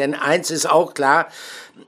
Denn 0.00 0.14
eins 0.14 0.50
ist 0.50 0.64
auch 0.64 0.94
klar, 0.94 1.28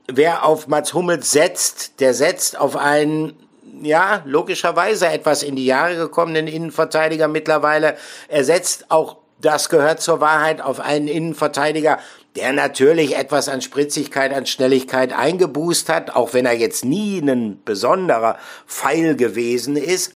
wer 0.07 0.45
auf 0.45 0.67
Mats 0.67 0.93
Hummels 0.93 1.31
setzt, 1.31 1.99
der 1.99 2.13
setzt 2.13 2.59
auf 2.59 2.75
einen 2.75 3.33
ja, 3.81 4.21
logischerweise 4.25 5.07
etwas 5.07 5.41
in 5.41 5.55
die 5.55 5.65
Jahre 5.65 5.95
gekommenen 5.95 6.47
Innenverteidiger 6.47 7.27
mittlerweile. 7.27 7.97
Er 8.27 8.43
setzt 8.43 8.91
auch, 8.91 9.17
das 9.41 9.69
gehört 9.69 9.99
zur 9.99 10.21
Wahrheit, 10.21 10.61
auf 10.61 10.79
einen 10.79 11.07
Innenverteidiger, 11.07 11.97
der 12.35 12.53
natürlich 12.53 13.17
etwas 13.17 13.49
an 13.49 13.61
Spritzigkeit, 13.61 14.31
an 14.31 14.45
Schnelligkeit 14.45 15.11
eingeboost 15.11 15.89
hat, 15.89 16.15
auch 16.15 16.35
wenn 16.35 16.45
er 16.45 16.53
jetzt 16.53 16.85
nie 16.85 17.19
ein 17.19 17.61
besonderer 17.65 18.37
Pfeil 18.67 19.15
gewesen 19.15 19.75
ist. 19.75 20.12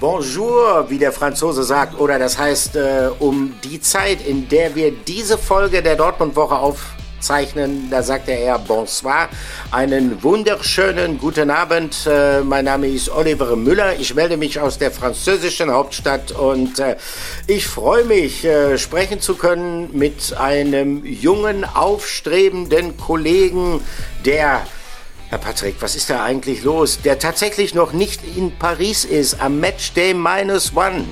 Bonjour, 0.00 0.86
wie 0.88 0.96
der 0.96 1.12
Franzose 1.12 1.62
sagt, 1.62 2.00
oder 2.00 2.18
das 2.18 2.38
heißt, 2.38 2.74
äh, 2.76 3.10
um 3.18 3.52
die 3.62 3.82
Zeit, 3.82 4.26
in 4.26 4.48
der 4.48 4.74
wir 4.74 4.92
diese 4.92 5.36
Folge 5.36 5.82
der 5.82 5.94
Dortmund-Woche 5.94 6.54
aufzeichnen, 6.54 7.90
da 7.90 8.02
sagt 8.02 8.30
er 8.30 8.38
eher 8.38 8.58
Bonsoir. 8.58 9.28
Einen 9.70 10.22
wunderschönen 10.22 11.18
guten 11.18 11.50
Abend. 11.50 12.06
Äh, 12.06 12.40
mein 12.40 12.64
Name 12.64 12.88
ist 12.88 13.10
Oliver 13.10 13.54
Müller. 13.56 14.00
Ich 14.00 14.14
melde 14.14 14.38
mich 14.38 14.58
aus 14.58 14.78
der 14.78 14.90
französischen 14.90 15.70
Hauptstadt 15.70 16.32
und 16.32 16.78
äh, 16.78 16.96
ich 17.46 17.66
freue 17.66 18.04
mich, 18.04 18.42
äh, 18.46 18.78
sprechen 18.78 19.20
zu 19.20 19.34
können 19.34 19.90
mit 19.92 20.34
einem 20.34 21.04
jungen, 21.04 21.62
aufstrebenden 21.66 22.96
Kollegen, 22.96 23.82
der 24.24 24.62
Herr 25.30 25.38
Patrick, 25.38 25.76
was 25.80 25.94
ist 25.94 26.10
da 26.10 26.24
eigentlich 26.24 26.64
los? 26.64 27.02
Der 27.02 27.16
tatsächlich 27.16 27.72
noch 27.72 27.92
nicht 27.92 28.20
in 28.36 28.50
Paris 28.50 29.04
ist, 29.04 29.40
am 29.40 29.60
Matchday 29.60 30.12
minus 30.12 30.76
one. 30.76 31.04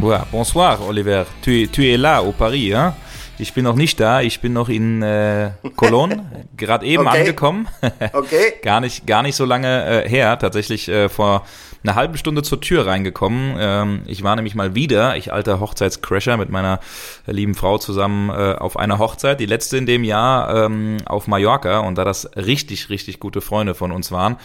Ouais, 0.00 0.18
bonsoir, 0.32 0.80
Oliver. 0.80 1.26
Tu, 1.42 1.68
tu 1.68 1.82
es 1.82 1.96
là 1.96 2.22
au 2.22 2.32
Paris, 2.32 2.74
hein? 2.74 2.92
Ich 3.38 3.54
bin 3.54 3.62
noch 3.62 3.76
nicht 3.76 4.00
da, 4.00 4.20
ich 4.20 4.40
bin 4.40 4.52
noch 4.52 4.68
in 4.68 5.00
äh, 5.00 5.52
Cologne, 5.76 6.24
gerade 6.56 6.84
eben 6.86 7.06
okay. 7.06 7.20
angekommen. 7.20 7.68
okay. 8.12 8.54
gar 8.62 8.80
nicht, 8.80 9.06
gar 9.06 9.22
nicht 9.22 9.36
so 9.36 9.44
lange 9.44 10.02
äh, 10.04 10.08
her, 10.08 10.36
tatsächlich 10.40 10.88
äh, 10.88 11.08
vor 11.08 11.46
eine 11.86 11.94
halbe 11.94 12.18
Stunde 12.18 12.42
zur 12.42 12.60
Tür 12.60 12.86
reingekommen. 12.86 13.56
Ähm, 13.58 14.02
ich 14.06 14.22
war 14.22 14.34
nämlich 14.36 14.54
mal 14.54 14.74
wieder, 14.74 15.16
ich 15.16 15.32
alter 15.32 15.60
Hochzeitscrasher, 15.60 16.36
mit 16.36 16.50
meiner 16.50 16.80
lieben 17.26 17.54
Frau 17.54 17.78
zusammen 17.78 18.30
äh, 18.30 18.54
auf 18.54 18.76
einer 18.76 18.98
Hochzeit, 18.98 19.40
die 19.40 19.46
letzte 19.46 19.76
in 19.76 19.86
dem 19.86 20.04
Jahr 20.04 20.66
ähm, 20.66 20.98
auf 21.06 21.28
Mallorca. 21.28 21.80
Und 21.80 21.96
da 21.98 22.04
das 22.04 22.28
richtig, 22.36 22.90
richtig 22.90 23.20
gute 23.20 23.40
Freunde 23.40 23.74
von 23.74 23.92
uns 23.92 24.10
waren, 24.10 24.36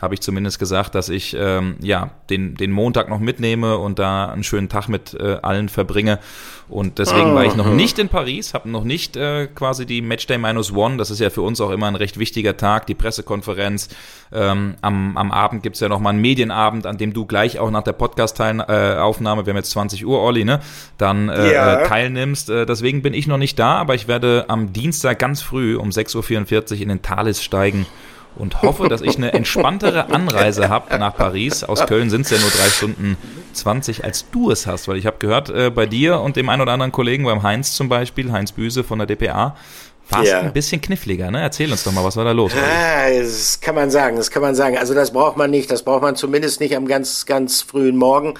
habe 0.00 0.14
ich 0.14 0.20
zumindest 0.20 0.58
gesagt, 0.58 0.94
dass 0.94 1.08
ich 1.08 1.34
ähm, 1.38 1.76
ja 1.80 2.10
den, 2.28 2.54
den 2.54 2.70
Montag 2.70 3.08
noch 3.08 3.20
mitnehme 3.20 3.78
und 3.78 3.98
da 3.98 4.26
einen 4.26 4.44
schönen 4.44 4.68
Tag 4.68 4.88
mit 4.88 5.14
äh, 5.14 5.38
allen 5.42 5.68
verbringe. 5.68 6.18
Und 6.70 7.00
deswegen 7.00 7.34
war 7.34 7.44
ich 7.44 7.56
noch 7.56 7.66
nicht 7.66 7.98
in 7.98 8.08
Paris, 8.08 8.54
habe 8.54 8.70
noch 8.70 8.84
nicht 8.84 9.16
äh, 9.16 9.48
quasi 9.48 9.86
die 9.86 10.02
Matchday 10.02 10.38
Minus 10.38 10.72
One. 10.72 10.98
Das 10.98 11.10
ist 11.10 11.18
ja 11.18 11.28
für 11.28 11.42
uns 11.42 11.60
auch 11.60 11.70
immer 11.70 11.88
ein 11.88 11.96
recht 11.96 12.18
wichtiger 12.18 12.56
Tag, 12.56 12.86
die 12.86 12.94
Pressekonferenz. 12.94 13.88
Ähm, 14.32 14.76
am, 14.80 15.16
am 15.16 15.32
Abend 15.32 15.64
gibt's 15.64 15.80
ja 15.80 15.88
nochmal 15.88 16.12
einen 16.12 16.22
Medienabend, 16.22 16.86
an 16.90 16.98
dem 16.98 17.12
du 17.14 17.24
gleich 17.24 17.58
auch 17.58 17.70
nach 17.70 17.82
der 17.82 17.92
Podcast-Aufnahme, 17.92 19.46
wir 19.46 19.52
haben 19.52 19.56
jetzt 19.56 19.70
20 19.70 20.04
Uhr, 20.04 20.20
Olli, 20.20 20.44
ne, 20.44 20.60
dann 20.98 21.28
äh, 21.28 21.54
ja. 21.54 21.80
Äh, 21.80 21.88
teilnimmst. 21.88 22.50
Äh, 22.50 22.66
deswegen 22.66 23.00
bin 23.00 23.14
ich 23.14 23.26
noch 23.26 23.38
nicht 23.38 23.58
da, 23.58 23.76
aber 23.76 23.94
ich 23.94 24.08
werde 24.08 24.44
am 24.48 24.72
Dienstag 24.72 25.18
ganz 25.18 25.40
früh 25.40 25.76
um 25.76 25.90
6.44 25.90 26.74
Uhr 26.74 26.82
in 26.82 26.88
den 26.88 27.02
Thalys 27.02 27.42
steigen 27.42 27.86
und 28.36 28.62
hoffe, 28.62 28.88
dass 28.88 29.02
ich 29.02 29.16
eine 29.16 29.32
entspanntere 29.34 30.12
Anreise 30.12 30.68
habe 30.68 30.98
nach 30.98 31.16
Paris. 31.16 31.64
Aus 31.64 31.86
Köln 31.86 32.10
sind 32.10 32.22
es 32.22 32.30
ja 32.30 32.38
nur 32.38 32.50
drei 32.50 32.68
Stunden 32.68 33.16
20, 33.52 34.04
als 34.04 34.30
du 34.30 34.50
es 34.50 34.66
hast, 34.66 34.88
weil 34.88 34.96
ich 34.96 35.06
habe 35.06 35.16
gehört, 35.18 35.50
äh, 35.50 35.70
bei 35.70 35.86
dir 35.86 36.20
und 36.20 36.36
dem 36.36 36.48
einen 36.48 36.62
oder 36.62 36.72
anderen 36.72 36.92
Kollegen, 36.92 37.24
beim 37.24 37.42
Heinz 37.42 37.74
zum 37.74 37.88
Beispiel, 37.88 38.32
Heinz 38.32 38.52
Büse 38.52 38.84
von 38.84 38.98
der 38.98 39.06
DPA, 39.06 39.56
war 40.12 40.24
ja. 40.24 40.40
ein 40.40 40.52
bisschen 40.52 40.80
kniffliger, 40.80 41.30
ne? 41.30 41.40
Erzähl 41.40 41.70
uns 41.70 41.84
doch 41.84 41.92
mal, 41.92 42.04
was 42.04 42.16
war 42.16 42.24
da 42.24 42.32
los? 42.32 42.52
Ah, 42.54 43.10
das 43.10 43.60
kann 43.60 43.74
man 43.74 43.90
sagen, 43.90 44.16
das 44.16 44.30
kann 44.30 44.42
man 44.42 44.54
sagen. 44.54 44.76
Also 44.78 44.94
das 44.94 45.12
braucht 45.12 45.36
man 45.36 45.50
nicht, 45.50 45.70
das 45.70 45.82
braucht 45.82 46.02
man 46.02 46.16
zumindest 46.16 46.60
nicht 46.60 46.76
am 46.76 46.86
ganz, 46.86 47.26
ganz 47.26 47.62
frühen 47.62 47.96
Morgen. 47.96 48.34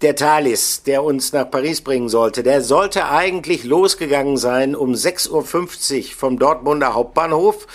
Der 0.00 0.14
Thalys, 0.14 0.84
der 0.84 1.02
uns 1.02 1.32
nach 1.32 1.50
Paris 1.50 1.80
bringen 1.80 2.08
sollte, 2.08 2.44
der 2.44 2.60
sollte 2.62 3.08
eigentlich 3.08 3.64
losgegangen 3.64 4.36
sein 4.36 4.76
um 4.76 4.92
6.50 4.92 5.30
Uhr 5.32 6.16
vom 6.16 6.38
Dortmunder 6.38 6.94
Hauptbahnhof 6.94 7.66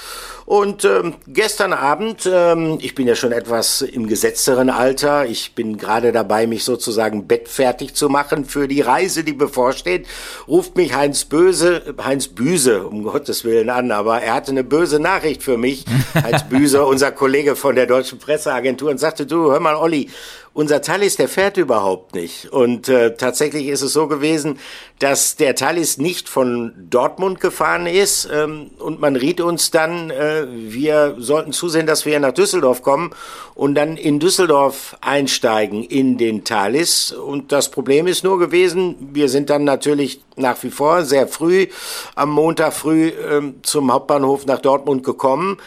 und 0.45 0.83
ähm, 0.85 1.15
gestern 1.27 1.73
Abend, 1.73 2.29
ähm, 2.31 2.77
ich 2.81 2.95
bin 2.95 3.07
ja 3.07 3.15
schon 3.15 3.31
etwas 3.31 3.81
im 3.81 4.07
gesetzteren 4.07 4.69
Alter, 4.69 5.25
ich 5.25 5.55
bin 5.55 5.77
gerade 5.77 6.11
dabei, 6.11 6.47
mich 6.47 6.63
sozusagen 6.63 7.27
bettfertig 7.27 7.93
zu 7.93 8.09
machen 8.09 8.45
für 8.45 8.67
die 8.67 8.81
Reise, 8.81 9.23
die 9.23 9.33
bevorsteht, 9.33 10.07
ruft 10.47 10.75
mich 10.75 10.93
Heinz 10.93 11.25
Böse, 11.25 11.95
Heinz 12.03 12.27
Büse, 12.27 12.85
um 12.87 13.03
Gottes 13.03 13.45
Willen 13.45 13.69
an, 13.69 13.91
aber 13.91 14.21
er 14.21 14.33
hatte 14.33 14.51
eine 14.51 14.63
böse 14.63 14.99
Nachricht 14.99 15.43
für 15.43 15.57
mich, 15.57 15.85
Heinz 16.13 16.43
Büse, 16.43 16.85
unser 16.85 17.11
Kollege 17.11 17.55
von 17.55 17.75
der 17.75 17.87
Deutschen 17.87 18.19
Presseagentur, 18.19 18.91
und 18.91 18.99
sagte, 18.99 19.25
du, 19.25 19.51
hör 19.51 19.59
mal, 19.59 19.75
Olli, 19.75 20.09
unser 20.53 20.81
Thalys, 20.81 21.15
der 21.15 21.27
fährt 21.27 21.57
überhaupt 21.57 22.13
nicht. 22.13 22.51
Und 22.51 22.87
äh, 22.87 23.15
tatsächlich 23.15 23.67
ist 23.67 23.81
es 23.81 23.93
so 23.93 24.07
gewesen, 24.07 24.59
dass 24.99 25.35
der 25.35 25.55
Thalys 25.55 25.97
nicht 25.97 26.29
von 26.29 26.73
Dortmund 26.89 27.39
gefahren 27.39 27.87
ist 27.87 28.29
ähm, 28.31 28.69
und 28.77 29.01
man 29.01 29.15
riet 29.15 29.41
uns 29.41 29.71
dann, 29.71 30.11
äh, 30.11 30.45
wir 30.47 31.15
sollten 31.17 31.53
zusehen, 31.53 31.87
dass 31.87 32.05
wir 32.05 32.19
nach 32.19 32.33
Düsseldorf 32.33 32.83
kommen 32.83 33.11
und 33.55 33.73
dann 33.73 33.97
in 33.97 34.19
Düsseldorf 34.19 34.95
einsteigen 35.01 35.83
in 35.83 36.19
den 36.19 36.43
Thalys. 36.43 37.11
Und 37.11 37.51
das 37.51 37.71
Problem 37.71 38.05
ist 38.05 38.23
nur 38.23 38.37
gewesen, 38.37 39.09
wir 39.11 39.29
sind 39.29 39.49
dann 39.49 39.63
natürlich 39.63 40.21
nach 40.35 40.61
wie 40.61 40.71
vor 40.71 41.03
sehr 41.03 41.27
früh 41.27 41.67
am 42.13 42.29
Montag 42.29 42.73
früh 42.73 43.11
ähm, 43.29 43.55
zum 43.63 43.91
Hauptbahnhof 43.91 44.45
nach 44.45 44.59
Dortmund 44.59 45.03
gekommen. 45.03 45.57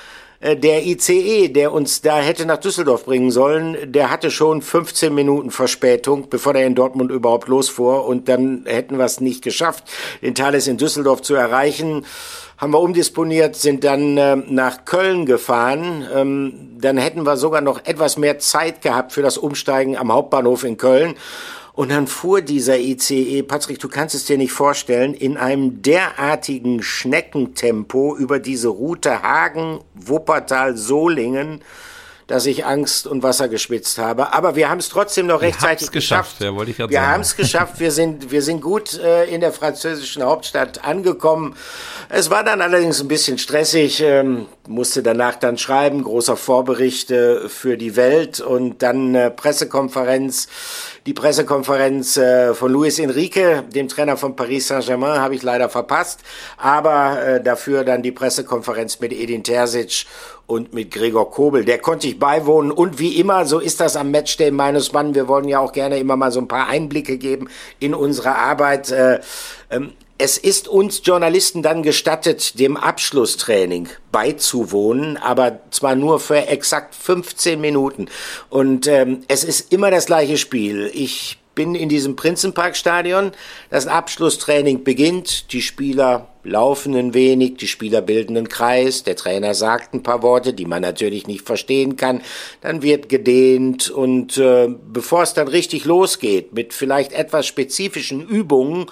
Äh, 0.40 0.56
der 0.56 0.86
ICE, 0.86 1.48
der 1.48 1.72
uns 1.72 2.02
da 2.02 2.18
hätte 2.18 2.46
nach 2.46 2.58
Düsseldorf 2.58 3.04
bringen 3.04 3.30
sollen, 3.30 3.76
der 3.92 4.10
hatte 4.10 4.30
schon 4.30 4.62
15 4.62 5.14
Minuten 5.14 5.50
Verspätung, 5.50 6.28
bevor 6.28 6.54
er 6.54 6.66
in 6.66 6.74
Dortmund 6.74 7.10
überhaupt 7.10 7.48
losfuhr. 7.48 8.06
Und 8.06 8.28
dann 8.28 8.64
hätten 8.66 8.98
wir 8.98 9.04
es 9.04 9.20
nicht 9.20 9.42
geschafft, 9.42 9.84
den 10.22 10.34
Thales 10.34 10.66
in 10.66 10.76
Düsseldorf 10.76 11.22
zu 11.22 11.34
erreichen. 11.34 12.04
Haben 12.58 12.72
wir 12.72 12.80
umdisponiert, 12.80 13.54
sind 13.54 13.84
dann 13.84 14.16
äh, 14.16 14.36
nach 14.36 14.86
Köln 14.86 15.26
gefahren. 15.26 16.06
Ähm, 16.14 16.76
dann 16.78 16.96
hätten 16.96 17.24
wir 17.24 17.36
sogar 17.36 17.60
noch 17.60 17.84
etwas 17.84 18.16
mehr 18.16 18.38
Zeit 18.38 18.80
gehabt 18.80 19.12
für 19.12 19.22
das 19.22 19.36
Umsteigen 19.36 19.96
am 19.96 20.10
Hauptbahnhof 20.12 20.64
in 20.64 20.78
Köln. 20.78 21.14
Und 21.76 21.90
dann 21.90 22.06
fuhr 22.06 22.40
dieser 22.40 22.78
ICE, 22.78 23.42
Patrick, 23.42 23.78
du 23.78 23.88
kannst 23.88 24.14
es 24.14 24.24
dir 24.24 24.38
nicht 24.38 24.52
vorstellen, 24.52 25.12
in 25.12 25.36
einem 25.36 25.82
derartigen 25.82 26.82
Schneckentempo 26.82 28.16
über 28.16 28.38
diese 28.38 28.68
Route 28.68 29.22
Hagen, 29.22 29.80
Wuppertal, 29.92 30.78
Solingen, 30.78 31.60
dass 32.28 32.46
ich 32.46 32.64
Angst 32.64 33.06
und 33.06 33.22
Wasser 33.22 33.48
geschwitzt 33.48 33.98
habe. 33.98 34.32
Aber 34.32 34.56
wir 34.56 34.70
haben 34.70 34.78
es 34.78 34.88
trotzdem 34.88 35.26
noch 35.26 35.42
rechtzeitig 35.42 35.90
geschafft. 35.90 36.40
Ja, 36.40 36.54
wollte 36.54 36.70
ich 36.70 36.78
wir 36.78 37.06
haben 37.06 37.20
es 37.20 37.36
geschafft. 37.36 37.78
Wir 37.78 37.92
sind, 37.92 38.30
wir 38.30 38.42
sind 38.42 38.62
gut 38.62 38.98
äh, 38.98 39.26
in 39.26 39.42
der 39.42 39.52
französischen 39.52 40.22
Hauptstadt 40.22 40.82
angekommen. 40.82 41.54
Es 42.08 42.30
war 42.30 42.42
dann 42.42 42.62
allerdings 42.62 43.00
ein 43.00 43.08
bisschen 43.08 43.36
stressig. 43.36 44.00
Ähm, 44.00 44.46
musste 44.66 45.02
danach 45.02 45.36
dann 45.36 45.58
schreiben, 45.58 46.02
großer 46.02 46.36
Vorbericht 46.36 47.10
äh, 47.10 47.48
für 47.48 47.76
die 47.76 47.94
Welt 47.96 48.40
und 48.40 48.82
dann 48.82 49.14
äh, 49.14 49.30
Pressekonferenz. 49.30 50.48
Die 51.06 51.14
Pressekonferenz 51.14 52.16
äh, 52.16 52.52
von 52.52 52.72
Luis 52.72 52.98
Enrique, 52.98 53.62
dem 53.72 53.86
Trainer 53.86 54.16
von 54.16 54.34
Paris 54.34 54.66
Saint-Germain, 54.66 55.20
habe 55.20 55.36
ich 55.36 55.44
leider 55.44 55.68
verpasst. 55.68 56.18
Aber 56.56 57.24
äh, 57.24 57.40
dafür 57.40 57.84
dann 57.84 58.02
die 58.02 58.10
Pressekonferenz 58.10 58.98
mit 58.98 59.12
Edin 59.12 59.44
Terzic 59.44 60.04
und 60.46 60.74
mit 60.74 60.90
Gregor 60.90 61.30
Kobel. 61.30 61.64
Der 61.64 61.78
konnte 61.78 62.08
ich 62.08 62.18
beiwohnen. 62.18 62.72
Und 62.72 62.98
wie 62.98 63.20
immer, 63.20 63.46
so 63.46 63.60
ist 63.60 63.78
das 63.78 63.94
am 63.94 64.10
Matchday 64.10 64.50
meines 64.50 64.92
Mann. 64.92 65.14
Wir 65.14 65.28
wollen 65.28 65.46
ja 65.46 65.60
auch 65.60 65.70
gerne 65.70 66.00
immer 66.00 66.16
mal 66.16 66.32
so 66.32 66.40
ein 66.40 66.48
paar 66.48 66.66
Einblicke 66.66 67.18
geben 67.18 67.48
in 67.78 67.94
unsere 67.94 68.34
Arbeit. 68.34 68.92
Es 70.18 70.38
ist 70.38 70.66
uns 70.66 71.02
Journalisten 71.04 71.62
dann 71.62 71.82
gestattet, 71.82 72.58
dem 72.58 72.78
Abschlusstraining 72.78 73.88
beizuwohnen, 74.12 75.18
aber 75.18 75.60
zwar 75.70 75.94
nur 75.94 76.20
für 76.20 76.46
exakt 76.46 76.94
15 76.94 77.60
Minuten. 77.60 78.08
Und 78.48 78.86
ähm, 78.86 79.20
es 79.28 79.44
ist 79.44 79.72
immer 79.74 79.90
das 79.90 80.06
gleiche 80.06 80.38
Spiel. 80.38 80.90
Ich 80.94 81.38
bin 81.54 81.74
in 81.74 81.90
diesem 81.90 82.16
Prinzenparkstadion. 82.16 83.32
Das 83.68 83.86
Abschlusstraining 83.88 84.84
beginnt. 84.84 85.52
Die 85.52 85.62
Spieler 85.62 86.28
laufen 86.44 86.94
ein 86.94 87.12
wenig, 87.12 87.56
die 87.56 87.66
Spieler 87.66 88.00
bilden 88.00 88.36
einen 88.36 88.48
Kreis. 88.48 89.02
Der 89.02 89.16
Trainer 89.16 89.54
sagt 89.54 89.92
ein 89.92 90.02
paar 90.02 90.22
Worte, 90.22 90.54
die 90.54 90.66
man 90.66 90.82
natürlich 90.82 91.26
nicht 91.26 91.44
verstehen 91.44 91.96
kann. 91.96 92.22
Dann 92.60 92.82
wird 92.82 93.08
gedehnt 93.08 93.90
und 93.90 94.38
äh, 94.38 94.68
bevor 94.68 95.22
es 95.22 95.34
dann 95.34 95.48
richtig 95.48 95.84
losgeht 95.84 96.54
mit 96.54 96.72
vielleicht 96.72 97.12
etwas 97.12 97.46
spezifischen 97.46 98.26
Übungen, 98.26 98.86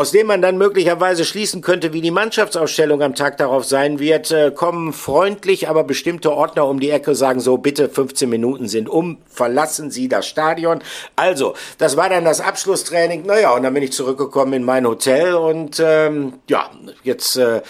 aus 0.00 0.12
dem 0.12 0.28
man 0.28 0.40
dann 0.40 0.56
möglicherweise 0.56 1.26
schließen 1.26 1.60
könnte, 1.60 1.92
wie 1.92 2.00
die 2.00 2.10
Mannschaftsausstellung 2.10 3.02
am 3.02 3.14
Tag 3.14 3.36
darauf 3.36 3.66
sein 3.66 3.98
wird, 3.98 4.30
äh, 4.30 4.50
kommen 4.50 4.94
freundlich, 4.94 5.68
aber 5.68 5.84
bestimmte 5.84 6.32
Ordner 6.32 6.66
um 6.66 6.80
die 6.80 6.88
Ecke, 6.88 7.14
sagen 7.14 7.38
so, 7.38 7.58
bitte 7.58 7.90
15 7.90 8.26
Minuten 8.30 8.66
sind 8.66 8.88
um, 8.88 9.18
verlassen 9.26 9.90
Sie 9.90 10.08
das 10.08 10.26
Stadion. 10.26 10.78
Also, 11.16 11.52
das 11.76 11.98
war 11.98 12.08
dann 12.08 12.24
das 12.24 12.40
Abschlusstraining. 12.40 13.26
Naja, 13.26 13.54
und 13.54 13.62
dann 13.62 13.74
bin 13.74 13.82
ich 13.82 13.92
zurückgekommen 13.92 14.54
in 14.54 14.64
mein 14.64 14.86
Hotel 14.86 15.34
und 15.34 15.82
ähm, 15.84 16.32
ja, 16.48 16.70
jetzt 17.02 17.36
äh, 17.36 17.60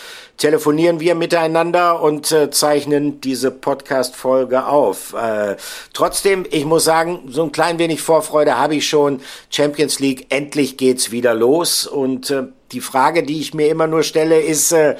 telefonieren 0.40 1.00
wir 1.00 1.14
miteinander 1.14 2.00
und 2.00 2.32
äh, 2.32 2.50
zeichnen 2.50 3.20
diese 3.20 3.50
Podcast-Folge 3.50 4.66
auf. 4.66 5.12
Äh, 5.12 5.56
trotzdem, 5.92 6.46
ich 6.50 6.64
muss 6.64 6.84
sagen, 6.84 7.28
so 7.28 7.44
ein 7.44 7.52
klein 7.52 7.78
wenig 7.78 8.00
Vorfreude 8.00 8.56
habe 8.56 8.74
ich 8.74 8.88
schon. 8.88 9.20
Champions 9.50 10.00
League, 10.00 10.26
endlich 10.30 10.78
geht's 10.78 11.10
wieder 11.10 11.34
los. 11.34 11.86
Und 11.86 12.30
äh, 12.30 12.44
die 12.72 12.80
Frage, 12.80 13.22
die 13.22 13.38
ich 13.38 13.52
mir 13.52 13.68
immer 13.68 13.86
nur 13.86 14.02
stelle, 14.02 14.40
ist, 14.40 14.72
äh, 14.72 14.96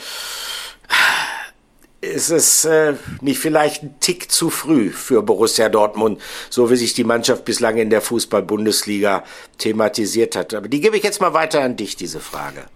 ist 2.03 2.29
es 2.29 2.67
äh, 2.67 2.95
nicht 3.23 3.39
vielleicht 3.39 3.83
ein 3.83 3.95
Tick 3.99 4.31
zu 4.31 4.51
früh 4.51 4.91
für 4.91 5.23
Borussia 5.23 5.71
Dortmund, 5.71 6.21
so 6.51 6.71
wie 6.71 6.77
sich 6.77 6.93
die 6.93 7.05
Mannschaft 7.05 7.47
bislang 7.47 7.79
in 7.79 7.89
der 7.89 8.03
Fußball-Bundesliga 8.03 9.25
thematisiert 9.57 10.37
hat. 10.37 10.53
Aber 10.53 10.69
die 10.69 10.83
gebe 10.83 10.99
ich 10.99 11.03
jetzt 11.03 11.23
mal 11.23 11.33
weiter 11.33 11.63
an 11.63 11.77
dich, 11.77 11.97
diese 11.97 12.21
Frage. 12.21 12.67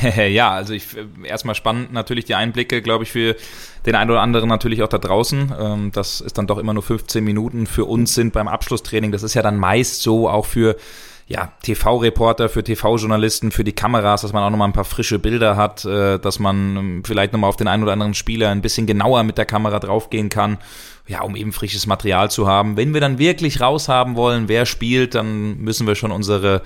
ja, 0.28 0.50
also 0.50 0.72
ich 0.72 0.86
erstmal 1.24 1.54
spannend 1.54 1.92
natürlich 1.92 2.24
die 2.24 2.34
Einblicke, 2.34 2.82
glaube 2.82 3.04
ich, 3.04 3.12
für 3.12 3.36
den 3.84 3.94
einen 3.94 4.10
oder 4.10 4.20
anderen 4.20 4.48
natürlich 4.48 4.82
auch 4.82 4.88
da 4.88 4.98
draußen. 4.98 5.52
Ähm, 5.58 5.92
das 5.92 6.20
ist 6.20 6.38
dann 6.38 6.46
doch 6.46 6.58
immer 6.58 6.74
nur 6.74 6.82
15 6.82 7.22
Minuten 7.22 7.66
für 7.66 7.84
uns 7.84 8.14
sind 8.14 8.32
beim 8.32 8.48
Abschlusstraining. 8.48 9.12
Das 9.12 9.22
ist 9.22 9.34
ja 9.34 9.42
dann 9.42 9.56
meist 9.56 10.02
so 10.02 10.28
auch 10.28 10.46
für 10.46 10.76
ja, 11.28 11.52
TV-Reporter, 11.62 12.48
für 12.48 12.62
TV-Journalisten, 12.62 13.50
für 13.50 13.64
die 13.64 13.72
Kameras, 13.72 14.22
dass 14.22 14.32
man 14.32 14.44
auch 14.44 14.50
nochmal 14.50 14.68
ein 14.68 14.72
paar 14.72 14.84
frische 14.84 15.18
Bilder 15.18 15.56
hat, 15.56 15.84
äh, 15.84 16.18
dass 16.18 16.38
man 16.38 16.76
ähm, 16.76 17.02
vielleicht 17.04 17.32
nochmal 17.32 17.48
auf 17.48 17.56
den 17.56 17.66
einen 17.66 17.82
oder 17.82 17.92
anderen 17.92 18.14
Spieler 18.14 18.50
ein 18.50 18.62
bisschen 18.62 18.86
genauer 18.86 19.24
mit 19.24 19.36
der 19.36 19.44
Kamera 19.44 19.80
draufgehen 19.80 20.28
kann, 20.28 20.58
ja, 21.08 21.22
um 21.22 21.34
eben 21.34 21.52
frisches 21.52 21.86
Material 21.86 22.30
zu 22.30 22.46
haben. 22.46 22.76
Wenn 22.76 22.94
wir 22.94 23.00
dann 23.00 23.18
wirklich 23.18 23.60
raushaben 23.60 24.14
wollen, 24.14 24.48
wer 24.48 24.66
spielt, 24.66 25.16
dann 25.16 25.58
müssen 25.58 25.86
wir 25.86 25.96
schon 25.96 26.12
unsere 26.12 26.62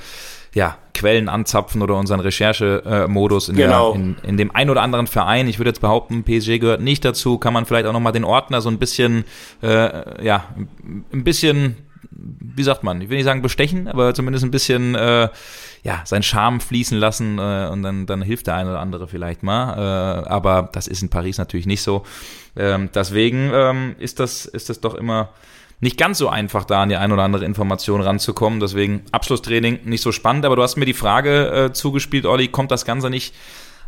ja, 0.54 0.76
Quellen 0.94 1.28
anzapfen 1.28 1.82
oder 1.82 1.96
unseren 1.96 2.20
Recherchemodus 2.20 3.48
in, 3.48 3.56
genau. 3.56 3.92
in, 3.94 4.16
in 4.22 4.36
dem 4.36 4.54
ein 4.54 4.68
oder 4.68 4.82
anderen 4.82 5.06
Verein. 5.06 5.48
Ich 5.48 5.58
würde 5.58 5.70
jetzt 5.70 5.80
behaupten, 5.80 6.24
PSG 6.24 6.58
gehört 6.58 6.80
nicht 6.80 7.04
dazu. 7.04 7.38
Kann 7.38 7.54
man 7.54 7.64
vielleicht 7.64 7.86
auch 7.86 7.92
nochmal 7.92 8.12
den 8.12 8.24
Ordner 8.24 8.60
so 8.60 8.68
ein 8.68 8.78
bisschen, 8.78 9.24
äh, 9.62 10.24
ja, 10.24 10.44
ein 11.12 11.24
bisschen, 11.24 11.76
wie 12.10 12.62
sagt 12.62 12.82
man, 12.82 13.00
ich 13.00 13.08
will 13.08 13.16
nicht 13.16 13.24
sagen 13.24 13.42
bestechen, 13.42 13.88
aber 13.88 14.12
zumindest 14.12 14.44
ein 14.44 14.50
bisschen, 14.50 14.94
äh, 14.94 15.28
ja, 15.82 16.02
seinen 16.04 16.22
Charme 16.22 16.60
fließen 16.60 16.98
lassen 16.98 17.38
äh, 17.38 17.68
und 17.70 17.82
dann, 17.82 18.06
dann 18.06 18.20
hilft 18.20 18.46
der 18.46 18.56
eine 18.56 18.70
oder 18.70 18.80
andere 18.80 19.08
vielleicht 19.08 19.42
mal. 19.42 20.24
Äh, 20.24 20.28
aber 20.28 20.68
das 20.72 20.86
ist 20.86 21.02
in 21.02 21.08
Paris 21.08 21.38
natürlich 21.38 21.66
nicht 21.66 21.82
so. 21.82 22.04
Ähm, 22.56 22.90
deswegen 22.94 23.50
ähm, 23.54 23.94
ist, 23.98 24.20
das, 24.20 24.44
ist 24.44 24.68
das 24.68 24.80
doch 24.80 24.94
immer 24.94 25.30
nicht 25.80 25.96
ganz 25.96 26.18
so 26.18 26.28
einfach, 26.28 26.64
da 26.64 26.82
an 26.82 26.90
die 26.90 26.96
ein 26.96 27.10
oder 27.10 27.22
andere 27.22 27.44
Information 27.44 28.02
ranzukommen. 28.02 28.60
Deswegen 28.60 29.02
Abschlusstraining 29.12 29.80
nicht 29.84 30.02
so 30.02 30.12
spannend. 30.12 30.44
Aber 30.44 30.56
du 30.56 30.62
hast 30.62 30.76
mir 30.76 30.84
die 30.84 30.94
Frage 30.94 31.50
äh, 31.50 31.72
zugespielt, 31.72 32.26
Olli, 32.26 32.48
kommt 32.48 32.70
das 32.70 32.84
Ganze 32.84 33.08
nicht 33.08 33.34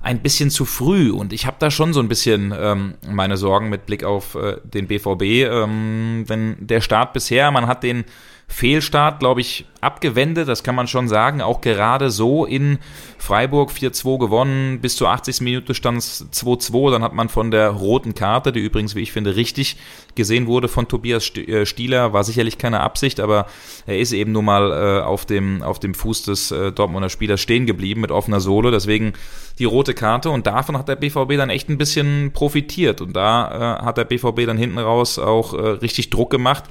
ein 0.00 0.20
bisschen 0.20 0.50
zu 0.50 0.64
früh? 0.64 1.10
Und 1.10 1.32
ich 1.32 1.46
habe 1.46 1.56
da 1.58 1.70
schon 1.70 1.92
so 1.92 2.00
ein 2.00 2.08
bisschen 2.08 2.54
ähm, 2.58 2.94
meine 3.06 3.36
Sorgen 3.36 3.68
mit 3.68 3.86
Blick 3.86 4.04
auf 4.04 4.34
äh, 4.34 4.56
den 4.64 4.88
BVB. 4.88 5.22
Ähm, 5.22 6.24
denn 6.28 6.56
der 6.60 6.80
Start 6.80 7.12
bisher, 7.12 7.50
man 7.50 7.66
hat 7.66 7.82
den 7.82 8.04
Fehlstart, 8.52 9.18
glaube 9.18 9.40
ich, 9.40 9.64
abgewendet, 9.80 10.46
das 10.46 10.62
kann 10.62 10.74
man 10.74 10.86
schon 10.86 11.08
sagen. 11.08 11.40
Auch 11.40 11.62
gerade 11.62 12.10
so 12.10 12.44
in 12.44 12.78
Freiburg 13.18 13.70
4-2 13.70 14.18
gewonnen, 14.18 14.80
bis 14.80 14.94
zur 14.94 15.08
80. 15.08 15.40
Minute 15.40 15.74
stand 15.74 15.98
es 15.98 16.26
2-2. 16.32 16.90
Dann 16.90 17.02
hat 17.02 17.14
man 17.14 17.28
von 17.30 17.50
der 17.50 17.70
roten 17.70 18.14
Karte, 18.14 18.52
die 18.52 18.60
übrigens, 18.60 18.94
wie 18.94 19.00
ich 19.00 19.10
finde, 19.10 19.36
richtig 19.36 19.76
gesehen 20.14 20.46
wurde 20.46 20.68
von 20.68 20.86
Tobias 20.86 21.34
äh, 21.34 21.64
Stieler, 21.64 22.12
war 22.12 22.24
sicherlich 22.24 22.58
keine 22.58 22.80
Absicht, 22.80 23.20
aber 23.20 23.46
er 23.86 23.98
ist 23.98 24.12
eben 24.12 24.32
nun 24.32 24.44
mal 24.44 24.70
äh, 24.70 25.02
auf, 25.02 25.24
dem, 25.24 25.62
auf 25.62 25.80
dem 25.80 25.94
Fuß 25.94 26.24
des 26.24 26.50
äh, 26.50 26.72
Dortmunder 26.72 27.08
Spielers 27.08 27.40
stehen 27.40 27.64
geblieben 27.66 28.02
mit 28.02 28.10
offener 28.10 28.40
Sohle. 28.40 28.70
Deswegen 28.70 29.14
die 29.58 29.64
rote 29.64 29.94
Karte 29.94 30.30
und 30.30 30.46
davon 30.46 30.76
hat 30.76 30.88
der 30.88 30.96
BVB 30.96 31.36
dann 31.36 31.50
echt 31.50 31.70
ein 31.70 31.78
bisschen 31.78 32.32
profitiert. 32.32 33.00
Und 33.00 33.14
da 33.14 33.78
äh, 33.80 33.84
hat 33.84 33.96
der 33.96 34.04
BVB 34.04 34.46
dann 34.46 34.58
hinten 34.58 34.78
raus 34.78 35.18
auch 35.18 35.54
äh, 35.54 35.68
richtig 35.68 36.10
Druck 36.10 36.30
gemacht 36.30 36.64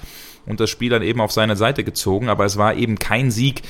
und 0.45 0.59
das 0.59 0.69
Spiel 0.69 0.89
dann 0.89 1.03
eben 1.03 1.21
auf 1.21 1.31
seine 1.31 1.55
Seite 1.55 1.83
gezogen. 1.83 2.29
Aber 2.29 2.45
es 2.45 2.57
war 2.57 2.75
eben 2.75 2.99
kein 2.99 3.31
Sieg, 3.31 3.61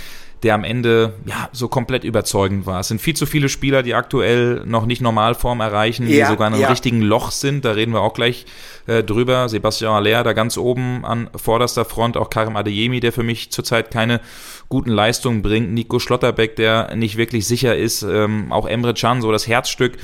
der 0.44 0.56
am 0.56 0.64
Ende 0.64 1.14
ja 1.26 1.50
so 1.52 1.68
komplett 1.68 2.04
überzeugend 2.04 2.66
war. 2.66 2.80
Es 2.80 2.88
sind 2.88 3.00
viel 3.00 3.16
zu 3.16 3.26
viele 3.26 3.48
Spieler, 3.48 3.84
die 3.84 3.94
aktuell 3.94 4.64
noch 4.66 4.86
nicht 4.86 5.02
Normalform 5.02 5.60
erreichen, 5.60 6.08
ja, 6.08 6.26
die 6.26 6.32
sogar 6.32 6.48
in 6.48 6.54
einem 6.54 6.64
ja. 6.64 6.70
richtigen 6.70 7.02
Loch 7.02 7.32
sind. 7.32 7.64
Da 7.64 7.72
reden 7.72 7.94
wir 7.94 8.02
auch 8.02 8.14
gleich 8.14 8.46
äh, 8.88 9.04
drüber. 9.04 9.50
Sebastian 9.50 9.94
Aller 9.94 10.24
da 10.24 10.34
ganz 10.34 10.58
oben 10.58 11.06
an 11.06 11.30
vorderster 11.36 11.86
Front, 11.86 12.18
auch 12.18 12.30
Karim 12.30 12.56
Adeyemi, 12.56 13.00
der 13.00 13.12
für 13.12 13.24
mich 13.24 13.52
zurzeit 13.52 13.92
keine 13.92 14.20
guten 14.68 14.90
Leistungen 14.90 15.44
bringt. 15.44 15.74
Nico 15.74 16.00
Schlotterbeck, 16.00 16.56
der 16.56 16.96
nicht 16.96 17.18
wirklich 17.18 17.46
sicher 17.46 17.76
ist. 17.76 18.02
Ähm, 18.02 18.52
auch 18.52 18.68
Emre 18.68 18.96
Can, 18.96 19.22
so 19.22 19.32
das 19.32 19.48
Herzstück. 19.48 19.98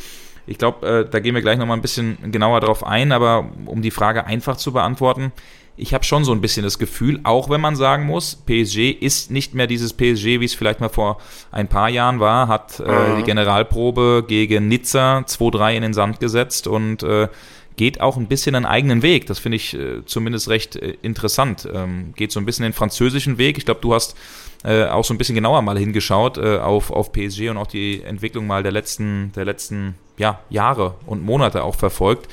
Ich 0.46 0.60
glaube, 0.60 0.88
äh, 0.88 1.10
da 1.10 1.20
gehen 1.20 1.34
wir 1.34 1.42
gleich 1.42 1.58
nochmal 1.58 1.78
ein 1.78 1.82
bisschen 1.82 2.32
genauer 2.32 2.62
drauf 2.62 2.86
ein, 2.86 3.12
aber 3.12 3.50
um 3.66 3.82
die 3.82 3.92
Frage 3.92 4.26
einfach 4.26 4.56
zu 4.56 4.72
beantworten, 4.72 5.32
ich 5.78 5.94
habe 5.94 6.04
schon 6.04 6.26
so 6.26 6.32
ein 6.32 6.42
bisschen 6.42 6.64
das 6.64 6.80
Gefühl, 6.80 7.20
auch 7.24 7.50
wenn 7.50 7.62
man 7.62 7.76
sagen 7.76 8.06
muss, 8.06 8.36
PSG 8.36 8.90
ist 8.90 9.30
nicht 9.30 9.54
mehr 9.54 9.68
dieses 9.68 9.94
PSG, 9.94 10.40
wie 10.40 10.46
es 10.46 10.56
vielleicht 10.56 10.80
mal 10.80 10.90
vor 10.90 11.20
ein 11.52 11.68
paar 11.68 11.90
Jahren 11.90 12.20
war, 12.20 12.48
hat 12.48 12.80
äh, 12.80 12.84
mhm. 12.84 13.18
die 13.18 13.24
Generalprobe 13.24 14.26
gegen 14.28 14.68
Nizza 14.68 15.20
2-3 15.20 15.76
in 15.76 15.82
den 15.84 15.94
Sand 15.94 16.20
gesetzt 16.20 16.68
und 16.68 17.04
äh, 17.04 17.28
geht 17.76 18.02
auch 18.02 18.18
ein 18.18 18.28
bisschen 18.28 18.56
einen 18.56 18.66
eigenen 18.66 19.04
Weg. 19.04 19.28
Das 19.28 19.38
finde 19.38 19.58
ich 19.58 19.76
äh, 19.76 20.04
zumindest 20.06 20.50
recht 20.50 20.76
äh, 20.76 20.98
interessant. 21.04 21.70
Ähm, 21.72 22.14
geht 22.16 22.32
so 22.32 22.40
ein 22.40 22.46
bisschen 22.46 22.64
den 22.64 22.74
französischen 22.74 23.38
Weg. 23.38 23.60
Ich 23.60 23.66
glaube, 23.66 23.82
du 23.82 23.94
hast 23.94 24.18
äh, 24.64 24.86
auch 24.86 25.06
so 25.06 25.14
ein 25.14 25.20
bisschen 25.20 25.36
genauer 25.36 25.62
mal 25.62 25.78
hingeschaut 25.78 26.40
äh, 26.40 26.58
auf, 26.58 26.90
auf 26.90 27.12
PSG 27.12 27.50
und 27.50 27.58
auch 27.58 27.68
die 27.68 28.02
Entwicklung 28.02 28.48
mal 28.48 28.64
der 28.64 28.72
letzten, 28.72 29.32
der 29.36 29.46
letzten 29.46 29.94
ja, 30.18 30.40
Jahre 30.50 30.96
und 31.06 31.24
Monate 31.24 31.64
auch 31.64 31.76
verfolgt. 31.76 32.28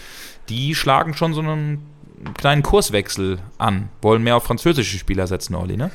Die 0.49 0.75
schlagen 0.75 1.12
schon 1.12 1.35
so 1.35 1.41
einen 1.41 1.94
kleinen 2.37 2.62
Kurswechsel 2.62 3.38
an, 3.59 3.88
wollen 4.03 4.23
mehr 4.23 4.37
auf 4.37 4.44
französische 4.44 4.99
Spieler 4.99 5.26
setzen, 5.26 5.55
Olli, 5.55 5.76
ne? 5.76 5.91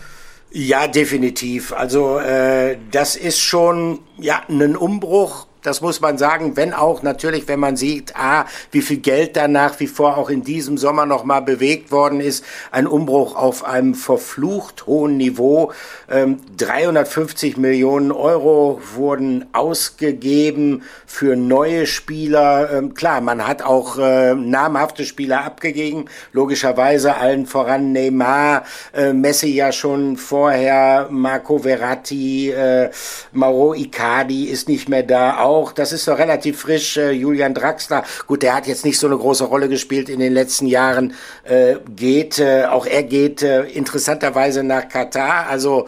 Ja, 0.51 0.87
definitiv. 0.87 1.73
Also 1.73 2.17
äh, 2.17 2.77
das 2.91 3.15
ist 3.15 3.39
schon 3.39 3.99
ja 4.17 4.41
ein 4.49 4.75
Umbruch 4.75 5.47
das 5.69 5.81
muss 5.81 6.01
man 6.01 6.17
sagen, 6.17 6.57
wenn 6.57 6.73
auch 6.73 7.03
natürlich, 7.03 7.47
wenn 7.47 7.59
man 7.59 7.77
sieht, 7.77 8.15
ah, 8.15 8.45
wie 8.71 8.81
viel 8.81 8.97
Geld 8.97 9.37
da 9.37 9.47
nach 9.47 9.79
wie 9.79 9.85
vor 9.85 10.17
auch 10.17 10.31
in 10.31 10.41
diesem 10.41 10.79
Sommer 10.79 11.05
noch 11.05 11.25
mal 11.25 11.41
bewegt 11.41 11.91
worden 11.91 12.21
ist, 12.21 12.43
ein 12.71 12.87
Umbruch 12.87 13.35
auf 13.35 13.63
einem 13.63 13.93
verflucht 13.93 14.87
hohen 14.87 15.17
Niveau. 15.17 15.71
Ähm, 16.09 16.39
350 16.57 17.57
Millionen 17.57 18.11
Euro 18.11 18.81
wurden 18.95 19.45
ausgegeben 19.53 20.81
für 21.05 21.35
neue 21.35 21.85
Spieler. 21.85 22.71
Ähm, 22.73 22.95
klar, 22.95 23.21
man 23.21 23.45
hat 23.47 23.61
auch 23.61 23.99
äh, 23.99 24.33
namhafte 24.33 25.05
Spieler 25.05 25.45
abgegeben, 25.45 26.05
logischerweise 26.33 27.15
allen 27.15 27.45
voran 27.45 27.91
Neymar, 27.91 28.63
äh, 28.95 29.13
Messi 29.13 29.49
ja 29.49 29.71
schon 29.71 30.17
vorher, 30.17 31.09
Marco 31.11 31.59
Verratti, 31.59 32.49
äh, 32.49 32.89
Mauro 33.33 33.75
Icardi 33.75 34.45
ist 34.45 34.67
nicht 34.67 34.89
mehr 34.89 35.03
da 35.03 35.37
auch, 35.37 35.58
das 35.67 35.91
ist 35.91 36.07
doch 36.07 36.17
relativ 36.17 36.61
frisch, 36.61 36.97
äh, 36.97 37.11
Julian 37.11 37.53
Draxler, 37.53 38.03
gut, 38.27 38.43
der 38.43 38.55
hat 38.55 38.67
jetzt 38.67 38.85
nicht 38.85 38.99
so 38.99 39.07
eine 39.07 39.17
große 39.17 39.43
Rolle 39.43 39.69
gespielt 39.69 40.09
in 40.09 40.19
den 40.19 40.33
letzten 40.33 40.65
Jahren, 40.65 41.13
äh, 41.43 41.75
geht, 41.95 42.39
äh, 42.39 42.65
auch 42.65 42.85
er 42.85 43.03
geht 43.03 43.41
interessanterweise 43.41 44.63
nach 44.63 44.87
Katar, 44.87 45.47
also 45.47 45.87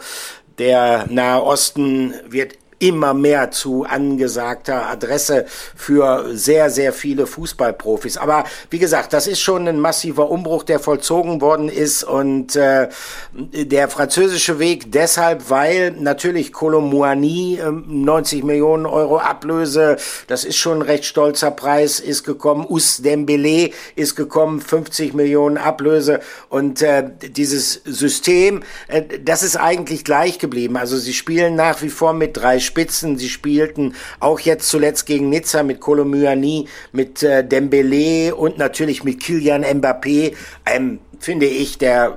der 0.58 1.06
Nahe 1.08 1.42
Osten 1.42 2.14
wird 2.28 2.54
immer 2.82 3.14
mehr 3.14 3.52
zu 3.52 3.84
angesagter 3.84 4.88
Adresse 4.88 5.46
für 5.76 6.36
sehr, 6.36 6.68
sehr 6.68 6.92
viele 6.92 7.28
Fußballprofis. 7.28 8.16
Aber 8.16 8.44
wie 8.70 8.80
gesagt, 8.80 9.12
das 9.12 9.28
ist 9.28 9.40
schon 9.40 9.68
ein 9.68 9.78
massiver 9.78 10.30
Umbruch, 10.30 10.64
der 10.64 10.80
vollzogen 10.80 11.40
worden 11.40 11.68
ist 11.68 12.02
und 12.02 12.56
äh, 12.56 12.88
der 13.32 13.88
französische 13.88 14.58
Weg 14.58 14.90
deshalb, 14.90 15.48
weil 15.48 15.92
natürlich 15.92 16.52
Colomouani 16.52 17.60
äh, 17.62 17.70
90 17.70 18.42
Millionen 18.42 18.86
Euro 18.86 19.18
Ablöse, 19.18 19.96
das 20.26 20.44
ist 20.44 20.56
schon 20.56 20.78
ein 20.78 20.82
recht 20.82 21.04
stolzer 21.04 21.52
Preis, 21.52 22.00
ist 22.00 22.24
gekommen. 22.24 22.66
Us 22.68 22.96
Dembele 22.96 23.70
ist 23.94 24.16
gekommen, 24.16 24.60
50 24.60 25.14
Millionen 25.14 25.56
Ablöse 25.56 26.18
und 26.48 26.82
äh, 26.82 27.08
dieses 27.20 27.74
System, 27.84 28.64
äh, 28.88 29.02
das 29.24 29.44
ist 29.44 29.56
eigentlich 29.56 30.04
gleich 30.04 30.40
geblieben. 30.40 30.76
Also 30.76 30.96
sie 30.96 31.14
spielen 31.14 31.54
nach 31.54 31.80
wie 31.82 31.88
vor 31.88 32.12
mit 32.12 32.36
drei 32.36 32.58
Spitzen. 32.72 33.18
Sie 33.18 33.28
spielten 33.28 33.94
auch 34.18 34.40
jetzt 34.40 34.68
zuletzt 34.68 35.04
gegen 35.04 35.28
Nizza 35.28 35.62
mit 35.62 35.80
Kolomyani, 35.80 36.68
mit 36.92 37.22
äh, 37.22 37.46
Dembele 37.46 38.34
und 38.34 38.56
natürlich 38.56 39.04
mit 39.04 39.20
Kilian 39.20 39.62
Mbappé, 39.62 40.32
einem, 40.64 41.00
finde 41.20 41.46
ich, 41.46 41.76
der 41.76 42.16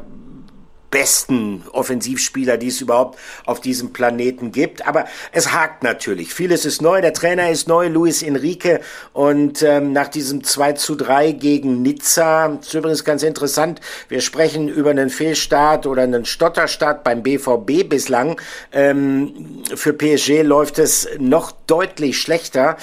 besten 0.92 1.64
Offensivspieler, 1.72 2.58
die 2.58 2.68
es 2.68 2.82
überhaupt 2.82 3.20
auf 3.46 3.60
diesem 3.60 3.94
Planeten 3.94 4.52
gibt. 4.52 4.88
Aber 4.88 5.06
es 5.32 5.52
hakt 5.52 5.84
natürlich. 5.84 6.34
Vieles 6.34 6.66
ist 6.66 6.82
neu. 6.82 7.02
Der 7.02 7.14
Trainer 7.14 7.50
ist 7.50 7.68
neu, 7.68 7.88
Luis 7.88 8.24
Enrique. 8.24 8.80
Und 9.14 9.62
ähm, 9.62 9.94
nach 9.94 10.08
diesem 10.08 10.44
2 10.44 10.74
zu 10.74 10.96
3 10.96 11.34
gegen 11.34 11.82
Nizza, 11.82 12.58
ist 12.62 12.74
übrigens 12.74 13.04
ganz 13.04 13.24
interessant, 13.24 13.82
wir 14.10 14.22
sprechen 14.22 14.68
über 14.68 14.92
einen 14.92 15.10
Fehlstart 15.10 15.86
oder 15.88 16.04
einen 16.04 16.26
Stotterstart 16.26 17.04
beim 17.04 17.24
BVB 17.24 17.88
bislang. 17.88 18.40
Ähm, 18.72 19.64
für 19.76 19.94
PSG 19.94 20.44
läuft 20.44 20.80
es 20.80 21.10
noch 21.20 21.52
deutlich 21.68 22.20
schlechter. 22.20 22.78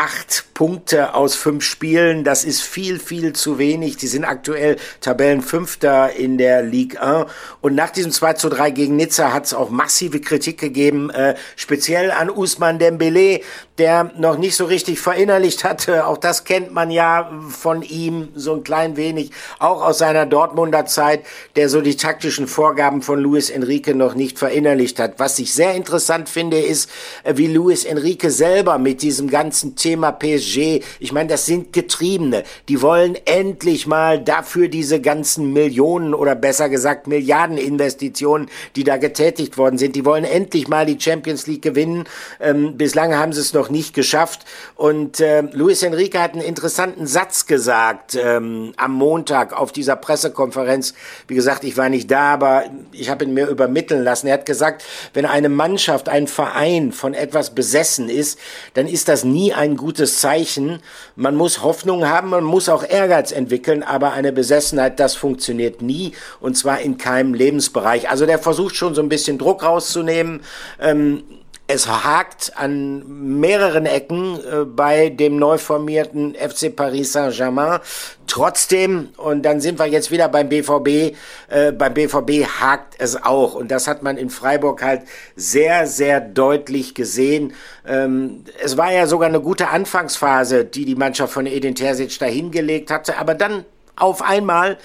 Acht 0.00 0.44
Punkte 0.54 1.14
aus 1.16 1.34
fünf 1.34 1.64
Spielen, 1.64 2.22
das 2.22 2.44
ist 2.44 2.62
viel, 2.62 3.00
viel 3.00 3.32
zu 3.32 3.58
wenig. 3.58 3.96
Die 3.96 4.06
sind 4.06 4.24
aktuell 4.24 4.76
Tabellenfünfter 5.00 6.12
in 6.12 6.38
der 6.38 6.62
Ligue 6.62 7.02
1 7.02 7.26
und 7.62 7.74
nach 7.74 7.90
diesem 7.90 8.12
2 8.12 8.34
zu 8.34 8.48
3 8.48 8.70
gegen 8.70 8.94
Nizza 8.94 9.32
hat 9.32 9.46
es 9.46 9.54
auch 9.54 9.70
massive 9.70 10.20
Kritik 10.20 10.58
gegeben, 10.58 11.10
äh, 11.10 11.34
speziell 11.56 12.12
an 12.12 12.30
Usman 12.30 12.78
Dembele, 12.78 13.40
der 13.78 14.12
noch 14.16 14.38
nicht 14.38 14.54
so 14.54 14.66
richtig 14.66 15.00
verinnerlicht 15.00 15.64
hatte. 15.64 16.06
Auch 16.06 16.18
das 16.18 16.44
kennt 16.44 16.72
man 16.72 16.92
ja 16.92 17.30
von 17.48 17.82
ihm 17.82 18.28
so 18.36 18.54
ein 18.54 18.62
klein 18.62 18.96
wenig, 18.96 19.32
auch 19.58 19.82
aus 19.82 19.98
seiner 19.98 20.26
Dortmunder 20.26 20.86
Zeit, 20.86 21.24
der 21.56 21.68
so 21.68 21.80
die 21.80 21.96
taktischen 21.96 22.46
Vorgaben 22.46 23.02
von 23.02 23.20
Luis 23.20 23.50
Enrique 23.50 23.94
noch 23.94 24.14
nicht 24.14 24.38
verinnerlicht 24.38 25.00
hat. 25.00 25.18
Was 25.18 25.40
ich 25.40 25.54
sehr 25.54 25.74
interessant 25.74 26.28
finde, 26.28 26.60
ist, 26.60 26.88
äh, 27.24 27.36
wie 27.36 27.48
Luis 27.48 27.84
Enrique 27.84 28.30
selber 28.30 28.78
mit 28.78 29.02
diesem 29.02 29.28
ganzen 29.28 29.74
Thema 29.74 29.87
PSG, 29.96 30.82
ich 31.00 31.12
meine, 31.12 31.28
das 31.28 31.46
sind 31.46 31.72
Getriebene, 31.72 32.44
die 32.68 32.82
wollen 32.82 33.16
endlich 33.24 33.86
mal 33.86 34.22
dafür 34.22 34.68
diese 34.68 35.00
ganzen 35.00 35.52
Millionen 35.52 36.14
oder 36.14 36.34
besser 36.34 36.68
gesagt 36.68 37.06
Milliarden 37.06 37.28
Milliardeninvestitionen, 37.28 38.48
die 38.76 38.84
da 38.84 38.96
getätigt 38.96 39.58
worden 39.58 39.78
sind. 39.78 39.96
Die 39.96 40.04
wollen 40.04 40.24
endlich 40.24 40.68
mal 40.68 40.86
die 40.86 40.98
Champions 41.00 41.46
League 41.46 41.62
gewinnen. 41.62 42.04
Ähm, 42.40 42.76
bislang 42.76 43.14
haben 43.14 43.32
sie 43.32 43.40
es 43.40 43.52
noch 43.52 43.70
nicht 43.70 43.94
geschafft. 43.94 44.44
Und 44.76 45.20
äh, 45.20 45.42
Luis 45.52 45.82
Enrique 45.82 46.18
hat 46.18 46.32
einen 46.32 46.42
interessanten 46.42 47.06
Satz 47.06 47.46
gesagt 47.46 48.18
ähm, 48.20 48.72
am 48.76 48.92
Montag 48.92 49.52
auf 49.52 49.72
dieser 49.72 49.96
Pressekonferenz. 49.96 50.94
Wie 51.26 51.34
gesagt, 51.34 51.64
ich 51.64 51.76
war 51.76 51.88
nicht 51.88 52.10
da, 52.10 52.32
aber 52.32 52.64
ich 52.92 53.10
habe 53.10 53.24
ihn 53.24 53.34
mir 53.34 53.48
übermitteln 53.48 54.02
lassen. 54.02 54.26
Er 54.26 54.34
hat 54.34 54.46
gesagt, 54.46 54.84
wenn 55.14 55.26
eine 55.26 55.48
Mannschaft, 55.48 56.08
ein 56.08 56.26
Verein 56.26 56.92
von 56.92 57.14
etwas 57.14 57.54
besessen 57.54 58.08
ist, 58.08 58.38
dann 58.74 58.86
ist 58.86 59.08
das 59.08 59.24
nie 59.24 59.52
ein 59.52 59.76
gutes 59.78 60.20
Zeichen. 60.20 60.80
Man 61.16 61.34
muss 61.34 61.62
Hoffnung 61.62 62.06
haben, 62.06 62.28
man 62.28 62.44
muss 62.44 62.68
auch 62.68 62.84
Ehrgeiz 62.86 63.32
entwickeln, 63.32 63.82
aber 63.82 64.12
eine 64.12 64.32
Besessenheit, 64.32 65.00
das 65.00 65.14
funktioniert 65.14 65.80
nie 65.80 66.12
und 66.40 66.58
zwar 66.58 66.80
in 66.80 66.98
keinem 66.98 67.32
Lebensbereich. 67.32 68.10
Also 68.10 68.26
der 68.26 68.38
versucht 68.38 68.76
schon 68.76 68.94
so 68.94 69.00
ein 69.00 69.08
bisschen 69.08 69.38
Druck 69.38 69.62
rauszunehmen. 69.62 70.42
Ähm, 70.78 71.24
es 71.70 71.86
hakt 71.86 72.52
an 72.56 73.38
mehreren 73.38 73.84
Ecken 73.84 74.38
äh, 74.40 74.64
bei 74.64 75.10
dem 75.10 75.36
neu 75.36 75.58
formierten 75.58 76.34
FC 76.34 76.74
Paris 76.74 77.12
Saint-Germain. 77.12 77.80
Trotzdem, 78.26 79.10
und 79.18 79.42
dann 79.42 79.60
sind 79.60 79.78
wir 79.78 79.84
jetzt 79.84 80.10
wieder 80.10 80.30
beim 80.30 80.48
BVB, 80.48 81.14
äh, 81.48 81.72
beim 81.72 81.92
BVB 81.92 82.46
hakt 82.46 82.94
es 82.98 83.22
auch. 83.22 83.54
Und 83.54 83.70
das 83.70 83.86
hat 83.86 84.02
man 84.02 84.16
in 84.16 84.30
Freiburg 84.30 84.82
halt 84.82 85.02
sehr, 85.36 85.86
sehr 85.86 86.22
deutlich 86.22 86.94
gesehen. 86.94 87.52
Ähm, 87.86 88.44
es 88.62 88.78
war 88.78 88.90
ja 88.90 89.06
sogar 89.06 89.28
eine 89.28 89.42
gute 89.42 89.68
Anfangsphase, 89.68 90.64
die 90.64 90.86
die 90.86 90.96
Mannschaft 90.96 91.34
von 91.34 91.44
Edin 91.44 91.74
Terzic 91.74 92.18
dahingelegt 92.18 92.90
hatte. 92.90 93.18
Aber 93.18 93.34
dann 93.34 93.66
auf 93.94 94.22
einmal 94.22 94.78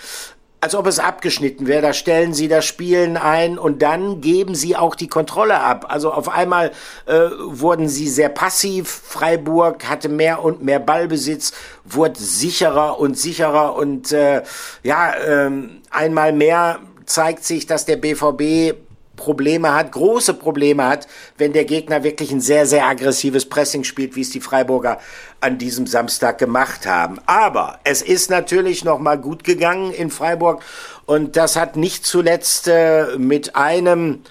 als 0.64 0.76
ob 0.76 0.88
es 0.88 0.98
abgeschnitten 0.98 1.68
wäre. 1.68 1.82
Da 1.82 1.92
stellen 1.92 2.34
sie 2.34 2.48
das 2.48 2.64
Spielen 2.64 3.18
ein 3.18 3.60
und 3.60 3.82
dann 3.82 4.22
geben 4.22 4.56
sie 4.56 4.78
auch 4.78 4.96
die 4.96 5.10
Kontrolle 5.10 5.60
ab. 5.60 5.88
Also 5.90 6.14
auf 6.14 6.30
einmal 6.30 6.72
äh, 7.06 7.28
wurden 7.42 7.90
sie 7.90 8.08
sehr 8.08 8.30
passiv. 8.30 8.88
Freiburg 8.88 9.90
hatte 9.90 10.08
mehr 10.08 10.42
und 10.42 10.64
mehr 10.64 10.80
Ballbesitz, 10.80 11.52
wurde 11.84 12.18
sicherer 12.18 12.98
und 12.98 13.18
sicherer 13.18 13.76
und 13.76 14.14
äh, 14.14 14.44
ja, 14.84 15.14
ähm, 15.28 15.82
einmal 15.90 16.32
mehr 16.32 16.80
zeigt 17.06 17.44
sich, 17.44 17.68
dass 17.68 17.84
der 17.84 17.98
BVB 17.98 18.78
Probleme 19.16 19.74
hat, 19.74 19.92
große 19.92 20.34
Probleme 20.34 20.88
hat, 20.88 21.08
wenn 21.38 21.54
der 21.54 21.66
Gegner 21.66 22.04
wirklich 22.04 22.32
ein 22.32 22.42
sehr, 22.42 22.66
sehr 22.66 22.86
aggressives 22.86 23.48
Pressing 23.48 23.84
spielt, 23.84 24.16
wie 24.16 24.22
es 24.22 24.32
die 24.32 24.42
Freiburger 24.42 25.00
an 25.40 25.58
diesem 25.58 25.86
Samstag 25.86 26.40
gemacht 26.40 26.86
haben. 26.86 27.20
Aber 27.26 27.80
es 27.84 28.02
ist 28.02 28.30
natürlich 28.30 28.84
noch 28.84 29.00
mal 29.00 29.18
gut 29.18 29.44
gegangen 29.44 29.92
in 29.92 30.10
Freiburg 30.10 30.64
und 31.06 31.36
das 31.38 31.56
hat 31.56 31.76
nicht 31.76 32.06
zuletzt 32.06 32.68
äh, 32.68 33.18
mit 33.18 33.56
einem, 33.56 34.22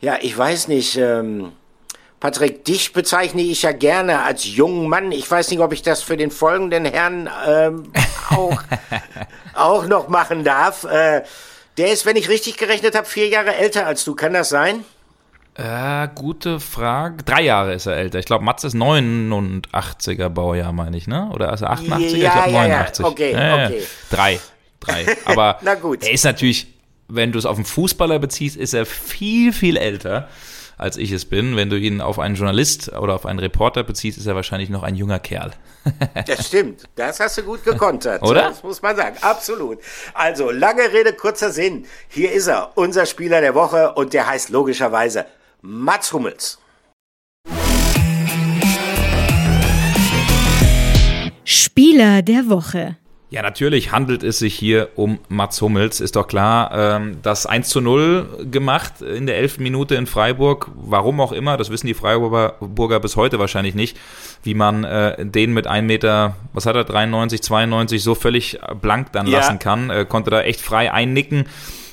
ja, 0.00 0.18
ich 0.20 0.36
weiß 0.36 0.68
nicht, 0.68 0.96
ähm, 0.96 1.52
Patrick, 2.20 2.64
dich 2.64 2.92
bezeichne 2.92 3.42
ich 3.42 3.62
ja 3.62 3.70
gerne 3.70 4.24
als 4.24 4.44
jungen 4.44 4.88
Mann. 4.88 5.12
Ich 5.12 5.30
weiß 5.30 5.50
nicht, 5.50 5.60
ob 5.60 5.72
ich 5.72 5.82
das 5.82 6.02
für 6.02 6.16
den 6.16 6.32
folgenden 6.32 6.84
Herrn 6.84 7.30
ähm, 7.46 7.92
auch, 8.30 8.60
auch 9.54 9.86
noch 9.86 10.08
machen 10.08 10.42
darf. 10.42 10.82
Äh, 10.82 11.22
der 11.78 11.92
ist, 11.92 12.04
wenn 12.04 12.16
ich 12.16 12.28
richtig 12.28 12.56
gerechnet 12.56 12.94
habe, 12.94 13.06
vier 13.06 13.28
Jahre 13.28 13.54
älter 13.54 13.86
als 13.86 14.04
du. 14.04 14.14
Kann 14.14 14.32
das 14.32 14.48
sein? 14.48 14.84
Äh, 15.54 16.08
gute 16.14 16.60
Frage. 16.60 17.22
Drei 17.24 17.42
Jahre 17.42 17.74
ist 17.74 17.86
er 17.86 17.96
älter. 17.96 18.18
Ich 18.18 18.26
glaube, 18.26 18.44
Mats 18.44 18.62
ist 18.64 18.76
89er 18.76 20.28
Baujahr, 20.28 20.72
meine 20.72 20.96
ich, 20.96 21.06
ne? 21.06 21.30
Oder 21.32 21.52
ist 21.52 21.62
er 21.62 21.72
88er? 21.72 22.16
Ja, 22.16 22.28
ich 22.28 22.32
glaube 22.32 22.52
89. 22.52 23.04
Ja. 23.04 23.10
Okay, 23.10 23.32
äh, 23.32 23.66
okay. 23.66 23.82
Drei. 24.10 24.40
Drei. 24.80 25.06
Aber 25.24 25.58
Na 25.62 25.74
gut. 25.74 26.04
er 26.04 26.12
ist 26.12 26.24
natürlich, 26.24 26.68
wenn 27.08 27.32
du 27.32 27.38
es 27.38 27.46
auf 27.46 27.56
einen 27.56 27.64
Fußballer 27.64 28.18
beziehst, 28.18 28.56
ist 28.56 28.72
er 28.72 28.86
viel, 28.86 29.52
viel 29.52 29.76
älter 29.76 30.28
als 30.78 30.96
ich 30.96 31.10
es 31.12 31.24
bin. 31.24 31.56
Wenn 31.56 31.68
du 31.68 31.76
ihn 31.76 32.00
auf 32.00 32.18
einen 32.18 32.36
Journalist 32.36 32.92
oder 32.92 33.14
auf 33.14 33.26
einen 33.26 33.40
Reporter 33.40 33.82
beziehst, 33.82 34.16
ist 34.16 34.26
er 34.26 34.36
wahrscheinlich 34.36 34.70
noch 34.70 34.84
ein 34.84 34.94
junger 34.94 35.18
Kerl. 35.18 35.50
das 36.26 36.46
stimmt. 36.46 36.84
Das 36.94 37.20
hast 37.20 37.36
du 37.38 37.42
gut 37.42 37.64
gekontert. 37.64 38.22
oder? 38.22 38.42
Das 38.42 38.62
muss 38.62 38.80
man 38.80 38.96
sagen. 38.96 39.16
Absolut. 39.20 39.78
Also, 40.14 40.50
lange 40.50 40.92
Rede, 40.92 41.12
kurzer 41.12 41.50
Sinn. 41.50 41.84
Hier 42.08 42.32
ist 42.32 42.46
er, 42.46 42.72
unser 42.76 43.04
Spieler 43.04 43.40
der 43.40 43.54
Woche 43.54 43.92
und 43.94 44.14
der 44.14 44.26
heißt 44.26 44.50
logischerweise 44.50 45.26
Mats 45.60 46.12
Hummels. 46.12 46.58
Spieler 51.44 52.22
der 52.22 52.48
Woche. 52.48 52.96
Ja, 53.30 53.42
natürlich 53.42 53.92
handelt 53.92 54.22
es 54.22 54.38
sich 54.38 54.54
hier 54.54 54.88
um 54.94 55.18
Mats 55.28 55.60
Hummels. 55.60 56.00
Ist 56.00 56.16
doch 56.16 56.26
klar, 56.26 56.70
ähm, 56.72 57.18
das 57.22 57.44
1 57.44 57.68
zu 57.68 57.82
0 57.82 58.46
gemacht 58.50 59.02
in 59.02 59.26
der 59.26 59.36
11. 59.36 59.58
Minute 59.58 59.96
in 59.96 60.06
Freiburg. 60.06 60.70
Warum 60.74 61.20
auch 61.20 61.32
immer, 61.32 61.58
das 61.58 61.68
wissen 61.68 61.86
die 61.86 61.94
Freiburger 61.94 63.00
bis 63.00 63.16
heute 63.16 63.38
wahrscheinlich 63.38 63.74
nicht, 63.74 63.98
wie 64.44 64.54
man 64.54 64.84
äh, 64.84 65.26
den 65.26 65.52
mit 65.52 65.66
1 65.66 65.86
Meter, 65.86 66.36
was 66.54 66.64
hat 66.64 66.74
er, 66.74 66.84
93, 66.84 67.42
92 67.42 68.02
so 68.02 68.14
völlig 68.14 68.58
blank 68.80 69.12
dann 69.12 69.26
ja. 69.26 69.38
lassen 69.38 69.58
kann. 69.58 69.90
Äh, 69.90 70.06
konnte 70.08 70.30
da 70.30 70.40
echt 70.40 70.62
frei 70.62 70.90
einnicken. 70.90 71.44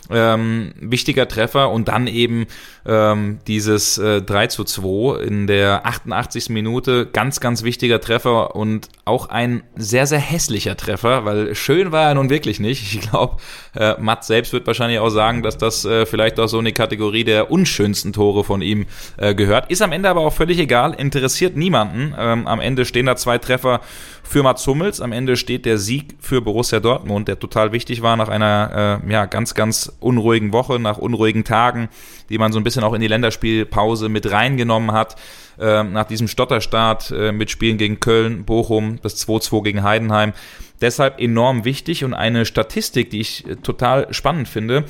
Ähm, 0.09 0.71
wichtiger 0.79 1.27
Treffer 1.27 1.71
und 1.71 1.87
dann 1.87 2.07
eben 2.07 2.45
ähm, 2.85 3.39
dieses 3.47 3.97
äh, 3.97 4.21
3 4.21 4.47
zu 4.47 4.63
2 4.63 5.23
in 5.23 5.47
der 5.47 5.85
88. 5.85 6.49
Minute. 6.49 7.07
Ganz, 7.07 7.39
ganz 7.39 7.63
wichtiger 7.63 7.99
Treffer 7.99 8.55
und 8.55 8.89
auch 9.05 9.29
ein 9.29 9.63
sehr, 9.75 10.07
sehr 10.07 10.19
hässlicher 10.19 10.77
Treffer, 10.77 11.25
weil 11.25 11.55
schön 11.55 11.91
war 11.91 12.09
er 12.09 12.15
nun 12.15 12.29
wirklich 12.29 12.59
nicht. 12.59 12.93
Ich 12.95 13.09
glaube, 13.09 13.37
äh, 13.75 13.95
Matt 13.99 14.23
selbst 14.23 14.53
wird 14.53 14.67
wahrscheinlich 14.67 14.99
auch 14.99 15.09
sagen, 15.09 15.43
dass 15.43 15.57
das 15.57 15.85
äh, 15.85 16.05
vielleicht 16.05 16.39
auch 16.39 16.47
so 16.47 16.59
eine 16.59 16.73
Kategorie 16.73 17.23
der 17.23 17.51
unschönsten 17.51 18.13
Tore 18.13 18.43
von 18.43 18.61
ihm 18.61 18.85
äh, 19.17 19.35
gehört. 19.35 19.69
Ist 19.71 19.81
am 19.81 19.91
Ende 19.91 20.09
aber 20.09 20.21
auch 20.21 20.33
völlig 20.33 20.59
egal, 20.59 20.93
interessiert 20.93 21.55
niemanden. 21.55 22.15
Ähm, 22.17 22.47
am 22.47 22.59
Ende 22.59 22.85
stehen 22.85 23.05
da 23.05 23.15
zwei 23.15 23.37
Treffer 23.37 23.81
für 24.23 24.43
Mats 24.43 24.65
Hummels. 24.67 25.01
Am 25.01 25.11
Ende 25.11 25.37
steht 25.37 25.65
der 25.65 25.77
Sieg 25.77 26.15
für 26.19 26.41
Borussia 26.41 26.79
Dortmund, 26.79 27.27
der 27.27 27.39
total 27.39 27.71
wichtig 27.71 28.01
war 28.01 28.17
nach 28.17 28.29
einer 28.29 29.01
äh, 29.05 29.11
ja, 29.11 29.25
ganz, 29.25 29.53
ganz 29.53 29.91
unruhigen 29.99 30.51
Woche, 30.51 30.79
nach 30.79 30.97
unruhigen 30.97 31.43
Tagen, 31.43 31.89
die 32.29 32.37
man 32.37 32.51
so 32.51 32.59
ein 32.59 32.63
bisschen 32.63 32.83
auch 32.83 32.93
in 32.93 33.01
die 33.01 33.07
Länderspielpause 33.07 34.09
mit 34.09 34.31
reingenommen 34.31 34.91
hat. 34.91 35.15
Äh, 35.59 35.83
nach 35.83 36.05
diesem 36.05 36.27
Stotterstart 36.27 37.11
äh, 37.11 37.31
mit 37.31 37.49
Spielen 37.49 37.77
gegen 37.77 37.99
Köln, 37.99 38.43
Bochum, 38.43 38.99
das 39.01 39.25
2-2 39.25 39.63
gegen 39.63 39.83
Heidenheim. 39.83 40.33
Deshalb 40.81 41.21
enorm 41.21 41.63
wichtig 41.63 42.03
und 42.03 42.13
eine 42.13 42.45
Statistik, 42.45 43.09
die 43.09 43.21
ich 43.21 43.47
äh, 43.47 43.55
total 43.55 44.13
spannend 44.13 44.49
finde. 44.49 44.83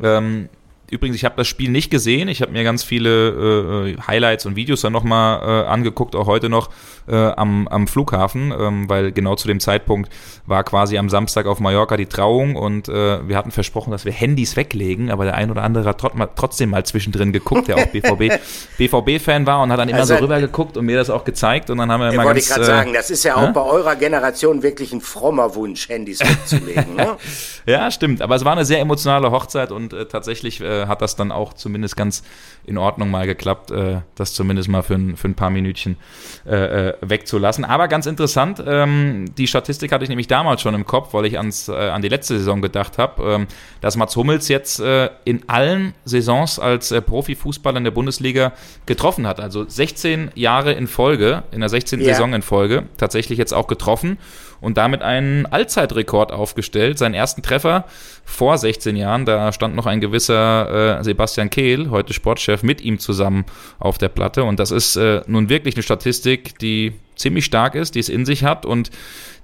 Ähm, 0.00 0.48
übrigens, 0.90 1.16
ich 1.16 1.24
habe 1.24 1.34
das 1.36 1.48
Spiel 1.48 1.70
nicht 1.70 1.90
gesehen. 1.90 2.28
Ich 2.28 2.40
habe 2.40 2.52
mir 2.52 2.62
ganz 2.62 2.84
viele 2.84 3.96
äh, 3.96 4.00
Highlights 4.06 4.46
und 4.46 4.54
Videos 4.54 4.82
dann 4.82 4.92
nochmal 4.92 5.66
angeguckt, 5.66 6.14
auch 6.14 6.26
heute 6.26 6.48
noch 6.48 6.70
äh, 7.08 7.14
am, 7.16 7.68
am 7.68 7.88
Flughafen, 7.88 8.52
ähm, 8.58 8.88
weil 8.88 9.12
genau 9.12 9.34
zu 9.34 9.48
dem 9.48 9.60
Zeitpunkt 9.60 10.12
war 10.46 10.64
quasi 10.64 10.98
am 10.98 11.08
Samstag 11.08 11.46
auf 11.46 11.60
Mallorca 11.60 11.96
die 11.96 12.06
Trauung 12.06 12.56
und 12.56 12.88
äh, 12.88 13.26
wir 13.26 13.36
hatten 13.36 13.50
versprochen, 13.50 13.90
dass 13.90 14.04
wir 14.04 14.12
Handys 14.12 14.56
weglegen, 14.56 15.10
aber 15.10 15.24
der 15.24 15.34
ein 15.34 15.50
oder 15.50 15.62
andere 15.62 15.84
hat 15.88 16.00
trotzdem 16.36 16.70
mal 16.70 16.84
zwischendrin 16.84 17.32
geguckt, 17.32 17.68
der 17.68 17.76
auch 17.76 17.86
BVB, 17.92 18.40
BVB-Fan 18.78 19.46
war 19.46 19.62
und 19.62 19.72
hat 19.72 19.78
dann 19.78 19.88
immer 19.88 20.00
also, 20.00 20.14
so 20.14 20.20
rüber 20.20 20.40
geguckt 20.40 20.76
und 20.76 20.86
mir 20.86 20.96
das 20.96 21.10
auch 21.10 21.24
gezeigt 21.24 21.70
und 21.70 21.78
dann 21.78 21.90
haben 21.90 22.00
wir 22.00 22.12
immer 22.12 22.24
wollte 22.24 22.40
ganz... 22.40 22.50
Wollte 22.50 22.62
ich 22.62 22.68
gerade 22.68 22.80
äh, 22.80 22.84
sagen, 22.84 22.92
das 22.92 23.10
ist 23.10 23.24
ja 23.24 23.36
auch 23.36 23.48
äh? 23.48 23.52
bei 23.52 23.62
eurer 23.62 23.96
Generation 23.96 24.62
wirklich 24.62 24.92
ein 24.92 25.00
frommer 25.00 25.54
Wunsch, 25.54 25.88
Handys 25.88 26.20
wegzulegen. 26.20 26.94
ne? 26.94 27.16
ja, 27.66 27.90
stimmt, 27.90 28.22
aber 28.22 28.36
es 28.36 28.44
war 28.44 28.52
eine 28.52 28.64
sehr 28.64 28.80
emotionale 28.80 29.30
Hochzeit 29.30 29.72
und 29.72 29.92
äh, 29.92 30.06
tatsächlich 30.06 30.60
äh, 30.60 30.86
hat 30.86 31.02
das 31.02 31.16
dann 31.16 31.32
auch 31.32 31.52
zumindest 31.52 31.96
ganz 31.96 32.22
in 32.64 32.78
Ordnung 32.78 33.10
mal 33.10 33.26
geklappt, 33.26 33.70
äh, 33.70 34.00
das 34.14 34.34
zumindest 34.34 34.68
mal 34.68 34.82
für, 34.82 34.94
ein, 34.94 35.16
für 35.16 35.28
ein 35.28 35.34
paar 35.34 35.50
Minütchen 35.50 35.96
äh, 36.46 36.88
äh, 36.88 36.94
wegzulassen. 37.00 37.64
Aber 37.64 37.88
ganz 37.88 38.06
interessant, 38.06 38.62
ähm, 38.66 39.26
die 39.36 39.46
Statistik 39.46 39.92
hatte 39.92 40.04
ich 40.04 40.08
nämlich 40.08 40.28
damals 40.28 40.62
schon 40.62 40.74
im 40.74 40.86
Kopf, 40.86 41.14
weil 41.14 41.26
ich 41.26 41.38
ans, 41.38 41.68
äh, 41.68 41.72
an 41.72 42.02
die 42.02 42.08
letzte 42.08 42.38
Saison 42.38 42.62
gedacht 42.62 42.98
habe, 42.98 43.22
ähm, 43.22 43.46
dass 43.80 43.96
Mats 43.96 44.16
Hummels 44.16 44.48
jetzt 44.48 44.80
äh, 44.80 45.10
in 45.24 45.48
allen 45.48 45.94
Saisons 46.04 46.58
als 46.58 46.92
äh, 46.92 47.02
Profifußballer 47.02 47.78
in 47.78 47.84
der 47.84 47.90
Bundesliga 47.90 48.52
getroffen 48.86 49.26
hat. 49.26 49.40
Also 49.40 49.68
16 49.68 50.30
Jahre 50.34 50.72
in 50.72 50.86
Folge, 50.86 51.42
in 51.50 51.60
der 51.60 51.68
16. 51.68 52.00
Yeah. 52.00 52.14
Saison 52.14 52.32
in 52.32 52.42
Folge, 52.42 52.84
tatsächlich 52.96 53.38
jetzt 53.38 53.52
auch 53.52 53.66
getroffen 53.66 54.18
und 54.62 54.78
damit 54.78 55.02
einen 55.02 55.44
Allzeitrekord 55.44 56.32
aufgestellt. 56.32 56.96
Seinen 56.96 57.14
ersten 57.14 57.42
Treffer 57.42 57.84
vor 58.24 58.56
16 58.56 58.96
Jahren, 58.96 59.26
da 59.26 59.52
stand 59.52 59.74
noch 59.74 59.86
ein 59.86 60.00
gewisser 60.00 61.00
äh, 61.00 61.04
Sebastian 61.04 61.50
Kehl, 61.50 61.90
heute 61.90 62.14
Sportchef, 62.14 62.62
mit 62.62 62.80
ihm 62.80 62.98
zusammen 62.98 63.44
auf 63.80 63.98
der 63.98 64.08
Platte. 64.08 64.44
Und 64.44 64.60
das 64.60 64.70
ist 64.70 64.96
äh, 64.96 65.22
nun 65.26 65.48
wirklich 65.48 65.74
eine 65.74 65.82
Statistik, 65.82 66.58
die 66.60 66.92
ziemlich 67.16 67.44
stark 67.44 67.74
ist, 67.74 67.96
die 67.96 68.00
es 68.00 68.08
in 68.08 68.24
sich 68.24 68.44
hat. 68.44 68.64
Und 68.64 68.90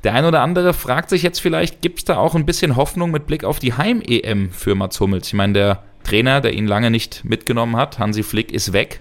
der 0.04 0.14
ein 0.14 0.24
oder 0.24 0.40
andere 0.40 0.72
fragt 0.72 1.10
sich 1.10 1.24
jetzt 1.24 1.40
vielleicht, 1.40 1.82
gibt 1.82 1.98
es 1.98 2.04
da 2.04 2.16
auch 2.16 2.36
ein 2.36 2.46
bisschen 2.46 2.76
Hoffnung 2.76 3.10
mit 3.10 3.26
Blick 3.26 3.42
auf 3.42 3.58
die 3.58 3.74
Heim-EM 3.74 4.52
für 4.52 4.76
Mats 4.76 5.00
Hummels? 5.00 5.26
Ich 5.26 5.34
meine, 5.34 5.52
der 5.52 5.82
Trainer, 6.04 6.40
der 6.40 6.52
ihn 6.52 6.68
lange 6.68 6.92
nicht 6.92 7.24
mitgenommen 7.24 7.76
hat, 7.76 7.98
Hansi 7.98 8.22
Flick, 8.22 8.52
ist 8.52 8.72
weg. 8.72 9.00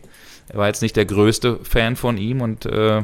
Er 0.50 0.58
war 0.58 0.68
jetzt 0.68 0.82
nicht 0.82 0.96
der 0.96 1.06
größte 1.06 1.60
Fan 1.62 1.96
von 1.96 2.18
ihm 2.18 2.42
und 2.42 2.66
äh, 2.66 3.04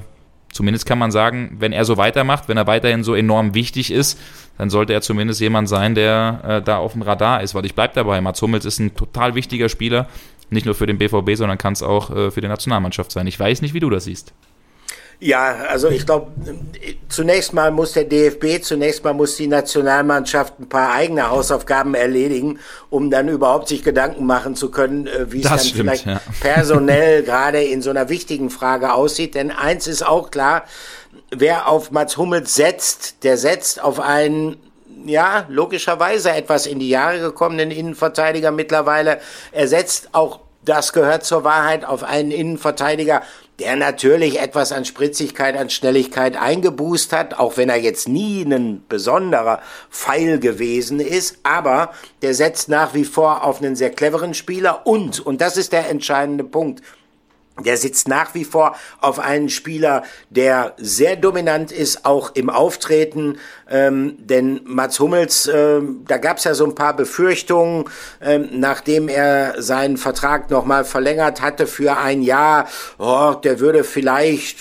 zumindest 0.53 0.85
kann 0.85 0.97
man 0.97 1.11
sagen, 1.11 1.57
wenn 1.59 1.73
er 1.73 1.83
so 1.83 1.97
weitermacht, 1.97 2.47
wenn 2.47 2.57
er 2.57 2.67
weiterhin 2.67 3.03
so 3.03 3.15
enorm 3.15 3.53
wichtig 3.53 3.91
ist, 3.91 4.19
dann 4.57 4.69
sollte 4.69 4.93
er 4.93 5.01
zumindest 5.01 5.41
jemand 5.41 5.67
sein, 5.67 5.95
der 5.95 6.41
äh, 6.47 6.61
da 6.61 6.77
auf 6.77 6.93
dem 6.93 7.01
Radar 7.01 7.41
ist. 7.41 7.55
Weil 7.55 7.65
ich 7.65 7.75
bleibe 7.75 7.93
dabei, 7.95 8.21
Mats 8.21 8.41
Hummels 8.41 8.65
ist 8.65 8.79
ein 8.79 8.95
total 8.95 9.35
wichtiger 9.35 9.67
Spieler, 9.67 10.07
nicht 10.49 10.65
nur 10.65 10.75
für 10.75 10.85
den 10.85 10.97
BVB, 10.97 11.35
sondern 11.35 11.57
kann 11.57 11.73
es 11.73 11.83
auch 11.83 12.15
äh, 12.15 12.31
für 12.31 12.41
die 12.41 12.47
Nationalmannschaft 12.47 13.11
sein. 13.11 13.27
Ich 13.27 13.39
weiß 13.39 13.61
nicht, 13.61 13.73
wie 13.73 13.79
du 13.79 13.89
das 13.89 14.05
siehst. 14.05 14.33
Ja, 15.23 15.55
also 15.69 15.87
ich 15.87 16.05
glaube, 16.05 16.33
zunächst 17.07 17.53
mal 17.53 17.71
muss 17.71 17.93
der 17.93 18.03
DFB, 18.03 18.61
zunächst 18.61 19.05
mal 19.05 19.13
muss 19.13 19.37
die 19.37 19.47
Nationalmannschaft 19.47 20.59
ein 20.59 20.67
paar 20.67 20.91
eigene 20.91 21.29
Hausaufgaben 21.29 21.95
erledigen, 21.95 22.59
um 22.89 23.09
dann 23.09 23.29
überhaupt 23.29 23.69
sich 23.69 23.83
Gedanken 23.83 24.25
machen 24.25 24.57
zu 24.57 24.69
können, 24.69 25.07
äh, 25.07 25.31
wie 25.31 25.41
es 25.41 25.47
dann 25.47 25.59
stimmt, 25.59 25.75
vielleicht 25.75 26.05
ja. 26.07 26.21
personell 26.41 27.23
gerade 27.23 27.63
in 27.63 27.81
so 27.81 27.89
einer 27.89 28.09
wichtigen 28.09 28.49
Frage 28.49 28.93
aussieht. 28.93 29.35
Denn 29.35 29.49
eins 29.49 29.87
ist 29.87 30.05
auch 30.05 30.29
klar, 30.29 30.65
wer 31.31 31.69
auf 31.69 31.91
Mats 31.91 32.17
Hummels 32.17 32.55
setzt, 32.55 33.23
der 33.23 33.37
setzt 33.37 33.81
auf 33.81 34.01
einen 34.01 34.57
ja, 35.05 35.45
logischerweise 35.47 36.31
etwas 36.31 36.65
in 36.65 36.79
die 36.79 36.89
Jahre 36.89 37.19
gekommenen 37.21 37.71
Innenverteidiger 37.71 38.51
mittlerweile. 38.51 39.19
Er 39.53 39.69
setzt 39.69 40.09
auch 40.11 40.41
das 40.65 40.93
gehört 40.93 41.25
zur 41.25 41.43
Wahrheit 41.43 41.85
auf 41.85 42.03
einen 42.03 42.31
Innenverteidiger, 42.31 43.21
der 43.59 43.75
natürlich 43.75 44.39
etwas 44.41 44.71
an 44.71 44.85
Spritzigkeit, 44.85 45.55
an 45.55 45.69
Schnelligkeit 45.69 46.37
eingeboost 46.37 47.13
hat, 47.13 47.37
auch 47.39 47.57
wenn 47.57 47.69
er 47.69 47.77
jetzt 47.77 48.07
nie 48.07 48.43
ein 48.43 48.83
besonderer 48.87 49.61
Pfeil 49.89 50.39
gewesen 50.39 50.99
ist, 50.99 51.37
aber 51.43 51.91
der 52.21 52.33
setzt 52.33 52.69
nach 52.69 52.93
wie 52.93 53.05
vor 53.05 53.43
auf 53.43 53.61
einen 53.61 53.75
sehr 53.75 53.91
cleveren 53.91 54.33
Spieler 54.33 54.87
und, 54.87 55.19
und 55.19 55.41
das 55.41 55.57
ist 55.57 55.71
der 55.71 55.89
entscheidende 55.89 56.43
Punkt, 56.43 56.81
der 57.59 57.77
sitzt 57.77 58.07
nach 58.07 58.33
wie 58.33 58.45
vor 58.45 58.75
auf 58.99 59.19
einen 59.19 59.49
Spieler, 59.49 60.03
der 60.29 60.73
sehr 60.77 61.15
dominant 61.15 61.71
ist, 61.71 62.03
auch 62.03 62.31
im 62.33 62.49
Auftreten. 62.49 63.37
Ähm, 63.69 64.15
denn 64.17 64.61
Mats 64.65 64.99
Hummels, 64.99 65.47
äh, 65.47 65.81
da 66.07 66.17
gab 66.17 66.37
es 66.37 66.45
ja 66.45 66.55
so 66.55 66.65
ein 66.65 66.75
paar 66.75 66.95
Befürchtungen, 66.95 67.85
äh, 68.19 68.39
nachdem 68.39 69.07
er 69.07 69.61
seinen 69.61 69.97
Vertrag 69.97 70.49
nochmal 70.49 70.83
verlängert 70.83 71.41
hatte 71.41 71.67
für 71.67 71.97
ein 71.97 72.23
Jahr. 72.23 72.67
Oh, 72.97 73.35
der 73.43 73.59
würde 73.59 73.83
vielleicht 73.83 74.57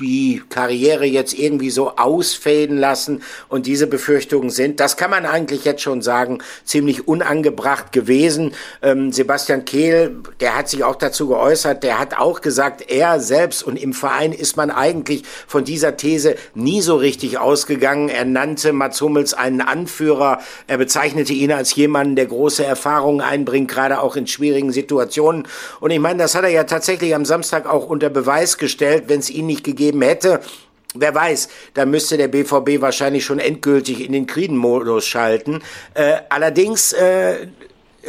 die 0.00 0.42
Karriere 0.48 1.04
jetzt 1.04 1.38
irgendwie 1.38 1.70
so 1.70 1.96
ausfäden 1.96 2.78
lassen 2.78 3.22
und 3.48 3.66
diese 3.66 3.86
Befürchtungen 3.86 4.48
sind, 4.48 4.80
das 4.80 4.96
kann 4.96 5.10
man 5.10 5.26
eigentlich 5.26 5.64
jetzt 5.64 5.82
schon 5.82 6.00
sagen, 6.00 6.38
ziemlich 6.64 7.06
unangebracht 7.06 7.92
gewesen. 7.92 8.54
Ähm, 8.80 9.12
Sebastian 9.12 9.64
Kehl, 9.64 10.16
der 10.40 10.56
hat 10.56 10.68
sich 10.68 10.82
auch 10.82 10.96
dazu 10.96 11.28
geäußert, 11.28 11.82
der 11.82 11.98
hat 11.98 12.18
auch 12.18 12.40
gesagt, 12.40 12.90
er 12.90 13.20
selbst 13.20 13.62
und 13.62 13.76
im 13.76 13.92
Verein 13.92 14.32
ist 14.32 14.56
man 14.56 14.70
eigentlich 14.70 15.24
von 15.46 15.64
dieser 15.64 15.96
These 15.96 16.36
nie 16.54 16.80
so 16.80 16.96
richtig 16.96 17.38
ausgegangen. 17.38 18.08
Er 18.08 18.24
nannte 18.24 18.72
Mats 18.72 19.00
Hummels 19.00 19.34
einen 19.34 19.60
Anführer, 19.60 20.40
er 20.66 20.78
bezeichnete 20.78 21.34
ihn 21.34 21.52
als 21.52 21.74
jemanden, 21.74 22.16
der 22.16 22.26
große 22.26 22.64
Erfahrungen 22.64 23.20
einbringt, 23.20 23.70
gerade 23.70 24.00
auch 24.00 24.16
in 24.16 24.26
schwierigen 24.26 24.72
Situationen. 24.72 25.46
Und 25.80 25.90
ich 25.90 26.00
meine, 26.00 26.18
das 26.20 26.34
hat 26.34 26.44
er 26.44 26.50
ja 26.50 26.64
tatsächlich 26.64 27.14
am 27.14 27.26
Samstag 27.26 27.66
auch 27.66 27.86
unter 27.86 28.08
Beweis 28.08 28.56
gestellt, 28.56 29.04
wenn 29.08 29.20
es 29.20 29.28
ihn 29.28 29.46
nicht 29.46 29.64
gegeben 29.64 29.81
gegeben 29.82 30.02
hätte, 30.02 30.40
Wer 30.94 31.14
weiß, 31.14 31.48
da 31.72 31.86
müsste 31.86 32.18
der 32.18 32.28
BVB 32.28 32.82
wahrscheinlich 32.82 33.24
schon 33.24 33.38
endgültig 33.38 34.04
in 34.04 34.12
den 34.12 34.26
Krisenmodus 34.26 35.06
schalten. 35.06 35.62
Äh, 35.94 36.16
allerdings, 36.28 36.92
äh, 36.92 37.46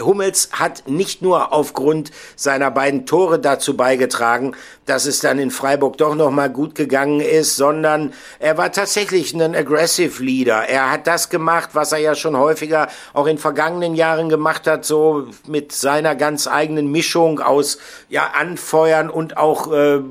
Hummels 0.02 0.50
hat 0.52 0.88
nicht 0.88 1.22
nur 1.22 1.54
aufgrund 1.54 2.12
seiner 2.36 2.72
beiden 2.72 3.06
Tore 3.06 3.40
dazu 3.40 3.78
beigetragen, 3.78 4.56
dass 4.86 5.06
es 5.06 5.20
dann 5.20 5.40
in 5.40 5.52
Freiburg 5.52 5.98
doch 5.98 6.16
noch 6.16 6.32
mal 6.32 6.50
gut 6.50 6.76
gegangen 6.76 7.22
ist, 7.22 7.56
sondern 7.56 8.14
er 8.40 8.58
war 8.58 8.72
tatsächlich 8.72 9.34
ein 9.34 9.56
aggressive 9.56 10.22
Leader. 10.22 10.68
Er 10.68 10.92
hat 10.92 11.08
das 11.08 11.30
gemacht, 11.30 11.70
was 11.74 11.92
er 11.92 12.00
ja 12.00 12.16
schon 12.16 12.36
häufiger 12.36 12.88
auch 13.14 13.28
in 13.28 13.38
vergangenen 13.38 13.96
Jahren 13.96 14.30
gemacht 14.30 14.68
hat, 14.68 14.84
so 14.84 15.28
mit 15.48 15.72
seiner 15.72 16.16
ganz 16.16 16.48
eigenen 16.48 16.92
Mischung 16.92 17.40
aus 17.40 17.78
ja 18.10 18.32
anfeuern 18.36 19.10
und 19.10 19.38
auch 19.38 19.72
äh, 19.72 20.02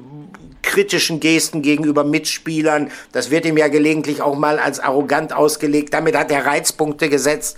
kritischen 0.63 1.21
Gesten 1.21 1.63
gegenüber 1.63 2.05
Mitspielern. 2.05 2.91
Das 3.13 3.31
wird 3.31 3.45
ihm 3.45 3.57
ja 3.57 3.69
gelegentlich 3.69 4.23
auch 4.23 4.37
mal 4.37 4.59
als 4.59 4.81
arrogant 4.81 5.35
ausgelegt. 5.35 5.93
Damit 5.93 6.17
hat 6.17 6.31
er 6.31 6.47
Reizpunkte 6.47 7.09
gesetzt. 7.09 7.57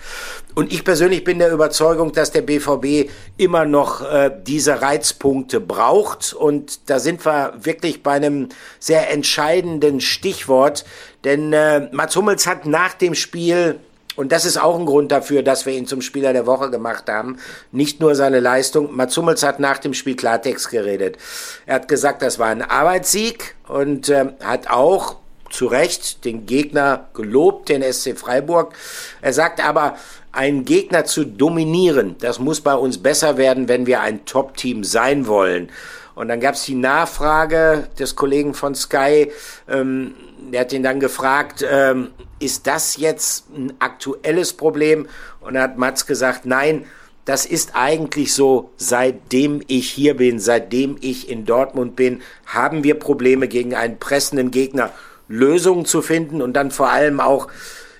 Und 0.54 0.72
ich 0.72 0.84
persönlich 0.84 1.24
bin 1.24 1.38
der 1.38 1.52
Überzeugung, 1.52 2.12
dass 2.12 2.32
der 2.32 2.42
BVB 2.42 3.10
immer 3.36 3.64
noch 3.64 4.02
äh, 4.02 4.30
diese 4.46 4.82
Reizpunkte 4.82 5.60
braucht. 5.60 6.32
Und 6.32 6.90
da 6.90 6.98
sind 6.98 7.24
wir 7.24 7.54
wirklich 7.60 8.02
bei 8.02 8.12
einem 8.12 8.48
sehr 8.78 9.10
entscheidenden 9.10 10.00
Stichwort. 10.00 10.84
Denn 11.24 11.52
äh, 11.52 11.88
Mats 11.92 12.16
Hummels 12.16 12.46
hat 12.46 12.66
nach 12.66 12.94
dem 12.94 13.14
Spiel 13.14 13.78
und 14.16 14.32
das 14.32 14.44
ist 14.44 14.60
auch 14.60 14.78
ein 14.78 14.86
Grund 14.86 15.10
dafür, 15.10 15.42
dass 15.42 15.66
wir 15.66 15.72
ihn 15.72 15.86
zum 15.86 16.00
Spieler 16.00 16.32
der 16.32 16.46
Woche 16.46 16.70
gemacht 16.70 17.08
haben. 17.08 17.38
Nicht 17.72 18.00
nur 18.00 18.14
seine 18.14 18.40
Leistung. 18.40 18.94
Mats 18.94 19.16
Hummels 19.16 19.42
hat 19.42 19.60
nach 19.60 19.78
dem 19.78 19.94
Spiel 19.94 20.16
Klartext 20.16 20.70
geredet. 20.70 21.18
Er 21.66 21.76
hat 21.76 21.88
gesagt, 21.88 22.22
das 22.22 22.38
war 22.38 22.48
ein 22.48 22.62
Arbeitssieg 22.62 23.56
und 23.66 24.08
äh, 24.08 24.26
hat 24.42 24.70
auch 24.70 25.16
zu 25.50 25.66
Recht 25.66 26.24
den 26.24 26.46
Gegner 26.46 27.08
gelobt, 27.14 27.68
den 27.68 27.82
SC 27.82 28.16
Freiburg. 28.18 28.74
Er 29.20 29.32
sagt 29.32 29.64
aber, 29.64 29.96
einen 30.32 30.64
Gegner 30.64 31.04
zu 31.04 31.24
dominieren, 31.24 32.16
das 32.18 32.40
muss 32.40 32.60
bei 32.60 32.74
uns 32.74 32.98
besser 32.98 33.36
werden, 33.36 33.68
wenn 33.68 33.86
wir 33.86 34.00
ein 34.00 34.24
Top-Team 34.24 34.82
sein 34.82 35.28
wollen. 35.28 35.70
Und 36.16 36.28
dann 36.28 36.40
gab 36.40 36.54
es 36.54 36.64
die 36.64 36.74
Nachfrage 36.74 37.88
des 37.98 38.16
Kollegen 38.16 38.54
von 38.54 38.74
Sky, 38.74 39.32
ähm, 39.68 40.14
der 40.52 40.62
hat 40.62 40.72
ihn 40.72 40.82
dann 40.82 41.00
gefragt, 41.00 41.64
ähm, 41.68 42.10
ist 42.38 42.66
das 42.66 42.96
jetzt 42.96 43.46
ein 43.54 43.72
aktuelles 43.78 44.52
Problem? 44.52 45.08
Und 45.40 45.54
da 45.54 45.62
hat 45.62 45.78
Mats 45.78 46.06
gesagt, 46.06 46.46
nein, 46.46 46.86
das 47.24 47.46
ist 47.46 47.70
eigentlich 47.74 48.34
so, 48.34 48.70
seitdem 48.76 49.62
ich 49.66 49.90
hier 49.90 50.16
bin, 50.16 50.38
seitdem 50.38 50.96
ich 51.00 51.30
in 51.30 51.46
Dortmund 51.46 51.96
bin, 51.96 52.20
haben 52.46 52.84
wir 52.84 52.98
Probleme 52.98 53.48
gegen 53.48 53.74
einen 53.74 53.98
pressenden 53.98 54.50
Gegner, 54.50 54.90
Lösungen 55.26 55.86
zu 55.86 56.02
finden 56.02 56.42
und 56.42 56.52
dann 56.52 56.70
vor 56.70 56.90
allem 56.90 57.20
auch 57.20 57.48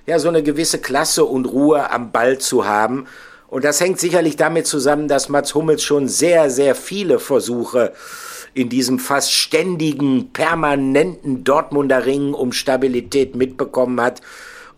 ja 0.06 0.18
so 0.18 0.28
eine 0.28 0.42
gewisse 0.42 0.78
Klasse 0.78 1.24
und 1.24 1.46
Ruhe 1.46 1.90
am 1.90 2.12
Ball 2.12 2.38
zu 2.38 2.66
haben. 2.66 3.06
Und 3.48 3.64
das 3.64 3.80
hängt 3.80 3.98
sicherlich 3.98 4.36
damit 4.36 4.66
zusammen, 4.66 5.08
dass 5.08 5.28
Mats 5.28 5.54
Hummels 5.54 5.82
schon 5.82 6.08
sehr, 6.08 6.50
sehr 6.50 6.74
viele 6.74 7.18
Versuche 7.18 7.92
in 8.54 8.68
diesem 8.68 8.98
fast 8.98 9.32
ständigen, 9.32 10.30
permanenten 10.32 11.44
Dortmunder 11.44 12.06
Ringen 12.06 12.34
um 12.34 12.52
Stabilität 12.52 13.34
mitbekommen 13.34 14.00
hat. 14.00 14.22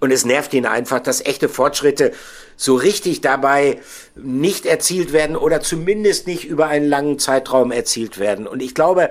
Und 0.00 0.10
es 0.10 0.24
nervt 0.24 0.52
ihn 0.54 0.66
einfach, 0.66 1.00
dass 1.00 1.24
echte 1.24 1.48
Fortschritte 1.48 2.12
so 2.56 2.74
richtig 2.74 3.20
dabei 3.20 3.80
nicht 4.14 4.66
erzielt 4.66 5.12
werden 5.12 5.36
oder 5.36 5.60
zumindest 5.60 6.26
nicht 6.26 6.44
über 6.44 6.66
einen 6.66 6.88
langen 6.88 7.18
Zeitraum 7.18 7.70
erzielt 7.70 8.18
werden. 8.18 8.46
Und 8.46 8.62
ich 8.62 8.74
glaube, 8.74 9.10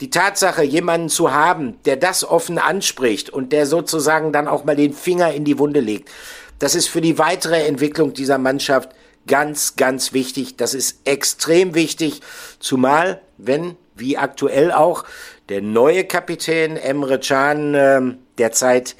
die 0.00 0.10
Tatsache, 0.10 0.62
jemanden 0.62 1.08
zu 1.08 1.32
haben, 1.32 1.78
der 1.84 1.96
das 1.96 2.24
offen 2.24 2.58
anspricht 2.58 3.30
und 3.30 3.52
der 3.52 3.66
sozusagen 3.66 4.32
dann 4.32 4.48
auch 4.48 4.64
mal 4.64 4.76
den 4.76 4.92
Finger 4.94 5.32
in 5.32 5.44
die 5.44 5.58
Wunde 5.58 5.80
legt, 5.80 6.10
das 6.58 6.74
ist 6.74 6.88
für 6.88 7.00
die 7.00 7.18
weitere 7.18 7.66
Entwicklung 7.66 8.12
dieser 8.12 8.38
Mannschaft 8.38 8.90
ganz, 9.26 9.76
ganz 9.76 10.12
wichtig. 10.12 10.56
Das 10.56 10.74
ist 10.74 11.00
extrem 11.04 11.74
wichtig, 11.74 12.20
zumal, 12.58 13.20
wenn, 13.38 13.76
wie 13.94 14.16
aktuell 14.16 14.72
auch, 14.72 15.04
der 15.48 15.62
neue 15.62 16.04
Kapitän 16.04 16.76
Emre 16.76 17.18
Can 17.18 17.74
äh, 17.74 18.00
derzeit 18.38 18.96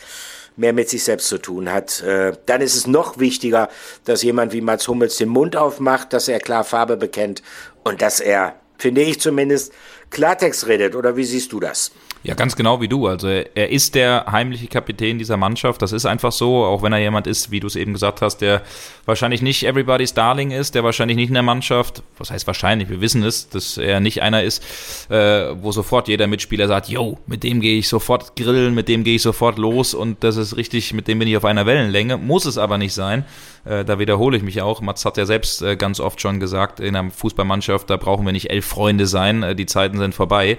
mehr 0.56 0.72
mit 0.72 0.88
sich 0.88 1.04
selbst 1.04 1.28
zu 1.28 1.38
tun 1.38 1.72
hat. 1.72 2.02
Äh, 2.02 2.32
dann 2.46 2.60
ist 2.60 2.74
es 2.74 2.86
noch 2.86 3.18
wichtiger, 3.18 3.68
dass 4.04 4.22
jemand 4.22 4.52
wie 4.52 4.60
Mats 4.60 4.86
Hummels 4.88 5.16
den 5.16 5.28
Mund 5.28 5.56
aufmacht, 5.56 6.12
dass 6.12 6.28
er 6.28 6.40
klar 6.40 6.64
Farbe 6.64 6.96
bekennt 6.96 7.42
und 7.84 8.02
dass 8.02 8.20
er, 8.20 8.54
finde 8.78 9.02
ich 9.02 9.20
zumindest, 9.20 9.72
Klartext 10.10 10.66
redet. 10.66 10.94
Oder 10.94 11.16
wie 11.16 11.24
siehst 11.24 11.52
du 11.52 11.60
das? 11.60 11.92
Ja, 12.24 12.34
ganz 12.34 12.54
genau 12.54 12.80
wie 12.80 12.86
du. 12.86 13.08
Also 13.08 13.26
er 13.26 13.70
ist 13.70 13.96
der 13.96 14.26
heimliche 14.30 14.68
Kapitän 14.68 15.18
dieser 15.18 15.36
Mannschaft. 15.36 15.82
Das 15.82 15.90
ist 15.90 16.06
einfach 16.06 16.30
so, 16.30 16.64
auch 16.64 16.80
wenn 16.82 16.92
er 16.92 17.00
jemand 17.00 17.26
ist, 17.26 17.50
wie 17.50 17.58
du 17.58 17.66
es 17.66 17.74
eben 17.74 17.92
gesagt 17.92 18.22
hast, 18.22 18.38
der 18.38 18.62
wahrscheinlich 19.06 19.42
nicht 19.42 19.64
everybody's 19.64 20.14
Darling 20.14 20.52
ist, 20.52 20.76
der 20.76 20.84
wahrscheinlich 20.84 21.16
nicht 21.16 21.28
in 21.28 21.34
der 21.34 21.42
Mannschaft, 21.42 22.04
was 22.18 22.30
heißt 22.30 22.46
wahrscheinlich, 22.46 22.88
wir 22.88 23.00
wissen 23.00 23.24
es, 23.24 23.48
dass 23.48 23.76
er 23.76 23.98
nicht 23.98 24.22
einer 24.22 24.44
ist, 24.44 24.62
äh, 25.10 25.60
wo 25.60 25.72
sofort 25.72 26.06
jeder 26.06 26.28
Mitspieler 26.28 26.68
sagt, 26.68 26.88
yo, 26.88 27.18
mit 27.26 27.42
dem 27.42 27.60
gehe 27.60 27.78
ich 27.78 27.88
sofort 27.88 28.36
grillen, 28.36 28.72
mit 28.74 28.86
dem 28.86 29.02
gehe 29.02 29.16
ich 29.16 29.22
sofort 29.22 29.58
los 29.58 29.92
und 29.92 30.22
das 30.22 30.36
ist 30.36 30.56
richtig, 30.56 30.94
mit 30.94 31.08
dem 31.08 31.18
bin 31.18 31.26
ich 31.26 31.36
auf 31.36 31.44
einer 31.44 31.66
Wellenlänge. 31.66 32.18
Muss 32.18 32.44
es 32.44 32.56
aber 32.56 32.78
nicht 32.78 32.94
sein. 32.94 33.24
Äh, 33.64 33.84
da 33.84 33.98
wiederhole 33.98 34.36
ich 34.36 34.42
mich 34.42 34.60
auch. 34.60 34.80
Mats 34.80 35.04
hat 35.04 35.16
ja 35.16 35.26
selbst 35.26 35.62
äh, 35.62 35.76
ganz 35.76 36.00
oft 36.00 36.20
schon 36.20 36.40
gesagt, 36.40 36.80
in 36.80 36.96
einer 36.96 37.10
Fußballmannschaft, 37.10 37.88
da 37.88 37.96
brauchen 37.96 38.26
wir 38.26 38.32
nicht 38.32 38.50
elf 38.50 38.66
Freunde 38.66 39.06
sein, 39.06 39.42
äh, 39.42 39.54
die 39.54 39.66
Zeiten 39.66 39.98
sind 39.98 40.14
vorbei. 40.14 40.58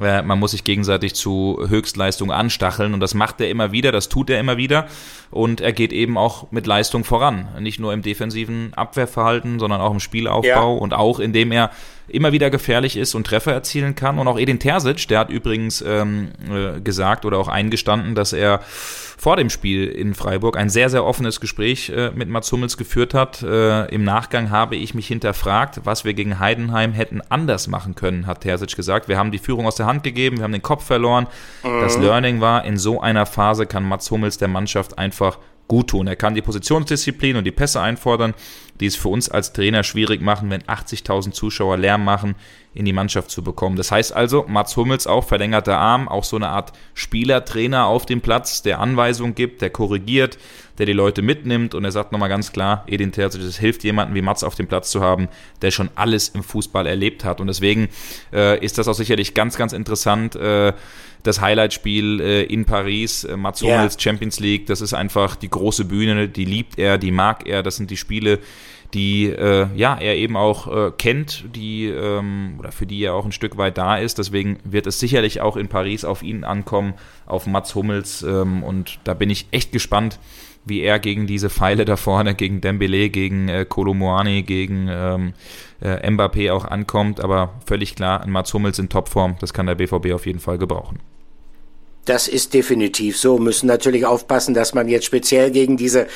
Äh, 0.00 0.22
man 0.22 0.38
muss 0.38 0.50
sich 0.50 0.64
gegenseitig 0.64 1.14
zu 1.14 1.58
Höchstleistung 1.66 2.30
anstacheln 2.30 2.92
und 2.92 3.00
das 3.00 3.14
macht 3.14 3.40
er 3.40 3.48
immer 3.48 3.72
wieder, 3.72 3.90
das 3.90 4.08
tut 4.08 4.28
er 4.28 4.38
immer 4.38 4.58
wieder 4.58 4.86
und 5.30 5.62
er 5.62 5.72
geht 5.72 5.92
eben 5.92 6.18
auch 6.18 6.50
mit 6.50 6.66
Leistung 6.66 7.04
voran. 7.04 7.48
Nicht 7.60 7.80
nur 7.80 7.92
im 7.94 8.02
defensiven 8.02 8.74
Abwehrverhalten, 8.74 9.58
sondern 9.58 9.80
auch 9.80 9.92
im 9.92 10.00
Spielaufbau 10.00 10.74
ja. 10.74 10.80
und 10.80 10.92
auch 10.92 11.20
indem 11.20 11.52
er 11.52 11.70
immer 12.12 12.32
wieder 12.32 12.50
gefährlich 12.50 12.96
ist 12.96 13.14
und 13.14 13.26
Treffer 13.26 13.52
erzielen 13.52 13.94
kann. 13.94 14.18
Und 14.18 14.28
auch 14.28 14.38
Edin 14.38 14.58
Terzic, 14.58 15.08
der 15.08 15.20
hat 15.20 15.30
übrigens 15.30 15.82
ähm, 15.86 16.30
äh, 16.50 16.80
gesagt 16.80 17.24
oder 17.24 17.38
auch 17.38 17.48
eingestanden, 17.48 18.14
dass 18.14 18.32
er 18.32 18.60
vor 19.22 19.36
dem 19.36 19.50
Spiel 19.50 19.86
in 19.86 20.14
Freiburg 20.14 20.56
ein 20.56 20.68
sehr, 20.68 20.90
sehr 20.90 21.04
offenes 21.04 21.40
Gespräch 21.40 21.90
äh, 21.90 22.10
mit 22.10 22.28
Mats 22.28 22.50
Hummels 22.50 22.76
geführt 22.76 23.14
hat. 23.14 23.40
Äh, 23.42 23.86
Im 23.94 24.02
Nachgang 24.02 24.50
habe 24.50 24.74
ich 24.74 24.94
mich 24.94 25.06
hinterfragt, 25.06 25.82
was 25.84 26.04
wir 26.04 26.12
gegen 26.12 26.40
Heidenheim 26.40 26.92
hätten 26.92 27.20
anders 27.28 27.68
machen 27.68 27.94
können, 27.94 28.26
hat 28.26 28.40
Terzic 28.40 28.74
gesagt. 28.74 29.08
Wir 29.08 29.18
haben 29.18 29.30
die 29.30 29.38
Führung 29.38 29.66
aus 29.66 29.76
der 29.76 29.86
Hand 29.86 30.02
gegeben, 30.02 30.38
wir 30.38 30.44
haben 30.44 30.52
den 30.52 30.60
Kopf 30.60 30.84
verloren. 30.84 31.28
Mhm. 31.62 31.80
Das 31.80 31.96
Learning 31.98 32.40
war, 32.40 32.64
in 32.64 32.76
so 32.76 33.00
einer 33.00 33.24
Phase 33.24 33.66
kann 33.66 33.84
Mats 33.84 34.10
Hummels 34.10 34.38
der 34.38 34.48
Mannschaft 34.48 34.98
einfach 34.98 35.38
gut 35.72 35.88
tun. 35.88 36.06
Er 36.06 36.16
kann 36.16 36.34
die 36.34 36.42
Positionsdisziplin 36.42 37.36
und 37.36 37.44
die 37.44 37.50
Pässe 37.50 37.80
einfordern, 37.80 38.34
die 38.78 38.84
es 38.84 38.94
für 38.94 39.08
uns 39.08 39.30
als 39.30 39.54
Trainer 39.54 39.84
schwierig 39.84 40.20
machen, 40.20 40.50
wenn 40.50 40.60
80.000 40.60 41.30
Zuschauer 41.30 41.78
Lärm 41.78 42.04
machen, 42.04 42.34
in 42.74 42.84
die 42.84 42.92
Mannschaft 42.92 43.30
zu 43.30 43.42
bekommen. 43.42 43.76
Das 43.76 43.90
heißt 43.90 44.12
also, 44.12 44.44
Mats 44.46 44.76
Hummels 44.76 45.06
auch 45.06 45.24
verlängerter 45.24 45.78
Arm, 45.78 46.08
auch 46.08 46.24
so 46.24 46.36
eine 46.36 46.48
Art 46.48 46.74
Spielertrainer 46.92 47.86
auf 47.86 48.04
dem 48.04 48.20
Platz, 48.20 48.60
der 48.60 48.80
Anweisungen 48.80 49.34
gibt, 49.34 49.62
der 49.62 49.70
korrigiert, 49.70 50.36
der 50.76 50.84
die 50.84 50.92
Leute 50.92 51.22
mitnimmt 51.22 51.74
und 51.74 51.84
er 51.84 51.92
sagt 51.92 52.12
nochmal 52.12 52.28
ganz 52.28 52.52
klar, 52.52 52.84
Edin 52.86 53.12
Terzic, 53.12 53.40
es 53.40 53.58
hilft 53.58 53.82
jemanden 53.82 54.14
wie 54.14 54.22
Mats 54.22 54.44
auf 54.44 54.54
dem 54.54 54.66
Platz 54.66 54.90
zu 54.90 55.00
haben, 55.00 55.28
der 55.62 55.70
schon 55.70 55.88
alles 55.94 56.28
im 56.30 56.42
Fußball 56.42 56.86
erlebt 56.86 57.24
hat 57.24 57.40
und 57.40 57.46
deswegen 57.46 57.88
äh, 58.32 58.62
ist 58.62 58.76
das 58.76 58.88
auch 58.88 58.94
sicherlich 58.94 59.32
ganz, 59.32 59.56
ganz 59.56 59.72
interessant, 59.72 60.36
äh, 60.36 60.72
das 61.22 61.40
Highlightspiel 61.40 62.20
äh, 62.20 62.42
in 62.44 62.64
Paris, 62.64 63.24
äh, 63.24 63.36
Mats 63.36 63.62
Hummels 63.62 63.94
yeah. 63.94 64.00
Champions 64.00 64.40
League, 64.40 64.66
das 64.66 64.80
ist 64.80 64.94
einfach 64.94 65.36
die 65.36 65.50
große 65.50 65.84
Bühne, 65.84 66.28
die 66.28 66.44
liebt 66.44 66.78
er, 66.78 66.98
die 66.98 67.12
mag 67.12 67.46
er, 67.46 67.62
das 67.62 67.76
sind 67.76 67.90
die 67.90 67.96
Spiele, 67.96 68.38
die 68.94 69.26
äh, 69.26 69.68
ja 69.74 69.96
er 69.98 70.16
eben 70.16 70.36
auch 70.36 70.66
äh, 70.66 70.90
kennt, 70.90 71.44
die 71.54 71.86
ähm, 71.86 72.56
oder 72.58 72.72
für 72.72 72.86
die 72.86 73.02
er 73.04 73.14
auch 73.14 73.24
ein 73.24 73.32
Stück 73.32 73.56
weit 73.56 73.78
da 73.78 73.96
ist. 73.96 74.18
Deswegen 74.18 74.58
wird 74.64 74.86
es 74.86 75.00
sicherlich 75.00 75.40
auch 75.40 75.56
in 75.56 75.68
Paris 75.68 76.04
auf 76.04 76.22
ihn 76.22 76.44
ankommen, 76.44 76.94
auf 77.24 77.46
Mats 77.46 77.74
Hummels 77.74 78.22
ähm, 78.22 78.62
und 78.62 78.98
da 79.04 79.14
bin 79.14 79.30
ich 79.30 79.46
echt 79.50 79.72
gespannt, 79.72 80.18
wie 80.64 80.80
er 80.80 80.98
gegen 80.98 81.26
diese 81.26 81.50
Pfeile 81.50 81.84
da 81.84 81.96
vorne, 81.96 82.34
gegen 82.34 82.60
Dembele, 82.60 83.10
gegen 83.10 83.48
äh, 83.48 83.64
Kolomoani, 83.68 84.42
gegen 84.42 84.88
ähm, 84.90 85.32
äh, 85.80 86.08
Mbappé 86.08 86.52
auch 86.52 86.64
ankommt. 86.64 87.20
Aber 87.20 87.54
völlig 87.66 87.96
klar, 87.96 88.22
ein 88.22 88.30
Mats 88.30 88.54
Hummels 88.54 88.78
in 88.78 88.88
Topform, 88.88 89.36
das 89.40 89.52
kann 89.52 89.66
der 89.66 89.74
BVB 89.74 90.12
auf 90.12 90.26
jeden 90.26 90.40
Fall 90.40 90.58
gebrauchen. 90.58 91.00
Das 92.04 92.26
ist 92.26 92.52
definitiv 92.52 93.16
so. 93.16 93.38
Müssen 93.38 93.68
natürlich 93.68 94.06
aufpassen, 94.06 94.54
dass 94.54 94.74
man 94.74 94.88
jetzt 94.88 95.04
speziell 95.04 95.52
gegen 95.52 95.76
diese 95.76 96.08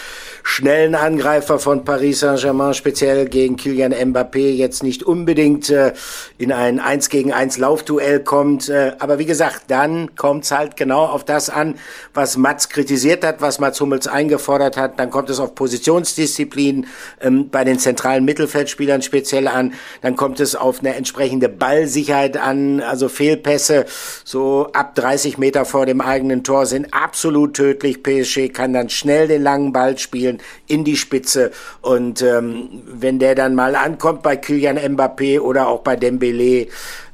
schnellen 0.42 0.96
Angreifer 0.96 1.60
von 1.60 1.84
Paris 1.84 2.20
Saint-Germain, 2.20 2.74
speziell 2.74 3.28
gegen 3.28 3.56
Kylian 3.56 3.92
Mbappé, 3.92 4.50
jetzt 4.50 4.82
nicht 4.82 5.04
unbedingt 5.04 5.70
äh, 5.70 5.92
in 6.38 6.50
ein 6.50 6.80
1 6.80 7.08
gegen 7.08 7.32
1 7.32 7.58
Laufduell 7.58 8.18
kommt. 8.18 8.68
Äh, 8.68 8.94
aber 8.98 9.20
wie 9.20 9.26
gesagt, 9.26 9.62
dann 9.68 10.16
kommt 10.16 10.44
es 10.44 10.50
halt 10.50 10.76
genau 10.76 11.04
auf 11.04 11.24
das 11.24 11.50
an, 11.50 11.76
was 12.14 12.36
Mats 12.36 12.68
kritisiert 12.68 13.24
hat, 13.24 13.40
was 13.40 13.60
Mats 13.60 13.80
Hummels 13.80 14.08
eingefordert 14.08 14.76
hat. 14.76 14.98
Dann 14.98 15.10
kommt 15.10 15.30
es 15.30 15.38
auf 15.38 15.54
Positionsdisziplin 15.54 16.86
ähm, 17.20 17.48
bei 17.48 17.62
den 17.62 17.78
zentralen 17.78 18.24
Mittelfeldspielern 18.24 19.02
speziell 19.02 19.46
an. 19.46 19.74
Dann 20.02 20.16
kommt 20.16 20.40
es 20.40 20.56
auf 20.56 20.80
eine 20.80 20.96
entsprechende 20.96 21.48
Ballsicherheit 21.48 22.36
an, 22.36 22.80
also 22.80 23.08
Fehlpässe 23.08 23.86
so 24.24 24.68
ab 24.72 24.96
30 24.96 25.38
Meter 25.38 25.64
vor 25.76 25.84
dem 25.84 26.00
eigenen 26.00 26.42
Tor 26.42 26.64
sind 26.64 26.94
absolut 26.94 27.52
tödlich. 27.52 28.02
PSG 28.02 28.48
kann 28.48 28.72
dann 28.72 28.88
schnell 28.88 29.28
den 29.28 29.42
langen 29.42 29.74
Ball 29.74 29.98
spielen 29.98 30.40
in 30.66 30.84
die 30.84 30.96
Spitze 30.96 31.50
und 31.82 32.22
ähm, 32.22 32.82
wenn 32.86 33.18
der 33.18 33.34
dann 33.34 33.54
mal 33.54 33.76
ankommt 33.76 34.22
bei 34.22 34.36
Kylian 34.36 34.78
Mbappé 34.78 35.38
oder 35.38 35.68
auch 35.68 35.80
bei 35.80 35.96
Dembele, 35.96 36.68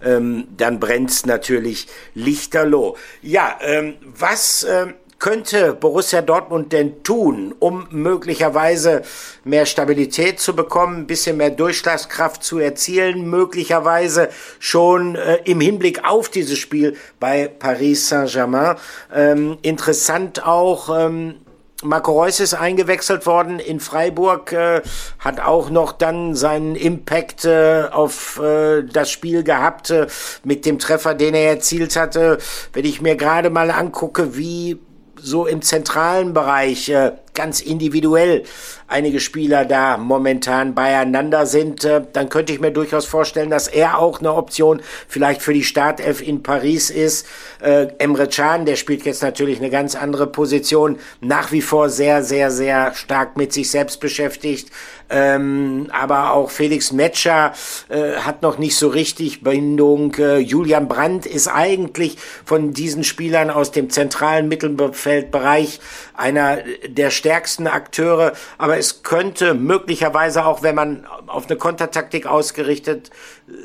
ähm, 0.05 0.44
dann 0.57 0.79
brennt's 0.79 1.27
natürlich 1.27 1.88
lichterloh. 2.14 2.96
Ja, 3.20 3.59
ähm, 3.62 3.94
was 4.16 4.64
ähm, 4.70 4.94
könnte 5.22 5.72
Borussia 5.72 6.20
Dortmund 6.20 6.72
denn 6.72 7.04
tun, 7.04 7.54
um 7.61 7.87
möglicherweise 7.90 9.02
mehr 9.44 9.66
Stabilität 9.66 10.40
zu 10.40 10.56
bekommen, 10.56 11.02
ein 11.02 11.06
bisschen 11.06 11.37
mehr 11.37 11.50
Durchschlagskraft 11.50 12.42
zu 12.42 12.58
erzielen, 12.58 13.30
möglicherweise 13.30 14.30
schon 14.58 15.14
äh, 15.14 15.37
im 15.44 15.61
Hinblick 15.61 16.04
auf 16.04 16.28
dieses 16.28 16.58
Spiel 16.58 16.96
bei 17.20 17.46
Paris 17.46 18.08
Saint-Germain. 18.08 18.74
Ähm, 19.14 19.58
interessant 19.62 20.44
auch, 20.44 20.90
ähm, 20.92 21.37
Marco 21.85 22.12
Reus 22.12 22.40
ist 22.40 22.54
eingewechselt 22.54 23.24
worden 23.24 23.61
in 23.61 23.78
Freiburg, 23.78 24.52
äh, 24.52 24.82
hat 25.20 25.38
auch 25.38 25.70
noch 25.70 25.92
dann 25.92 26.35
seinen 26.35 26.74
Impact 26.74 27.44
äh, 27.44 27.85
auf 27.92 28.40
äh, 28.40 28.82
das 28.82 29.08
Spiel 29.08 29.44
gehabt 29.44 29.90
äh, 29.90 30.08
mit 30.42 30.66
dem 30.66 30.80
Treffer, 30.80 31.14
den 31.14 31.35
er 31.35 31.48
erzielt 31.48 31.94
hatte. 31.94 32.38
Wenn 32.72 32.85
ich 32.85 33.00
mir 33.00 33.14
gerade 33.14 33.50
mal 33.50 33.70
angucke, 33.70 34.37
wie 34.37 34.80
so 35.22 35.46
im 35.46 35.62
zentralen 35.62 36.35
Bereich 36.35 36.88
äh, 36.88 37.12
ganz 37.35 37.61
individuell 37.61 38.45
einige 38.88 39.21
Spieler 39.21 39.64
da 39.64 39.97
momentan 39.97 40.75
beieinander 40.75 41.47
sind, 41.47 41.85
äh, 41.85 42.03
dann 42.12 42.29
könnte 42.29 42.53
ich 42.53 42.61
mir 42.61 42.71
durchaus 42.71 43.07
vorstellen, 43.07 43.51
dass 43.51 43.68
er 43.68 43.99
auch 43.99 44.21
eine 44.21 44.35
Option 44.35 44.83
vielleicht 45.09 45.42
für 45.42 45.55
die 45.55 45.64
Startelf 45.64 46.21
in 46.21 46.42
Paris 46.42 46.90
ist. 46.90 47.27
Äh, 47.62 47.88
Emre 47.99 48.29
Can, 48.29 48.66
der 48.66 48.77
spielt 48.77 49.05
jetzt 49.05 49.23
natürlich 49.23 49.59
eine 49.59 49.71
ganz 49.71 49.95
andere 49.95 50.27
Position, 50.27 50.99
nach 51.21 51.53
wie 51.53 51.62
vor 51.62 51.88
sehr, 51.88 52.23
sehr, 52.23 52.51
sehr 52.51 52.95
stark 52.95 53.37
mit 53.37 53.53
sich 53.53 53.71
selbst 53.71 54.01
beschäftigt. 54.01 54.71
Ähm, 55.09 55.88
aber 55.92 56.33
auch 56.33 56.51
Felix 56.51 56.90
Metscher 56.90 57.53
äh, 57.90 58.12
hat 58.16 58.40
noch 58.40 58.57
nicht 58.57 58.77
so 58.77 58.88
richtig 58.88 59.42
Bindung. 59.42 60.14
Äh, 60.14 60.38
Julian 60.38 60.88
Brandt 60.88 61.27
ist 61.27 61.49
eigentlich 61.49 62.16
von 62.45 62.73
diesen 62.73 63.05
Spielern 63.05 63.51
aus 63.51 63.73
dem 63.73 63.90
zentralen 63.90 64.49
Mittelfeldbereich 64.49 65.81
einer 66.14 66.59
der 66.87 67.11
stärksten 67.11 67.66
Akteure. 67.66 68.33
Aber 68.59 68.79
es 68.79 69.03
könnte 69.03 69.55
möglicherweise 69.55 70.44
auch, 70.44 70.62
wenn 70.62 70.75
man 70.75 71.07
auf 71.27 71.46
eine 71.48 71.57
Kontertaktik 71.57 72.27
ausgerichtet 72.27 73.11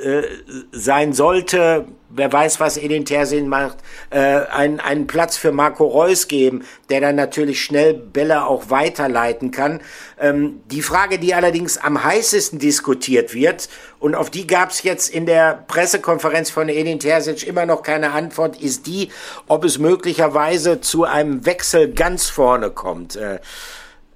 äh, 0.03 0.23
sein 0.71 1.13
sollte, 1.13 1.85
wer 2.09 2.31
weiß, 2.31 2.59
was 2.59 2.77
Edin 2.77 3.05
Tersin 3.05 3.47
macht, 3.47 3.77
äh, 4.09 4.19
einen, 4.19 4.79
einen 4.79 5.07
Platz 5.07 5.37
für 5.37 5.51
Marco 5.51 5.85
Reus 5.85 6.27
geben, 6.27 6.65
der 6.89 7.01
dann 7.01 7.15
natürlich 7.15 7.61
schnell 7.61 7.93
Bälle 7.93 8.45
auch 8.45 8.69
weiterleiten 8.69 9.51
kann. 9.51 9.81
Ähm, 10.19 10.61
die 10.71 10.81
Frage, 10.81 11.19
die 11.19 11.33
allerdings 11.33 11.77
am 11.77 12.03
heißesten 12.03 12.59
diskutiert 12.59 13.33
wird, 13.33 13.69
und 13.99 14.15
auf 14.15 14.29
die 14.29 14.45
gab 14.45 14.69
es 14.69 14.83
jetzt 14.83 15.09
in 15.09 15.25
der 15.25 15.63
Pressekonferenz 15.67 16.51
von 16.51 16.69
Edin 16.69 16.99
Terzic 16.99 17.47
immer 17.47 17.65
noch 17.65 17.81
keine 17.81 18.11
Antwort, 18.11 18.61
ist 18.61 18.85
die, 18.85 19.09
ob 19.47 19.63
es 19.63 19.79
möglicherweise 19.79 20.81
zu 20.81 21.03
einem 21.03 21.45
Wechsel 21.45 21.91
ganz 21.93 22.29
vorne 22.29 22.69
kommt. 22.69 23.15
Äh, 23.15 23.39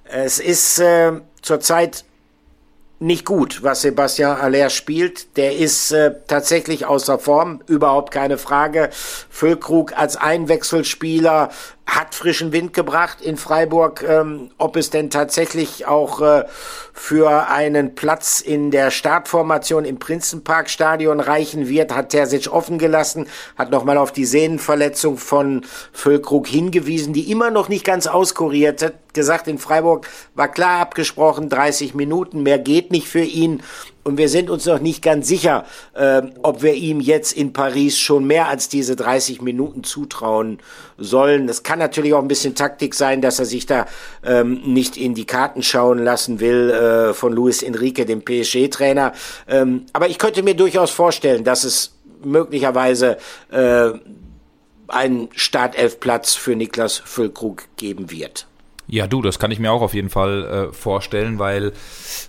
es 0.04 0.40
ist 0.40 0.80
äh, 0.80 1.14
zurzeit 1.42 2.04
nicht 3.02 3.26
gut, 3.26 3.64
was 3.64 3.82
Sebastian 3.82 4.40
Aller 4.40 4.70
spielt. 4.70 5.36
Der 5.36 5.58
ist 5.58 5.92
äh, 5.92 6.14
tatsächlich 6.28 6.86
außer 6.86 7.18
Form, 7.18 7.62
überhaupt 7.66 8.12
keine 8.12 8.38
Frage. 8.38 8.90
Füllkrug 8.92 9.98
als 9.98 10.18
Einwechselspieler 10.18 11.50
hat 11.92 12.16
frischen 12.16 12.54
Wind 12.54 12.74
gebracht 12.74 13.20
in 13.22 13.36
Freiburg. 13.36 14.04
Ähm, 14.08 14.50
ob 14.58 14.78
es 14.78 14.90
denn 14.90 15.10
tatsächlich 15.10 15.86
auch 15.86 16.22
äh, 16.22 16.46
für 16.94 17.50
einen 17.50 17.96
Platz 17.96 18.40
in 18.40 18.72
der 18.72 18.92
Startformation 18.92 19.84
im 19.84 20.00
Prinzenparkstadion 20.00 21.20
reichen 21.20 21.68
wird, 21.68 21.94
hat 21.94 22.10
Terzic 22.10 22.52
offen 22.52 22.78
gelassen, 22.78 23.28
hat 23.58 23.72
nochmal 23.72 23.98
auf 23.98 24.14
die 24.14 24.26
Sehnenverletzung 24.26 25.18
von 25.18 25.66
Füllkrug 25.92 26.48
hingewiesen, 26.48 27.12
die 27.12 27.30
immer 27.30 27.52
noch 27.52 27.68
nicht 27.68 27.84
ganz 27.86 28.08
auskuriert 28.08 28.82
hat. 28.82 28.94
Gesagt, 29.14 29.50
in 29.50 29.58
Freiburg 29.58 30.08
war 30.36 30.48
klar 30.48 30.80
abgesprochen, 30.80 31.50
30 31.50 31.94
Minuten, 31.94 32.44
mehr 32.44 32.58
geht 32.58 32.92
nicht 32.92 33.10
für 33.10 33.20
ihn. 33.20 33.62
Und 34.04 34.18
wir 34.18 34.30
sind 34.30 34.50
uns 34.50 34.66
noch 34.66 34.80
nicht 34.80 35.04
ganz 35.04 35.28
sicher, 35.28 35.66
äh, 35.94 36.22
ob 36.42 36.64
wir 36.64 36.74
ihm 36.74 37.00
jetzt 37.00 37.34
in 37.34 37.54
Paris 37.54 38.00
schon 38.00 38.26
mehr 38.26 38.48
als 38.48 38.68
diese 38.68 38.96
30 38.96 39.42
Minuten 39.42 39.84
zutrauen 39.84 40.60
sollen. 40.98 41.48
Es 41.50 41.64
kann 41.64 41.80
natürlich 41.80 42.14
auch 42.14 42.22
ein 42.22 42.28
bisschen 42.28 42.56
Taktik 42.56 42.96
sein, 42.96 43.22
dass 43.22 43.40
er 43.40 43.46
sich 43.46 43.66
da 43.66 43.86
ähm, 44.24 44.62
nicht 44.66 44.98
in 44.98 45.14
die 45.14 45.26
Karten 45.26 45.62
schauen 45.62 46.00
lassen 46.00 46.40
will 46.40 46.72
äh, 46.72 47.14
von 47.14 47.34
Luis 47.34 47.62
Enrique, 47.62 48.06
dem 48.06 48.24
PSG-Trainer. 48.24 49.14
Ähm, 49.48 49.86
aber 49.94 50.10
ich 50.10 50.18
könnte 50.18 50.42
mir 50.42 50.56
durchaus 50.56 50.92
vorstellen, 50.92 51.44
dass 51.44 51.64
es 51.64 51.94
möglicherweise 52.24 53.18
äh, 53.52 53.92
einen 54.88 55.30
Startelfplatz 55.36 56.34
für 56.34 56.56
Niklas 56.56 56.98
Füllkrug 56.98 57.64
geben 57.78 58.12
wird. 58.12 58.48
Ja, 58.92 59.08
du, 59.08 59.22
das 59.22 59.40
kann 59.40 59.52
ich 59.52 59.60
mir 59.60 59.72
auch 59.72 59.82
auf 59.82 59.94
jeden 59.94 60.10
Fall 60.10 60.44
äh, 60.44 60.74
vorstellen, 60.74 61.40
weil 61.40 61.72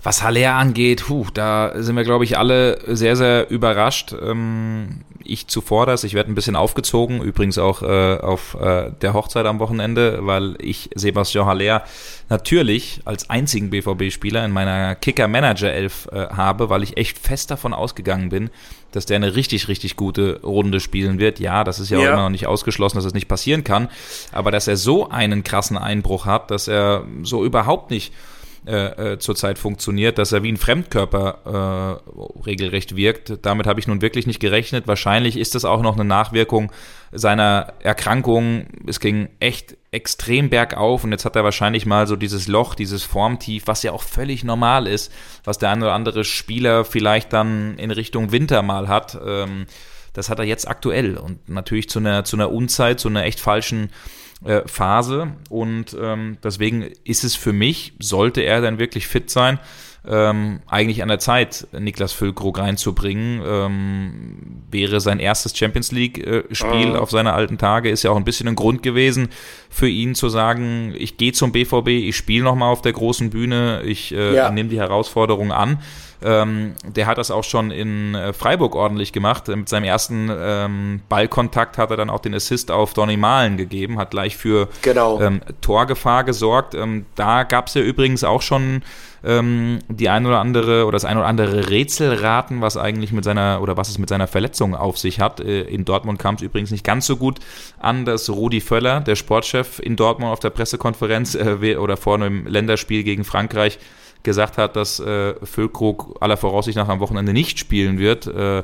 was 0.04 0.22
Haller 0.22 0.54
angeht, 0.54 1.02
puh, 1.08 1.26
da 1.34 1.72
sind 1.82 1.96
wir, 1.96 2.04
glaube 2.04 2.22
ich, 2.22 2.38
alle 2.38 2.78
sehr, 2.86 3.16
sehr 3.16 3.50
überrascht. 3.50 4.12
Ähm, 4.12 5.00
ich 5.24 5.48
zuvor 5.48 5.86
das, 5.86 6.04
ich 6.04 6.14
werde 6.14 6.30
ein 6.30 6.36
bisschen 6.36 6.54
aufgezogen, 6.54 7.20
übrigens 7.20 7.58
auch 7.58 7.82
äh, 7.82 8.16
auf 8.16 8.54
äh, 8.60 8.92
der 9.02 9.12
Hochzeit 9.12 9.44
am 9.46 9.58
Wochenende, 9.58 10.20
weil 10.22 10.54
ich 10.60 10.88
Sebastian 10.94 11.46
Haller 11.46 11.82
natürlich 12.28 13.00
als 13.06 13.28
einzigen 13.28 13.70
BVB-Spieler 13.70 14.44
in 14.44 14.52
meiner 14.52 14.94
Kicker-Manager-Elf 14.94 16.10
äh, 16.12 16.28
habe, 16.28 16.70
weil 16.70 16.84
ich 16.84 16.96
echt 16.96 17.18
fest 17.18 17.50
davon 17.50 17.74
ausgegangen 17.74 18.28
bin, 18.28 18.50
dass 18.92 19.06
der 19.06 19.16
eine 19.16 19.34
richtig, 19.34 19.68
richtig 19.68 19.96
gute 19.96 20.40
Runde 20.42 20.80
spielen 20.80 21.18
wird. 21.18 21.40
Ja, 21.40 21.64
das 21.64 21.80
ist 21.80 21.90
ja, 21.90 21.98
ja. 21.98 22.04
auch 22.04 22.12
immer 22.12 22.22
noch 22.22 22.30
nicht 22.30 22.46
ausgeschlossen, 22.46 22.96
dass 22.96 23.04
es 23.04 23.10
das 23.10 23.14
nicht 23.14 23.28
passieren 23.28 23.64
kann. 23.64 23.88
Aber 24.30 24.50
dass 24.50 24.68
er 24.68 24.76
so 24.76 25.08
einen 25.10 25.42
krassen 25.42 25.76
Einbruch 25.76 26.26
hat, 26.26 26.50
dass 26.50 26.68
er 26.68 27.04
so 27.22 27.44
überhaupt 27.44 27.90
nicht 27.90 28.12
äh, 28.64 29.14
äh, 29.14 29.18
zurzeit 29.18 29.58
funktioniert, 29.58 30.18
dass 30.18 30.30
er 30.30 30.44
wie 30.44 30.52
ein 30.52 30.56
Fremdkörper 30.56 32.00
äh, 32.06 32.42
regelrecht 32.46 32.94
wirkt. 32.94 33.44
Damit 33.44 33.66
habe 33.66 33.80
ich 33.80 33.88
nun 33.88 34.02
wirklich 34.02 34.28
nicht 34.28 34.38
gerechnet. 34.38 34.86
Wahrscheinlich 34.86 35.36
ist 35.36 35.56
das 35.56 35.64
auch 35.64 35.82
noch 35.82 35.94
eine 35.94 36.04
Nachwirkung 36.04 36.70
seiner 37.10 37.74
Erkrankung. 37.80 38.66
Es 38.86 39.00
ging 39.00 39.30
echt 39.40 39.76
extrem 39.90 40.48
bergauf 40.48 41.02
und 41.02 41.10
jetzt 41.10 41.24
hat 41.24 41.34
er 41.34 41.42
wahrscheinlich 41.42 41.86
mal 41.86 42.06
so 42.06 42.14
dieses 42.14 42.46
Loch, 42.46 42.76
dieses 42.76 43.02
Formtief, 43.02 43.66
was 43.66 43.82
ja 43.82 43.90
auch 43.90 44.04
völlig 44.04 44.44
normal 44.44 44.86
ist, 44.86 45.12
was 45.42 45.58
der 45.58 45.70
ein 45.70 45.82
oder 45.82 45.94
andere 45.94 46.22
Spieler 46.22 46.84
vielleicht 46.84 47.32
dann 47.32 47.76
in 47.78 47.90
Richtung 47.90 48.30
Winter 48.30 48.62
mal 48.62 48.86
hat. 48.86 49.18
Ähm, 49.26 49.66
das 50.12 50.28
hat 50.28 50.38
er 50.38 50.44
jetzt 50.44 50.68
aktuell 50.68 51.16
und 51.16 51.48
natürlich 51.48 51.88
zu 51.88 51.98
einer, 51.98 52.22
zu 52.22 52.36
einer 52.36 52.52
Unzeit, 52.52 53.00
zu 53.00 53.08
einer 53.08 53.24
echt 53.24 53.40
falschen 53.40 53.90
äh, 54.44 54.62
Phase. 54.66 55.32
Und 55.48 55.96
ähm, 56.00 56.38
deswegen 56.42 56.82
ist 57.04 57.24
es 57.24 57.34
für 57.34 57.52
mich, 57.52 57.94
sollte 57.98 58.42
er 58.42 58.60
dann 58.60 58.78
wirklich 58.78 59.06
fit 59.06 59.30
sein, 59.30 59.58
ähm, 60.08 60.60
eigentlich 60.66 61.02
an 61.02 61.08
der 61.08 61.20
Zeit, 61.20 61.68
Niklas 61.72 62.12
Füllkrug 62.12 62.58
reinzubringen. 62.58 63.40
Ähm, 63.44 64.62
wäre 64.70 65.00
sein 65.00 65.20
erstes 65.20 65.56
Champions 65.56 65.92
League-Spiel 65.92 66.94
äh, 66.94 66.96
auf 66.96 67.10
seine 67.10 67.34
alten 67.34 67.56
Tage, 67.56 67.90
ist 67.90 68.02
ja 68.02 68.10
auch 68.10 68.16
ein 68.16 68.24
bisschen 68.24 68.48
ein 68.48 68.56
Grund 68.56 68.82
gewesen 68.82 69.28
für 69.70 69.88
ihn 69.88 70.14
zu 70.14 70.28
sagen, 70.28 70.92
ich 70.96 71.18
gehe 71.18 71.32
zum 71.32 71.52
BVB, 71.52 71.88
ich 71.88 72.16
spiele 72.16 72.44
nochmal 72.44 72.72
auf 72.72 72.82
der 72.82 72.92
großen 72.92 73.30
Bühne, 73.30 73.82
ich 73.84 74.12
äh, 74.12 74.34
ja. 74.34 74.50
nehme 74.50 74.70
die 74.70 74.80
Herausforderung 74.80 75.52
an. 75.52 75.78
Ähm, 76.24 76.74
der 76.84 77.06
hat 77.06 77.18
das 77.18 77.30
auch 77.30 77.44
schon 77.44 77.70
in 77.70 78.14
äh, 78.14 78.32
Freiburg 78.32 78.74
ordentlich 78.74 79.12
gemacht. 79.12 79.48
Mit 79.48 79.68
seinem 79.68 79.84
ersten 79.84 80.30
ähm, 80.30 81.00
Ballkontakt 81.08 81.78
hat 81.78 81.90
er 81.90 81.96
dann 81.96 82.10
auch 82.10 82.20
den 82.20 82.34
Assist 82.34 82.70
auf 82.70 82.94
Donny 82.94 83.16
Malen 83.16 83.56
gegeben, 83.56 83.98
hat 83.98 84.10
gleich 84.10 84.36
für 84.36 84.68
genau. 84.82 85.20
ähm, 85.20 85.40
Torgefahr 85.60 86.24
gesorgt. 86.24 86.74
Ähm, 86.74 87.06
da 87.14 87.42
gab 87.44 87.66
es 87.66 87.74
ja 87.74 87.82
übrigens 87.82 88.24
auch 88.24 88.42
schon 88.42 88.82
ähm, 89.24 89.78
die 89.88 90.08
ein 90.08 90.26
oder 90.26 90.40
andere 90.40 90.84
oder 90.84 90.96
das 90.96 91.04
ein 91.04 91.16
oder 91.16 91.26
andere 91.26 91.70
Rätselraten, 91.70 92.60
was 92.60 92.76
eigentlich 92.76 93.12
mit 93.12 93.24
seiner 93.24 93.60
oder 93.62 93.76
was 93.76 93.88
es 93.88 93.98
mit 93.98 94.08
seiner 94.08 94.26
Verletzung 94.26 94.74
auf 94.74 94.98
sich 94.98 95.20
hat. 95.20 95.40
Äh, 95.40 95.62
in 95.62 95.84
Dortmund 95.84 96.18
kam 96.18 96.34
es 96.34 96.42
übrigens 96.42 96.70
nicht 96.70 96.84
ganz 96.84 97.06
so 97.06 97.16
gut 97.16 97.38
an, 97.78 98.04
dass 98.04 98.28
Rudi 98.30 98.60
Völler, 98.60 99.00
der 99.00 99.16
Sportchef 99.16 99.78
in 99.78 99.96
Dortmund 99.96 100.32
auf 100.32 100.40
der 100.40 100.50
Pressekonferenz 100.50 101.34
äh, 101.34 101.76
oder 101.76 101.96
vor 101.96 102.14
einem 102.14 102.46
Länderspiel 102.46 103.04
gegen 103.04 103.24
Frankreich 103.24 103.78
gesagt 104.22 104.58
hat, 104.58 104.76
dass 104.76 105.00
äh, 105.00 105.34
Füllkrug 105.44 106.16
aller 106.20 106.36
Voraussicht 106.36 106.76
nach 106.76 106.88
am 106.88 107.00
Wochenende 107.00 107.32
nicht 107.32 107.58
spielen 107.58 107.98
wird, 107.98 108.26
äh, 108.26 108.62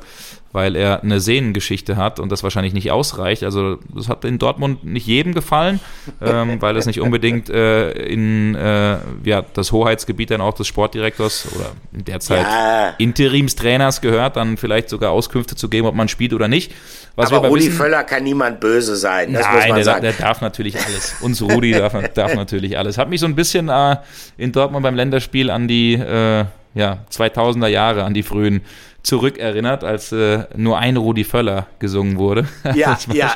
weil 0.51 0.75
er 0.75 1.03
eine 1.03 1.19
Sehnengeschichte 1.19 1.95
hat 1.95 2.19
und 2.19 2.31
das 2.31 2.43
wahrscheinlich 2.43 2.73
nicht 2.73 2.91
ausreicht. 2.91 3.43
Also 3.43 3.77
das 3.93 4.09
hat 4.09 4.25
in 4.25 4.39
Dortmund 4.39 4.83
nicht 4.83 5.05
jedem 5.05 5.33
gefallen, 5.33 5.79
ähm, 6.21 6.61
weil 6.61 6.75
es 6.75 6.85
nicht 6.85 7.01
unbedingt 7.01 7.49
äh, 7.49 7.91
in 7.91 8.55
äh, 8.55 8.97
ja, 9.23 9.43
das 9.53 9.71
Hoheitsgebiet 9.71 10.31
dann 10.31 10.41
auch 10.41 10.53
des 10.53 10.67
Sportdirektors 10.67 11.49
oder 11.55 11.71
in 11.93 12.05
der 12.05 12.19
Zeit 12.19 12.41
ja. 12.41 12.93
Interimstrainers 12.97 14.01
gehört, 14.01 14.37
dann 14.37 14.57
vielleicht 14.57 14.89
sogar 14.89 15.11
Auskünfte 15.11 15.55
zu 15.55 15.69
geben, 15.69 15.87
ob 15.87 15.95
man 15.95 16.07
spielt 16.07 16.33
oder 16.33 16.47
nicht. 16.47 16.71
Was 17.15 17.33
aber 17.33 17.49
Rudi 17.49 17.65
wissen, 17.65 17.73
Völler 17.73 18.03
kann 18.03 18.23
niemand 18.23 18.59
böse 18.59 18.95
sein. 18.95 19.33
Das 19.33 19.45
nein, 19.45 19.75
der, 19.75 19.83
sagen. 19.83 20.01
der, 20.01 20.13
darf 20.13 20.41
natürlich 20.41 20.77
alles. 20.77 21.15
Uns 21.21 21.41
Rudi 21.41 21.71
darf, 21.71 21.93
darf 22.13 22.33
natürlich 22.35 22.77
alles. 22.77 22.97
Hat 22.97 23.09
mich 23.09 23.19
so 23.19 23.25
ein 23.25 23.35
bisschen 23.35 23.67
äh, 23.69 23.97
in 24.37 24.51
Dortmund 24.51 24.83
beim 24.83 24.95
Länderspiel 24.95 25.49
an 25.49 25.67
die 25.67 25.93
äh, 25.93 26.45
ja, 26.73 27.05
2000er 27.11 27.67
Jahre, 27.67 28.03
an 28.03 28.13
die 28.13 28.23
frühen 28.23 28.61
zurückerinnert, 29.03 29.83
als 29.83 30.11
äh, 30.11 30.45
nur 30.55 30.77
ein 30.77 30.97
Rudi 30.97 31.23
Völler 31.23 31.67
gesungen 31.79 32.17
wurde. 32.17 32.47
Ja, 32.75 32.97
ja. 33.11 33.35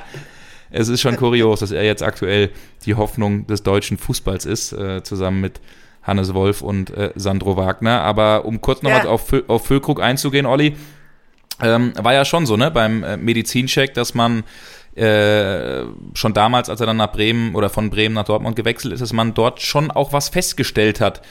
Es 0.75 0.87
ist 0.87 1.01
schon 1.01 1.17
kurios, 1.17 1.59
dass 1.59 1.71
er 1.71 1.83
jetzt 1.83 2.01
aktuell 2.01 2.49
die 2.85 2.95
Hoffnung 2.95 3.45
des 3.45 3.61
deutschen 3.61 3.97
Fußballs 3.97 4.45
ist, 4.45 4.73
äh, 4.73 5.03
zusammen 5.03 5.39
mit 5.39 5.61
Hannes 6.01 6.33
Wolf 6.33 6.61
und 6.61 6.89
äh, 6.89 7.11
Sandro 7.15 7.57
Wagner. 7.57 8.01
Aber 8.01 8.45
um 8.45 8.59
kurz 8.59 8.81
nochmal 8.81 9.05
ja. 9.05 9.09
auf, 9.09 9.31
auf 9.47 9.67
Füllkrug 9.67 10.01
einzugehen, 10.01 10.47
Olli, 10.47 10.75
ähm, 11.61 11.93
war 12.01 12.13
ja 12.13 12.25
schon 12.25 12.47
so, 12.47 12.57
ne, 12.57 12.71
beim 12.71 13.03
äh, 13.03 13.17
Medizincheck, 13.17 13.93
dass 13.93 14.15
man 14.15 14.43
äh, 14.95 15.83
schon 16.13 16.33
damals, 16.33 16.69
als 16.69 16.79
er 16.79 16.87
dann 16.87 16.97
nach 16.97 17.11
Bremen 17.11 17.53
oder 17.53 17.69
von 17.69 17.91
Bremen 17.91 18.15
nach 18.15 18.25
Dortmund 18.25 18.55
gewechselt 18.55 18.93
ist, 18.93 18.99
dass 19.01 19.13
man 19.13 19.35
dort 19.35 19.61
schon 19.61 19.91
auch 19.91 20.11
was 20.11 20.29
festgestellt 20.29 21.01
hat 21.01 21.21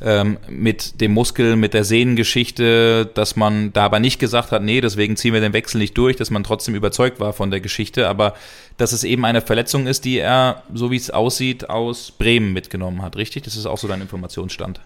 ähm, 0.00 0.38
mit 0.48 1.00
dem 1.00 1.12
Muskel, 1.12 1.56
mit 1.56 1.74
der 1.74 1.84
Sehnengeschichte, 1.84 3.06
dass 3.14 3.36
man 3.36 3.72
da 3.72 3.84
aber 3.84 4.00
nicht 4.00 4.18
gesagt 4.18 4.52
hat, 4.52 4.62
nee, 4.62 4.80
deswegen 4.80 5.16
ziehen 5.16 5.34
wir 5.34 5.40
den 5.40 5.52
Wechsel 5.52 5.78
nicht 5.78 5.96
durch, 5.96 6.16
dass 6.16 6.30
man 6.30 6.44
trotzdem 6.44 6.74
überzeugt 6.74 7.20
war 7.20 7.32
von 7.32 7.50
der 7.50 7.60
Geschichte, 7.60 8.08
aber 8.08 8.34
dass 8.76 8.92
es 8.92 9.04
eben 9.04 9.24
eine 9.24 9.42
Verletzung 9.42 9.86
ist, 9.86 10.04
die 10.04 10.18
er, 10.18 10.62
so 10.72 10.90
wie 10.90 10.96
es 10.96 11.10
aussieht, 11.10 11.68
aus 11.68 12.12
Bremen 12.12 12.52
mitgenommen 12.52 13.02
hat, 13.02 13.16
richtig? 13.16 13.42
Das 13.42 13.56
ist 13.56 13.66
auch 13.66 13.78
so 13.78 13.88
dein 13.88 14.00
Informationsstand. 14.00 14.80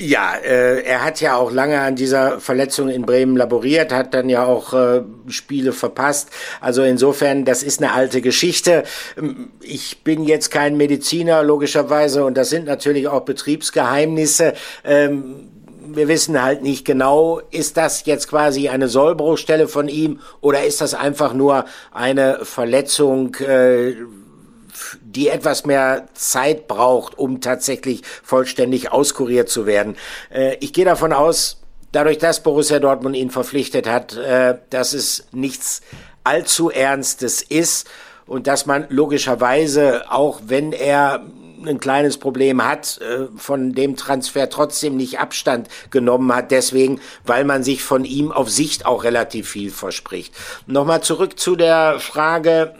Ja, 0.00 0.36
äh, 0.36 0.82
er 0.82 1.04
hat 1.04 1.20
ja 1.20 1.34
auch 1.34 1.50
lange 1.50 1.80
an 1.80 1.96
dieser 1.96 2.38
Verletzung 2.38 2.88
in 2.88 3.02
Bremen 3.02 3.36
laboriert, 3.36 3.92
hat 3.92 4.14
dann 4.14 4.28
ja 4.28 4.44
auch 4.44 4.72
äh, 4.72 5.02
Spiele 5.26 5.72
verpasst. 5.72 6.30
Also 6.60 6.84
insofern, 6.84 7.44
das 7.44 7.64
ist 7.64 7.82
eine 7.82 7.92
alte 7.92 8.20
Geschichte. 8.20 8.84
Ähm, 9.16 9.50
ich 9.60 10.04
bin 10.04 10.22
jetzt 10.22 10.52
kein 10.52 10.76
Mediziner, 10.76 11.42
logischerweise, 11.42 12.24
und 12.24 12.36
das 12.36 12.48
sind 12.48 12.66
natürlich 12.66 13.08
auch 13.08 13.22
Betriebsgeheimnisse. 13.22 14.52
Ähm, 14.84 15.48
wir 15.80 16.06
wissen 16.06 16.40
halt 16.40 16.62
nicht 16.62 16.84
genau, 16.84 17.40
ist 17.50 17.76
das 17.76 18.04
jetzt 18.06 18.28
quasi 18.28 18.68
eine 18.68 18.88
Sollbruchstelle 18.88 19.66
von 19.66 19.88
ihm 19.88 20.20
oder 20.40 20.64
ist 20.64 20.80
das 20.80 20.94
einfach 20.94 21.34
nur 21.34 21.64
eine 21.90 22.44
Verletzung, 22.44 23.34
äh, 23.36 23.94
die 25.02 25.28
etwas 25.28 25.66
mehr 25.66 26.08
Zeit 26.14 26.68
braucht, 26.68 27.18
um 27.18 27.40
tatsächlich 27.40 28.02
vollständig 28.22 28.92
auskuriert 28.92 29.48
zu 29.48 29.66
werden. 29.66 29.96
Äh, 30.30 30.56
ich 30.60 30.72
gehe 30.72 30.84
davon 30.84 31.12
aus, 31.12 31.60
dadurch, 31.92 32.18
dass 32.18 32.42
Borussia 32.42 32.78
Dortmund 32.78 33.16
ihn 33.16 33.30
verpflichtet 33.30 33.88
hat, 33.88 34.16
äh, 34.16 34.58
dass 34.70 34.92
es 34.92 35.26
nichts 35.32 35.82
allzu 36.24 36.70
Ernstes 36.70 37.42
ist 37.42 37.88
und 38.26 38.46
dass 38.46 38.66
man 38.66 38.86
logischerweise, 38.90 40.10
auch 40.10 40.40
wenn 40.46 40.72
er 40.72 41.24
ein 41.66 41.80
kleines 41.80 42.18
Problem 42.18 42.64
hat, 42.64 43.00
äh, 43.00 43.26
von 43.36 43.72
dem 43.72 43.96
Transfer 43.96 44.48
trotzdem 44.48 44.96
nicht 44.96 45.18
Abstand 45.18 45.68
genommen 45.90 46.32
hat, 46.34 46.50
deswegen, 46.50 47.00
weil 47.24 47.44
man 47.44 47.62
sich 47.62 47.82
von 47.82 48.04
ihm 48.04 48.30
auf 48.30 48.48
Sicht 48.48 48.86
auch 48.86 49.04
relativ 49.04 49.48
viel 49.48 49.70
verspricht. 49.70 50.34
Nochmal 50.66 51.02
zurück 51.02 51.38
zu 51.38 51.56
der 51.56 51.98
Frage, 51.98 52.74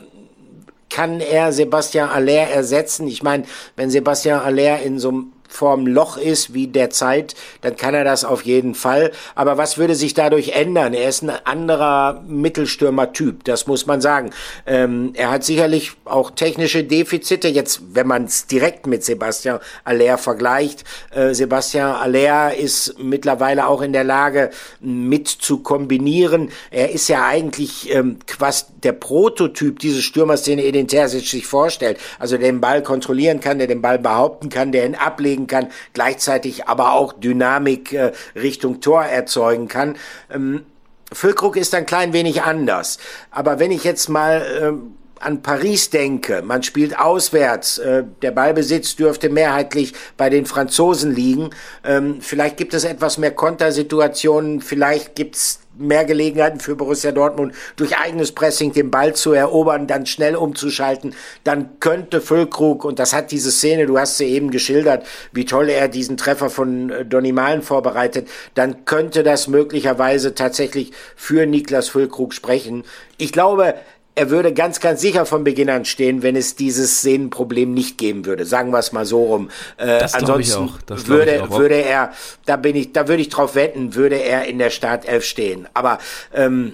kann 0.99 1.21
er 1.21 1.53
Sebastian 1.53 2.09
Aller 2.09 2.49
ersetzen? 2.49 3.07
Ich 3.07 3.23
meine, 3.23 3.45
wenn 3.77 3.89
Sebastian 3.89 4.41
Aller 4.41 4.81
in 4.81 4.99
so 4.99 5.07
einem 5.07 5.31
vorm 5.49 5.87
Loch 5.87 6.17
ist 6.17 6.53
wie 6.53 6.67
derzeit, 6.67 7.35
dann 7.61 7.75
kann 7.75 7.93
er 7.93 8.03
das 8.03 8.25
auf 8.25 8.43
jeden 8.43 8.75
Fall. 8.75 9.11
Aber 9.35 9.57
was 9.57 9.77
würde 9.77 9.95
sich 9.95 10.13
dadurch 10.13 10.49
ändern? 10.49 10.93
Er 10.93 11.09
ist 11.09 11.23
ein 11.23 11.29
anderer 11.29 12.21
Mittelstürmer-Typ, 12.27 13.43
das 13.45 13.67
muss 13.67 13.85
man 13.85 14.01
sagen. 14.01 14.31
Ähm, 14.65 15.13
er 15.15 15.31
hat 15.31 15.43
sicherlich 15.43 15.93
auch 16.05 16.31
technische 16.31 16.83
Defizite. 16.83 17.47
Jetzt, 17.47 17.81
wenn 17.93 18.07
man 18.07 18.25
es 18.25 18.47
direkt 18.47 18.85
mit 18.85 19.03
Sebastian 19.03 19.59
Aller 19.83 20.17
vergleicht, 20.17 20.83
äh, 21.11 21.33
Sebastian 21.33 21.95
Aller 21.95 22.55
ist 22.55 22.99
mittlerweile 22.99 23.67
auch 23.67 23.81
in 23.81 23.93
der 23.93 24.03
Lage, 24.03 24.51
mit 24.81 25.27
zu 25.27 25.59
kombinieren. 25.59 26.49
Er 26.71 26.91
ist 26.91 27.07
ja 27.07 27.25
eigentlich 27.25 27.93
ähm, 27.93 28.17
quasi 28.27 28.65
der 28.83 28.93
Prototyp 28.93 29.79
dieses 29.79 30.03
Stürmers, 30.03 30.43
den 30.43 30.59
Edin 30.59 30.87
Terzic 30.87 31.27
sich 31.27 31.47
vorstellt. 31.47 31.97
Also 32.19 32.37
der 32.37 32.49
den 32.49 32.61
Ball 32.61 32.81
kontrollieren 32.81 33.39
kann, 33.39 33.59
der 33.59 33.67
den 33.67 33.81
Ball 33.81 33.99
behaupten 33.99 34.49
kann, 34.49 34.71
der 34.71 34.85
ihn 34.85 34.95
ablegen 34.95 35.38
bewegen 35.39 35.47
kann, 35.47 35.67
gleichzeitig 35.93 36.67
aber 36.67 36.93
auch 36.93 37.13
Dynamik 37.13 37.93
äh, 37.93 38.11
Richtung 38.35 38.81
Tor 38.81 39.03
erzeugen 39.03 39.67
kann. 39.67 39.95
Ähm, 40.31 40.65
Füllkrug 41.11 41.57
ist 41.57 41.73
ein 41.73 41.85
klein 41.85 42.13
wenig 42.13 42.43
anders. 42.43 42.99
Aber 43.31 43.59
wenn 43.59 43.71
ich 43.71 43.83
jetzt 43.83 44.09
mal 44.09 44.41
äh, 44.41 44.98
an 45.19 45.41
Paris 45.41 45.89
denke, 45.89 46.41
man 46.41 46.63
spielt 46.63 46.97
auswärts, 46.97 47.77
äh, 47.77 48.03
der 48.21 48.31
Ballbesitz 48.31 48.95
dürfte 48.95 49.29
mehrheitlich 49.29 49.93
bei 50.17 50.29
den 50.29 50.45
Franzosen 50.45 51.13
liegen. 51.13 51.49
Ähm, 51.83 52.17
vielleicht 52.21 52.57
gibt 52.57 52.73
es 52.73 52.83
etwas 52.83 53.17
mehr 53.17 53.31
Kontersituationen, 53.31 54.61
vielleicht 54.61 55.15
gibt 55.15 55.35
es 55.35 55.59
mehr 55.79 56.05
Gelegenheiten 56.05 56.59
für 56.59 56.75
Borussia 56.75 57.11
Dortmund 57.11 57.53
durch 57.77 57.97
eigenes 57.97 58.33
Pressing 58.33 58.73
den 58.73 58.91
Ball 58.91 59.15
zu 59.15 59.31
erobern, 59.31 59.87
dann 59.87 60.05
schnell 60.05 60.35
umzuschalten, 60.35 61.15
dann 61.43 61.79
könnte 61.79 62.21
Füllkrug, 62.21 62.83
und 62.83 62.99
das 62.99 63.13
hat 63.13 63.31
diese 63.31 63.51
Szene, 63.51 63.85
du 63.85 63.97
hast 63.97 64.17
sie 64.17 64.25
eben 64.25 64.51
geschildert, 64.51 65.05
wie 65.31 65.45
toll 65.45 65.69
er 65.69 65.87
diesen 65.87 66.17
Treffer 66.17 66.49
von 66.49 66.89
äh, 66.89 67.05
Donny 67.05 67.31
Malen 67.31 67.61
vorbereitet, 67.61 68.27
dann 68.55 68.85
könnte 68.85 69.23
das 69.23 69.47
möglicherweise 69.47 70.35
tatsächlich 70.35 70.91
für 71.15 71.45
Niklas 71.45 71.89
Füllkrug 71.89 72.33
sprechen. 72.33 72.83
Ich 73.17 73.31
glaube, 73.31 73.75
er 74.15 74.29
würde 74.29 74.53
ganz, 74.53 74.79
ganz 74.79 75.01
sicher 75.01 75.25
von 75.25 75.43
Beginn 75.43 75.69
an 75.69 75.85
stehen, 75.85 76.23
wenn 76.23 76.35
es 76.35 76.55
dieses 76.55 77.01
Sehnenproblem 77.01 77.73
nicht 77.73 77.97
geben 77.97 78.25
würde. 78.25 78.45
Sagen 78.45 78.71
wir 78.71 78.79
es 78.79 78.91
mal 78.91 79.05
so 79.05 79.23
rum. 79.23 79.49
Äh, 79.77 80.07
ansonsten 80.11 80.71
würde, 80.87 81.49
würde 81.49 81.75
er, 81.75 82.11
da 82.45 82.57
bin 82.57 82.75
ich, 82.75 82.91
da 82.91 83.07
würde 83.07 83.21
ich 83.21 83.29
drauf 83.29 83.55
wetten, 83.55 83.95
würde 83.95 84.17
er 84.17 84.45
in 84.45 84.59
der 84.59 84.71
Startelf 84.71 85.23
stehen. 85.23 85.67
Aber 85.73 85.99
ähm, 86.33 86.73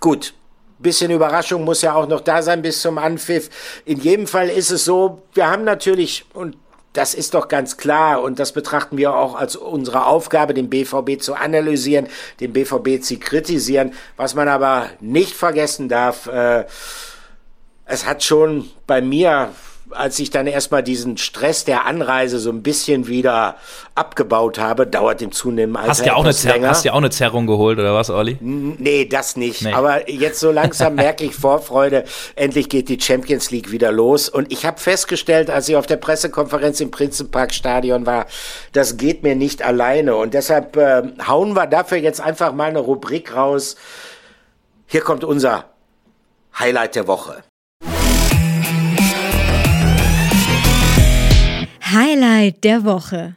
gut, 0.00 0.34
bisschen 0.78 1.10
Überraschung 1.10 1.64
muss 1.64 1.82
ja 1.82 1.94
auch 1.94 2.08
noch 2.08 2.20
da 2.20 2.42
sein 2.42 2.62
bis 2.62 2.80
zum 2.80 2.98
Anpfiff. 2.98 3.50
In 3.84 4.00
jedem 4.00 4.26
Fall 4.26 4.48
ist 4.48 4.70
es 4.70 4.84
so, 4.84 5.22
wir 5.34 5.50
haben 5.50 5.64
natürlich, 5.64 6.24
und 6.34 6.56
das 6.94 7.12
ist 7.12 7.34
doch 7.34 7.48
ganz 7.48 7.76
klar 7.76 8.22
und 8.22 8.38
das 8.38 8.52
betrachten 8.52 8.96
wir 8.96 9.14
auch 9.14 9.34
als 9.34 9.56
unsere 9.56 10.06
Aufgabe, 10.06 10.54
den 10.54 10.70
BVB 10.70 11.20
zu 11.20 11.34
analysieren, 11.34 12.06
den 12.40 12.52
BVB 12.52 13.02
zu 13.02 13.18
kritisieren. 13.18 13.92
Was 14.16 14.34
man 14.34 14.48
aber 14.48 14.88
nicht 15.00 15.34
vergessen 15.34 15.88
darf, 15.88 16.28
äh, 16.28 16.64
es 17.84 18.06
hat 18.06 18.22
schon 18.22 18.70
bei 18.86 19.02
mir 19.02 19.50
als 19.90 20.18
ich 20.18 20.30
dann 20.30 20.46
erstmal 20.46 20.82
diesen 20.82 21.16
Stress 21.16 21.64
der 21.64 21.86
Anreise 21.86 22.38
so 22.38 22.50
ein 22.50 22.62
bisschen 22.62 23.06
wieder 23.06 23.56
abgebaut 23.94 24.58
habe, 24.58 24.86
dauert 24.86 25.22
im 25.22 25.32
zunehmenden 25.32 25.76
Alter 25.76 25.90
hast 25.90 26.06
ja 26.06 26.14
auch 26.14 26.24
eine 26.24 26.32
länger. 26.32 26.68
Hast 26.70 26.84
du 26.84 26.92
auch 26.92 26.98
eine 26.98 27.10
Zerrung 27.10 27.46
geholt 27.46 27.78
oder 27.78 27.94
was, 27.94 28.10
Olli? 28.10 28.38
Nee, 28.40 29.04
das 29.04 29.36
nicht. 29.36 29.62
Nee. 29.62 29.72
Aber 29.72 30.10
jetzt 30.10 30.40
so 30.40 30.50
langsam 30.50 30.94
merke 30.96 31.24
ich 31.24 31.34
Vorfreude. 31.34 32.04
Endlich 32.34 32.68
geht 32.68 32.88
die 32.88 33.00
Champions 33.00 33.50
League 33.50 33.70
wieder 33.70 33.92
los. 33.92 34.28
Und 34.28 34.52
ich 34.52 34.64
habe 34.64 34.80
festgestellt, 34.80 35.50
als 35.50 35.68
ich 35.68 35.76
auf 35.76 35.86
der 35.86 35.96
Pressekonferenz 35.96 36.80
im 36.80 36.90
Prinzenpark-Stadion 36.90 38.06
war, 38.06 38.26
das 38.72 38.96
geht 38.96 39.22
mir 39.22 39.36
nicht 39.36 39.62
alleine. 39.62 40.16
Und 40.16 40.34
deshalb 40.34 40.76
äh, 40.76 41.02
hauen 41.26 41.54
wir 41.54 41.66
dafür 41.66 41.98
jetzt 41.98 42.20
einfach 42.20 42.52
mal 42.52 42.68
eine 42.68 42.80
Rubrik 42.80 43.34
raus. 43.34 43.76
Hier 44.86 45.02
kommt 45.02 45.24
unser 45.24 45.66
Highlight 46.58 46.94
der 46.94 47.06
Woche. 47.06 47.42
Highlight 51.92 52.64
der 52.64 52.84
Woche. 52.84 53.36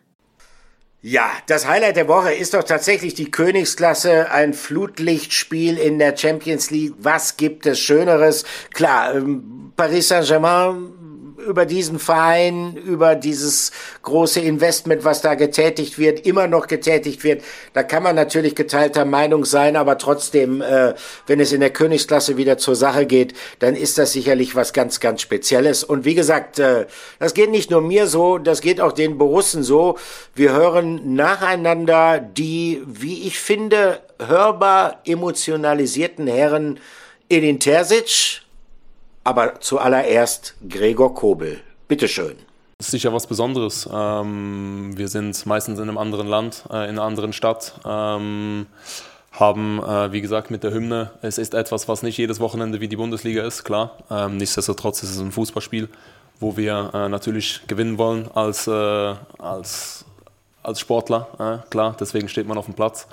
Ja, 1.01 1.29
das 1.47 1.67
Highlight 1.67 1.95
der 1.95 2.07
Woche 2.07 2.33
ist 2.33 2.53
doch 2.53 2.63
tatsächlich 2.63 3.13
die 3.13 3.29
Königsklasse, 3.29 4.31
ein 4.31 4.53
Flutlichtspiel 4.53 5.77
in 5.77 5.99
der 5.99 6.17
Champions 6.17 6.71
League. 6.71 6.93
Was 6.97 7.37
gibt 7.37 7.65
es 7.65 7.79
Schöneres? 7.79 8.45
Klar, 8.73 9.15
ähm, 9.15 9.73
Paris 9.75 10.07
Saint-Germain 10.07 10.93
über 11.37 11.65
diesen 11.65 11.99
Verein, 11.99 12.75
über 12.75 13.15
dieses 13.15 13.71
große 14.01 14.39
Investment, 14.39 15.03
was 15.03 15.21
da 15.21 15.35
getätigt 15.35 15.99
wird, 15.99 16.25
immer 16.25 16.47
noch 16.47 16.67
getätigt 16.67 17.23
wird. 17.23 17.43
Da 17.73 17.83
kann 17.83 18.03
man 18.03 18.15
natürlich 18.15 18.55
geteilter 18.55 19.05
Meinung 19.05 19.45
sein, 19.45 19.75
aber 19.75 19.97
trotzdem, 19.97 20.61
äh, 20.61 20.93
wenn 21.27 21.39
es 21.39 21.51
in 21.51 21.59
der 21.59 21.69
Königsklasse 21.69 22.37
wieder 22.37 22.57
zur 22.57 22.75
Sache 22.75 23.05
geht, 23.05 23.33
dann 23.59 23.75
ist 23.75 23.97
das 23.97 24.13
sicherlich 24.13 24.55
was 24.55 24.73
ganz, 24.73 24.99
ganz 24.99 25.21
Spezielles. 25.21 25.83
Und 25.83 26.05
wie 26.05 26.15
gesagt, 26.15 26.59
äh, 26.59 26.87
das 27.19 27.33
geht 27.33 27.51
nicht 27.51 27.69
nur 27.69 27.81
mir 27.81 28.07
so, 28.07 28.37
das 28.37 28.61
geht 28.61 28.81
auch 28.81 28.91
den 28.91 29.17
Borussen 29.17 29.63
so. 29.63 29.97
Wir 30.33 30.53
hören 30.53 31.15
nacheinander 31.15 32.19
die, 32.19 32.81
wie 32.85 33.27
ich 33.27 33.39
finde, 33.39 33.99
hörbar 34.19 35.01
emotionalisierten 35.05 36.27
Herren 36.27 36.79
Edin 37.29 37.59
Terzic 37.59 38.41
aber 39.27 39.59
zuallererst 39.59 40.55
Gregor 40.69 41.13
Kobel. 41.13 41.59
Bitteschön. 41.89 42.37
Das 42.77 42.87
ist 42.87 42.91
sicher 42.91 43.11
was 43.11 43.27
Besonderes. 43.27 43.89
Ähm, 43.91 44.93
wir 44.95 45.09
sind 45.09 45.45
meistens 45.45 45.79
in 45.79 45.89
einem 45.89 45.97
anderen 45.97 46.27
Land, 46.27 46.63
äh, 46.71 46.85
in 46.85 46.91
einer 46.91 47.01
anderen 47.01 47.33
Stadt. 47.33 47.73
Ähm, 47.85 48.67
haben, 49.33 49.83
äh, 49.83 50.13
wie 50.13 50.21
gesagt, 50.21 50.49
mit 50.49 50.63
der 50.63 50.71
Hymne, 50.71 51.11
es 51.21 51.37
ist 51.37 51.53
etwas, 51.53 51.89
was 51.89 52.03
nicht 52.03 52.17
jedes 52.17 52.39
Wochenende 52.39 52.79
wie 52.79 52.87
die 52.87 52.95
Bundesliga 52.95 53.43
ist, 53.43 53.65
klar. 53.65 53.97
Ähm, 54.09 54.37
nichtsdestotrotz 54.37 55.03
ist 55.03 55.11
es 55.11 55.19
ein 55.19 55.33
Fußballspiel, 55.33 55.89
wo 56.39 56.55
wir 56.55 56.91
äh, 56.93 57.09
natürlich 57.09 57.67
gewinnen 57.67 57.97
wollen 57.97 58.29
als, 58.33 58.65
äh, 58.67 58.71
als, 59.37 60.05
als 60.63 60.79
Sportler, 60.79 61.27
äh, 61.37 61.69
klar. 61.69 61.97
Deswegen 61.99 62.29
steht 62.29 62.47
man 62.47 62.57
auf 62.57 62.65
dem 62.65 62.75
Platz. 62.75 63.07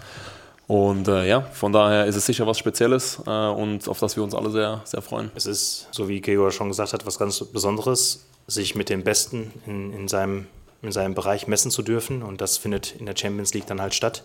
Und 0.67 1.09
äh, 1.09 1.29
ja, 1.29 1.43
von 1.43 1.73
daher 1.73 2.07
ist 2.07 2.17
es 2.17 2.25
sicher 2.25 2.47
was 2.47 2.59
Spezielles 2.59 3.21
äh, 3.27 3.31
und 3.31 3.87
auf 3.89 4.01
das 4.01 4.17
wir 4.17 4.23
uns 4.23 4.35
alle 4.35 4.51
sehr, 4.51 4.81
sehr 4.85 5.03
freuen. 5.03 5.31
Es 5.35 5.47
ist, 5.47 5.89
so 5.91 6.09
wie 6.09 6.21
Gregor 6.21 6.51
schon 6.53 6.69
gesagt 6.69 6.93
hat, 6.95 7.05
was 7.05 7.19
ganz 7.19 7.45
Besonderes, 7.45 8.27
sich 8.47 8.75
mit 8.75 8.89
den 8.89 9.05
Besten 9.05 9.53
in, 9.67 9.93
in, 9.93 10.09
seinem, 10.09 10.47
in 10.83 10.93
seinem 10.93 11.15
Bereich 11.15 11.47
messen 11.49 11.71
zu 11.71 11.83
dürfen. 11.83 12.23
Und 12.23 12.41
das 12.41 12.59
findet 12.59 12.95
in 12.99 13.07
der 13.07 13.17
Champions 13.17 13.53
League 13.55 13.67
dann 13.67 13.81
halt 13.81 13.95
statt. 13.95 14.25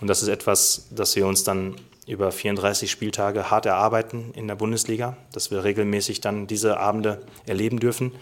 Und 0.00 0.08
das 0.08 0.22
ist 0.22 0.28
etwas, 0.28 0.88
das 0.90 1.16
wir 1.16 1.26
uns 1.26 1.44
dann 1.44 1.76
über 2.06 2.32
34 2.32 2.90
Spieltage 2.90 3.50
hart 3.50 3.66
erarbeiten 3.66 4.32
in 4.34 4.48
der 4.48 4.54
Bundesliga, 4.54 5.16
dass 5.32 5.50
wir 5.50 5.62
regelmäßig 5.62 6.20
dann 6.20 6.46
diese 6.46 6.78
Abende 6.78 7.22
erleben 7.46 7.80
dürfen. 7.80 8.12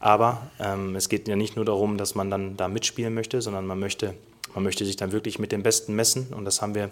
Aber 0.00 0.48
ähm, 0.60 0.94
es 0.96 1.08
geht 1.08 1.26
ja 1.28 1.36
nicht 1.36 1.56
nur 1.56 1.64
darum, 1.64 1.96
dass 1.96 2.14
man 2.14 2.30
dann 2.30 2.56
da 2.56 2.68
mitspielen 2.68 3.14
möchte, 3.14 3.40
sondern 3.40 3.66
man 3.66 3.78
möchte 3.78 4.14
man 4.58 4.64
möchte 4.64 4.84
sich 4.84 4.96
dann 4.96 5.12
wirklich 5.12 5.38
mit 5.38 5.52
dem 5.52 5.62
Besten 5.62 5.94
messen 5.94 6.32
und 6.32 6.44
das 6.44 6.60
haben 6.60 6.74
wir 6.74 6.90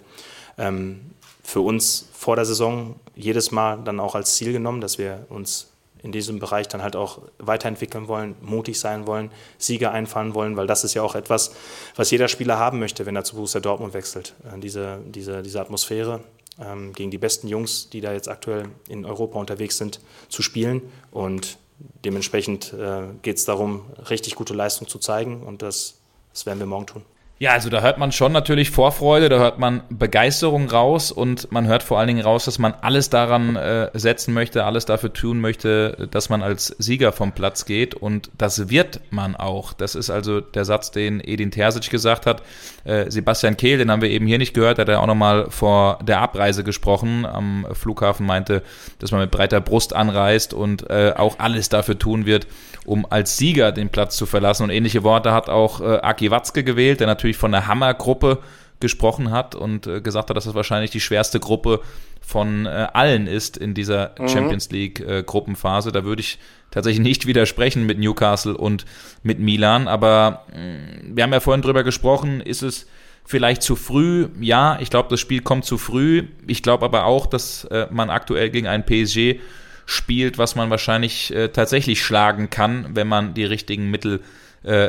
ähm, 0.56 1.00
für 1.42 1.62
uns 1.62 2.06
vor 2.12 2.36
der 2.36 2.44
Saison 2.44 2.94
jedes 3.16 3.50
Mal 3.50 3.78
dann 3.84 3.98
auch 3.98 4.14
als 4.14 4.36
Ziel 4.36 4.52
genommen, 4.52 4.80
dass 4.80 4.98
wir 4.98 5.26
uns 5.30 5.72
in 6.00 6.12
diesem 6.12 6.38
Bereich 6.38 6.68
dann 6.68 6.80
halt 6.80 6.94
auch 6.94 7.22
weiterentwickeln 7.38 8.06
wollen, 8.06 8.36
mutig 8.40 8.78
sein 8.78 9.08
wollen, 9.08 9.32
Sieger 9.58 9.90
einfahren 9.90 10.34
wollen, 10.34 10.56
weil 10.56 10.68
das 10.68 10.84
ist 10.84 10.94
ja 10.94 11.02
auch 11.02 11.16
etwas, 11.16 11.56
was 11.96 12.12
jeder 12.12 12.28
Spieler 12.28 12.56
haben 12.56 12.78
möchte, 12.78 13.04
wenn 13.04 13.16
er 13.16 13.24
zu 13.24 13.34
Borussia 13.34 13.60
Dortmund 13.60 13.94
wechselt. 13.94 14.34
Äh, 14.44 14.60
diese, 14.60 15.00
diese, 15.04 15.42
diese 15.42 15.60
Atmosphäre 15.60 16.20
ähm, 16.60 16.92
gegen 16.92 17.10
die 17.10 17.18
besten 17.18 17.48
Jungs, 17.48 17.90
die 17.90 18.00
da 18.00 18.12
jetzt 18.12 18.28
aktuell 18.28 18.68
in 18.88 19.04
Europa 19.04 19.40
unterwegs 19.40 19.76
sind, 19.76 19.98
zu 20.28 20.40
spielen 20.40 20.82
und 21.10 21.58
dementsprechend 22.04 22.72
äh, 22.74 23.08
geht 23.22 23.38
es 23.38 23.44
darum, 23.44 23.86
richtig 24.08 24.36
gute 24.36 24.54
Leistung 24.54 24.86
zu 24.86 25.00
zeigen 25.00 25.42
und 25.42 25.62
das, 25.62 25.94
das 26.32 26.46
werden 26.46 26.60
wir 26.60 26.66
morgen 26.66 26.86
tun. 26.86 27.02
Ja, 27.38 27.50
also 27.50 27.68
da 27.68 27.82
hört 27.82 27.98
man 27.98 28.12
schon 28.12 28.32
natürlich 28.32 28.70
Vorfreude, 28.70 29.28
da 29.28 29.36
hört 29.36 29.58
man 29.58 29.82
Begeisterung 29.90 30.70
raus 30.70 31.12
und 31.12 31.52
man 31.52 31.66
hört 31.66 31.82
vor 31.82 31.98
allen 31.98 32.08
Dingen 32.08 32.22
raus, 32.22 32.46
dass 32.46 32.58
man 32.58 32.72
alles 32.80 33.10
daran 33.10 33.56
äh, 33.56 33.90
setzen 33.92 34.32
möchte, 34.32 34.64
alles 34.64 34.86
dafür 34.86 35.12
tun 35.12 35.42
möchte, 35.42 36.08
dass 36.10 36.30
man 36.30 36.42
als 36.42 36.74
Sieger 36.78 37.12
vom 37.12 37.32
Platz 37.32 37.66
geht 37.66 37.94
und 37.94 38.30
das 38.38 38.70
wird 38.70 39.02
man 39.10 39.36
auch. 39.36 39.74
Das 39.74 39.96
ist 39.96 40.08
also 40.08 40.40
der 40.40 40.64
Satz, 40.64 40.92
den 40.92 41.20
Edin 41.20 41.50
Terzic 41.50 41.90
gesagt 41.90 42.24
hat. 42.24 42.42
Äh, 42.84 43.10
Sebastian 43.10 43.58
Kehl, 43.58 43.76
den 43.76 43.90
haben 43.90 44.00
wir 44.00 44.08
eben 44.08 44.26
hier 44.26 44.38
nicht 44.38 44.54
gehört, 44.54 44.78
hat 44.78 44.88
er 44.88 45.02
auch 45.02 45.06
nochmal 45.06 45.50
vor 45.50 45.98
der 46.02 46.22
Abreise 46.22 46.64
gesprochen. 46.64 47.26
Am 47.26 47.66
Flughafen 47.72 48.24
meinte, 48.24 48.62
dass 48.98 49.10
man 49.10 49.20
mit 49.20 49.30
breiter 49.30 49.60
Brust 49.60 49.94
anreist 49.94 50.54
und 50.54 50.88
äh, 50.88 51.12
auch 51.14 51.38
alles 51.38 51.68
dafür 51.68 51.98
tun 51.98 52.24
wird, 52.24 52.46
um 52.86 53.04
als 53.10 53.36
Sieger 53.36 53.72
den 53.72 53.90
Platz 53.90 54.16
zu 54.16 54.24
verlassen. 54.24 54.62
Und 54.62 54.70
ähnliche 54.70 55.02
Worte 55.02 55.32
hat 55.32 55.50
auch 55.50 55.82
äh, 55.82 55.98
Aki 55.98 56.30
Watzke 56.30 56.64
gewählt, 56.64 57.00
der 57.00 57.06
natürlich 57.06 57.25
von 57.34 57.52
der 57.52 57.66
Hammergruppe 57.66 58.38
gesprochen 58.80 59.30
hat 59.30 59.54
und 59.54 59.86
äh, 59.86 60.00
gesagt 60.00 60.28
hat, 60.30 60.36
dass 60.36 60.44
das 60.44 60.54
wahrscheinlich 60.54 60.90
die 60.90 61.00
schwerste 61.00 61.40
Gruppe 61.40 61.80
von 62.20 62.66
äh, 62.66 62.88
allen 62.92 63.26
ist 63.26 63.56
in 63.56 63.74
dieser 63.74 64.14
mhm. 64.18 64.28
Champions 64.28 64.70
League 64.70 65.00
äh, 65.00 65.22
Gruppenphase. 65.24 65.92
Da 65.92 66.04
würde 66.04 66.20
ich 66.20 66.38
tatsächlich 66.70 67.02
nicht 67.02 67.26
widersprechen 67.26 67.86
mit 67.86 67.98
Newcastle 67.98 68.56
und 68.56 68.84
mit 69.22 69.38
Milan. 69.38 69.88
Aber 69.88 70.44
mh, 70.52 70.58
mm, 70.58 71.16
wir 71.16 71.24
haben 71.24 71.32
ja 71.32 71.40
vorhin 71.40 71.62
drüber 71.62 71.84
gesprochen, 71.84 72.40
ist 72.40 72.62
es 72.62 72.86
vielleicht 73.24 73.62
zu 73.62 73.76
früh? 73.76 74.28
Ja, 74.40 74.78
ich 74.80 74.90
glaube, 74.90 75.08
das 75.08 75.20
Spiel 75.20 75.40
kommt 75.40 75.64
zu 75.64 75.78
früh. 75.78 76.24
Ich 76.46 76.62
glaube 76.62 76.84
aber 76.84 77.06
auch, 77.06 77.26
dass 77.26 77.64
äh, 77.64 77.86
man 77.90 78.10
aktuell 78.10 78.50
gegen 78.50 78.66
ein 78.66 78.84
PSG 78.84 79.40
spielt, 79.86 80.36
was 80.36 80.54
man 80.54 80.68
wahrscheinlich 80.68 81.34
äh, 81.34 81.48
tatsächlich 81.48 82.02
schlagen 82.02 82.50
kann, 82.50 82.88
wenn 82.94 83.06
man 83.06 83.34
die 83.34 83.44
richtigen 83.44 83.90
Mittel 83.90 84.16
äh, 84.16 84.22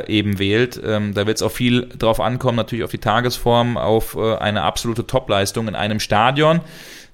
eben 0.06 0.38
wählt. 0.38 0.80
Ähm, 0.84 1.14
da 1.14 1.26
wird 1.26 1.36
es 1.36 1.42
auch 1.42 1.52
viel 1.52 1.88
drauf 1.98 2.20
ankommen, 2.20 2.56
natürlich 2.56 2.84
auf 2.84 2.90
die 2.90 2.98
Tagesform, 2.98 3.76
auf 3.76 4.16
äh, 4.16 4.36
eine 4.36 4.62
absolute 4.62 5.06
Topleistung 5.06 5.68
in 5.68 5.74
einem 5.74 6.00
Stadion, 6.00 6.60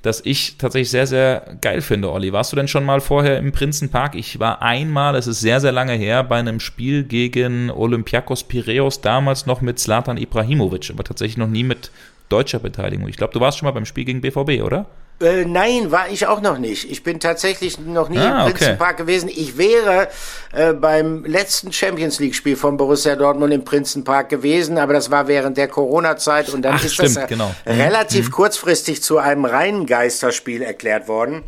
das 0.03 0.21
ich 0.25 0.57
tatsächlich 0.59 0.91
sehr, 0.91 1.07
sehr 1.07 1.57
geil 1.61 1.81
finde, 1.81 2.11
Olli. 2.11 2.33
Warst 2.33 2.53
du 2.53 2.57
denn 2.57 2.69
schon 2.69 2.85
mal 2.85 3.01
vorher 3.01 3.39
im 3.39 3.53
Prinzenpark? 3.53 4.15
Ich 4.15 4.39
war 4.39 4.63
einmal, 4.63 5.15
es 5.15 5.27
ist 5.27 5.41
sehr, 5.41 5.61
sehr 5.61 5.73
lange 5.73 5.95
her, 5.95 6.25
bei 6.25 6.37
einem 6.37 6.61
Spiel 6.61 7.05
gegen 7.05 7.71
Olympiakos 7.71 8.45
Piraeus, 8.45 9.01
damals 9.01 9.47
noch 9.47 9.61
mit 9.61 9.79
Zlatan 9.79 10.17
Ibrahimovic, 10.17 10.91
aber 10.91 11.05
tatsächlich 11.05 11.39
noch 11.39 11.49
nie 11.49 11.65
mit 11.65 11.91
deutscher 12.29 12.59
Beteiligung. 12.59 13.09
Ich 13.09 13.17
glaube, 13.17 13.33
du 13.33 13.41
warst 13.41 13.59
schon 13.59 13.67
mal 13.67 13.73
beim 13.73 13.85
Spiel 13.85 14.05
gegen 14.05 14.21
BVB, 14.21 14.63
oder? 14.63 14.87
Äh, 15.21 15.45
nein, 15.45 15.93
war 15.93 16.09
ich 16.11 16.27
auch 16.27 16.41
noch 16.41 16.59
nicht. 16.59 16.91
Ich 16.91 17.05
bin 17.05 17.21
tatsächlich 17.21 17.79
noch 17.79 18.09
nie 18.09 18.19
ah, 18.19 18.47
im 18.47 18.53
Prinzenpark 18.53 18.95
okay. 18.95 19.03
gewesen. 19.03 19.29
Ich 19.29 19.57
wäre 19.57 20.09
äh, 20.53 20.73
beim 20.73 21.25
letzten 21.25 21.73
Champions 21.73 22.19
League 22.19 22.35
Spiel 22.35 22.57
von 22.57 22.77
Borussia 22.77 23.15
Dortmund 23.15 23.53
im 23.53 23.65
Prinzenpark 23.65 24.29
gewesen, 24.29 24.77
aber 24.77 24.93
das 24.93 25.13
war 25.13 25.29
während 25.29 25.57
der 25.57 25.69
Corona-Zeit 25.69 26.49
und 26.49 26.63
dann 26.63 26.75
Ach, 26.75 26.85
ist 26.85 26.95
stimmt, 26.95 27.17
das 27.17 27.29
genau. 27.29 27.55
Mhm. 27.65 27.73
relativ 27.73 28.27
mhm. 28.27 28.33
kurzfristig 28.33 29.03
zu 29.03 29.19
einem 29.19 29.45
reinen 29.45 29.87
Geisterspiel 29.87 30.63
erklärt 30.63 31.07
worden. 31.07 31.43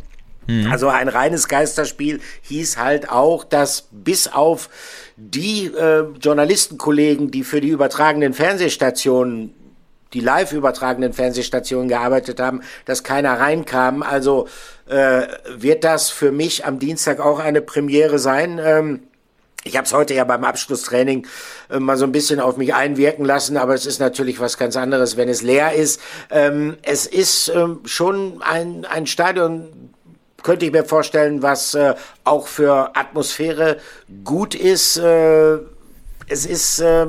Mhm. 0.47 0.71
Also 0.71 0.87
ein 0.87 1.09
reines 1.09 1.49
Geisterspiel 1.49 2.21
hieß 2.43 2.77
halt 2.77 3.09
auch, 3.09 3.43
dass 3.43 3.89
bis 3.91 4.29
auf 4.29 4.69
die 5.17 5.65
äh, 5.65 6.05
Journalistenkollegen, 6.21 7.31
die 7.31 7.43
für 7.43 7.59
die 7.59 7.69
übertragenen 7.69 8.33
Fernsehstationen 8.33 9.53
die 10.13 10.19
live 10.19 10.51
übertragenen 10.51 11.13
Fernsehstationen 11.13 11.89
gearbeitet 11.89 12.39
haben, 12.39 12.61
dass 12.85 13.03
keiner 13.03 13.39
reinkam. 13.39 14.03
Also 14.03 14.47
äh, 14.87 15.27
wird 15.55 15.83
das 15.83 16.09
für 16.09 16.31
mich 16.31 16.65
am 16.65 16.79
Dienstag 16.79 17.19
auch 17.19 17.39
eine 17.39 17.61
Premiere 17.61 18.19
sein. 18.19 18.59
Ähm, 18.63 19.03
ich 19.63 19.75
habe 19.75 19.85
es 19.85 19.93
heute 19.93 20.13
ja 20.13 20.23
beim 20.23 20.43
Abschlusstraining 20.43 21.27
äh, 21.69 21.79
mal 21.79 21.97
so 21.97 22.05
ein 22.05 22.11
bisschen 22.11 22.39
auf 22.39 22.57
mich 22.57 22.73
einwirken 22.73 23.25
lassen, 23.25 23.57
aber 23.57 23.73
es 23.73 23.85
ist 23.85 23.99
natürlich 23.99 24.39
was 24.39 24.57
ganz 24.57 24.77
anderes, 24.77 25.17
wenn 25.17 25.29
es 25.29 25.41
leer 25.41 25.73
ist. 25.73 25.99
Ähm, 26.31 26.77
es 26.83 27.05
ist 27.05 27.49
ähm, 27.49 27.81
schon 27.85 28.41
ein, 28.41 28.85
ein 28.85 29.07
Stadion, 29.07 29.91
könnte 30.43 30.65
ich 30.65 30.71
mir 30.71 30.85
vorstellen, 30.85 31.41
was 31.41 31.73
äh, 31.73 31.95
auch 32.23 32.47
für 32.47 32.95
Atmosphäre 32.95 33.77
gut 34.23 34.55
ist. 34.55 34.97
Äh, 34.97 35.57
es 36.29 36.45
ist 36.45 36.79
äh, 36.79 37.07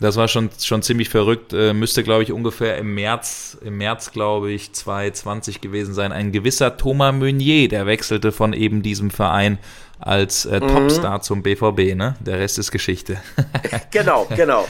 das 0.00 0.16
war 0.16 0.28
schon, 0.28 0.50
schon 0.60 0.82
ziemlich 0.82 1.08
verrückt. 1.08 1.52
Äh, 1.52 1.72
müsste, 1.72 2.02
glaube 2.04 2.22
ich, 2.22 2.32
ungefähr 2.32 2.78
im 2.78 2.94
März, 2.94 3.58
im 3.62 3.78
März, 3.78 4.12
glaube 4.12 4.52
ich, 4.52 4.72
2020 4.72 5.60
gewesen 5.60 5.92
sein. 5.94 6.12
Ein 6.12 6.30
gewisser 6.30 6.76
Thomas 6.76 7.14
Meunier, 7.14 7.68
der 7.68 7.86
wechselte 7.86 8.30
von 8.30 8.52
eben 8.52 8.82
diesem 8.82 9.10
Verein 9.10 9.58
als 9.98 10.44
äh, 10.44 10.60
mhm. 10.60 10.68
Topstar 10.68 11.22
zum 11.22 11.42
BVB, 11.42 11.96
ne? 11.96 12.14
Der 12.20 12.38
Rest 12.38 12.58
ist 12.58 12.70
Geschichte. 12.70 13.18
genau, 13.90 14.28
genau. 14.36 14.66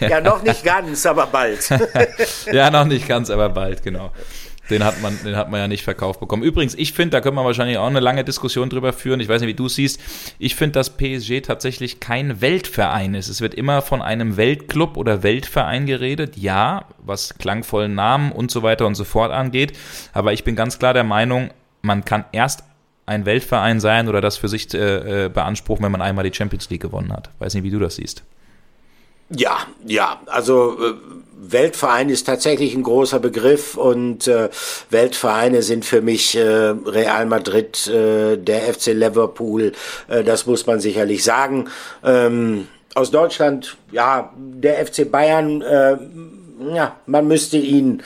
Ja, 0.00 0.20
noch 0.20 0.42
nicht 0.42 0.64
ganz, 0.64 1.06
aber 1.06 1.26
bald. 1.26 1.68
ja, 2.52 2.68
noch 2.70 2.84
nicht 2.84 3.06
ganz, 3.06 3.30
aber 3.30 3.48
bald, 3.48 3.82
genau. 3.84 4.10
Den 4.70 4.84
hat 4.84 5.02
man, 5.02 5.18
den 5.24 5.36
hat 5.36 5.50
man 5.50 5.60
ja 5.60 5.68
nicht 5.68 5.82
verkauft 5.82 6.20
bekommen. 6.20 6.42
Übrigens, 6.42 6.74
ich 6.74 6.92
finde, 6.92 7.10
da 7.10 7.20
können 7.20 7.36
wir 7.36 7.44
wahrscheinlich 7.44 7.78
auch 7.78 7.86
eine 7.86 8.00
lange 8.00 8.24
Diskussion 8.24 8.70
drüber 8.70 8.92
führen. 8.92 9.20
Ich 9.20 9.28
weiß 9.28 9.40
nicht, 9.40 9.48
wie 9.48 9.54
du 9.54 9.68
siehst. 9.68 10.00
Ich 10.38 10.54
finde, 10.54 10.72
dass 10.74 10.96
PSG 10.96 11.42
tatsächlich 11.42 12.00
kein 12.00 12.40
Weltverein 12.40 13.14
ist. 13.14 13.28
Es 13.28 13.40
wird 13.40 13.54
immer 13.54 13.82
von 13.82 14.02
einem 14.02 14.36
Weltclub 14.36 14.96
oder 14.96 15.22
Weltverein 15.22 15.86
geredet. 15.86 16.36
Ja, 16.36 16.84
was 16.98 17.34
klangvollen 17.38 17.94
Namen 17.94 18.30
und 18.30 18.50
so 18.50 18.62
weiter 18.62 18.86
und 18.86 18.94
so 18.94 19.04
fort 19.04 19.32
angeht. 19.32 19.76
Aber 20.12 20.32
ich 20.32 20.44
bin 20.44 20.54
ganz 20.54 20.78
klar 20.78 20.94
der 20.94 21.04
Meinung, 21.04 21.50
man 21.82 22.04
kann 22.04 22.24
erst 22.30 22.62
ein 23.04 23.26
Weltverein 23.26 23.80
sein 23.80 24.08
oder 24.08 24.20
das 24.20 24.36
für 24.36 24.48
sich 24.48 24.72
äh, 24.74 25.24
äh 25.24 25.28
beanspruchen, 25.28 25.84
wenn 25.84 25.92
man 25.92 26.02
einmal 26.02 26.28
die 26.28 26.34
Champions 26.34 26.70
League 26.70 26.82
gewonnen 26.82 27.12
hat. 27.12 27.30
Weiß 27.40 27.54
nicht, 27.54 27.64
wie 27.64 27.70
du 27.70 27.80
das 27.80 27.96
siehst. 27.96 28.22
Ja, 29.34 29.58
ja, 29.86 30.20
also 30.26 30.76
äh, 30.78 30.94
Weltverein 31.44 32.08
ist 32.08 32.26
tatsächlich 32.26 32.74
ein 32.74 32.82
großer 32.82 33.18
Begriff 33.18 33.76
und 33.76 34.26
äh, 34.28 34.48
Weltvereine 34.90 35.62
sind 35.62 35.84
für 35.84 36.00
mich 36.02 36.36
äh, 36.36 36.40
Real 36.40 37.26
Madrid, 37.26 37.86
äh, 37.88 38.36
der 38.36 38.60
FC 38.74 38.88
Liverpool, 38.88 39.72
äh, 40.08 40.22
das 40.22 40.46
muss 40.46 40.66
man 40.66 40.80
sicherlich 40.80 41.24
sagen. 41.24 41.68
Ähm, 42.04 42.68
aus 42.94 43.10
Deutschland, 43.10 43.76
ja, 43.90 44.32
der 44.36 44.86
FC 44.86 45.10
Bayern, 45.10 45.62
äh, 45.62 45.96
ja, 46.74 46.96
man 47.06 47.26
müsste 47.26 47.56
ihn 47.56 48.02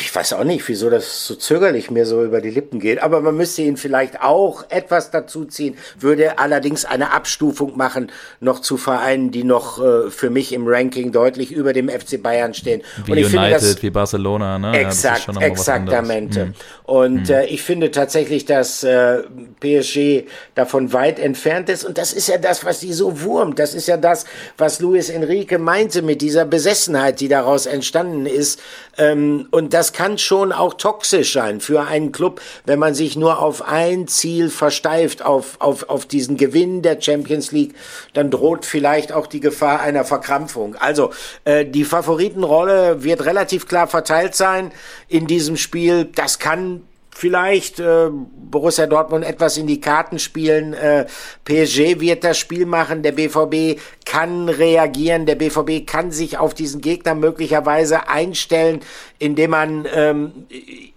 Ich 0.00 0.14
weiß 0.14 0.32
auch 0.34 0.44
nicht, 0.44 0.66
wieso 0.68 0.88
das 0.88 1.26
so 1.26 1.34
zögerlich 1.34 1.90
mir 1.90 2.06
so 2.06 2.24
über 2.24 2.40
die 2.40 2.50
Lippen 2.50 2.80
geht, 2.80 3.02
aber 3.02 3.20
man 3.20 3.36
müsste 3.36 3.62
ihn 3.62 3.76
vielleicht 3.76 4.22
auch 4.22 4.64
etwas 4.70 5.10
dazu 5.10 5.44
ziehen, 5.44 5.76
würde 5.98 6.38
allerdings 6.38 6.84
eine 6.84 7.12
Abstufung 7.12 7.76
machen, 7.76 8.10
noch 8.40 8.60
zu 8.60 8.76
Vereinen, 8.76 9.30
die 9.30 9.44
noch 9.44 9.82
äh, 9.82 10.10
für 10.10 10.30
mich 10.30 10.52
im 10.52 10.66
Ranking 10.66 11.12
deutlich 11.12 11.52
über 11.52 11.72
dem 11.72 11.88
FC 11.88 12.22
Bayern 12.22 12.54
stehen. 12.54 12.82
Wie 13.04 13.12
Und 13.12 13.18
ich 13.18 13.26
United, 13.26 13.58
finde, 13.60 13.74
dass, 13.74 13.82
wie 13.82 13.90
Barcelona, 13.90 14.58
ne? 14.58 14.78
Exakt, 14.78 15.26
ja, 15.26 15.40
exaktamente. 15.40 16.46
Mhm. 16.46 16.54
Und 16.84 17.30
mhm. 17.30 17.34
Äh, 17.34 17.46
ich 17.46 17.62
finde 17.62 17.90
tatsächlich, 17.90 18.44
dass 18.44 18.84
äh, 18.84 19.22
PSG 19.60 20.28
davon 20.54 20.92
weit 20.92 21.18
entfernt 21.18 21.70
ist. 21.70 21.82
Und 21.82 21.96
das 21.96 22.12
ist 22.12 22.28
ja 22.28 22.36
das, 22.36 22.64
was 22.66 22.80
sie 22.80 22.92
so 22.92 23.22
wurmt. 23.22 23.58
Das 23.58 23.74
ist 23.74 23.88
ja 23.88 23.96
das, 23.96 24.26
was 24.58 24.80
Luis 24.80 25.08
Enrique 25.08 25.58
meinte 25.58 26.02
mit 26.02 26.20
dieser 26.20 26.44
Besessenheit, 26.44 27.20
die 27.20 27.28
daraus 27.28 27.64
entstanden 27.64 28.26
ist. 28.26 28.60
Ähm, 28.98 29.48
und 29.50 29.72
das 29.72 29.94
kann 29.94 30.18
schon 30.18 30.52
auch 30.52 30.74
toxisch 30.74 31.32
sein 31.32 31.60
für 31.60 31.84
einen 31.84 32.12
Club, 32.12 32.42
wenn 32.66 32.78
man 32.78 32.94
sich 32.94 33.16
nur 33.16 33.40
auf 33.40 33.66
ein 33.66 34.06
Ziel 34.06 34.50
versteift, 34.50 35.22
auf, 35.24 35.56
auf, 35.60 35.88
auf 35.88 36.04
diesen 36.04 36.36
Gewinn 36.36 36.82
der 36.82 37.00
Champions 37.00 37.50
League, 37.50 37.74
dann 38.12 38.30
droht 38.30 38.66
vielleicht 38.66 39.10
auch 39.10 39.26
die 39.26 39.40
Gefahr 39.40 39.80
einer 39.80 40.04
Verkrampfung. 40.04 40.76
Also 40.76 41.12
äh, 41.44 41.64
die 41.64 41.84
Favoritenrolle 41.84 43.02
wird 43.02 43.24
relativ 43.24 43.66
klar 43.66 43.86
verteilt 43.86 44.34
sein 44.34 44.70
in 45.08 45.26
diesem 45.26 45.56
Spiel. 45.56 46.04
Das 46.14 46.38
kann 46.38 46.73
vielleicht 47.14 47.78
äh, 47.78 48.10
Borussia 48.10 48.86
Dortmund 48.86 49.24
etwas 49.24 49.56
in 49.56 49.66
die 49.66 49.80
Karten 49.80 50.18
spielen. 50.18 50.74
Äh, 50.74 51.06
PSG 51.44 52.00
wird 52.00 52.24
das 52.24 52.36
Spiel 52.36 52.66
machen. 52.66 53.02
Der 53.02 53.12
BVB 53.12 53.80
kann 54.04 54.48
reagieren. 54.48 55.24
Der 55.24 55.36
BVB 55.36 55.86
kann 55.86 56.10
sich 56.10 56.38
auf 56.38 56.54
diesen 56.54 56.80
Gegner 56.80 57.14
möglicherweise 57.14 58.08
einstellen, 58.08 58.80
indem 59.18 59.52
man 59.52 59.86
ähm, 59.94 60.32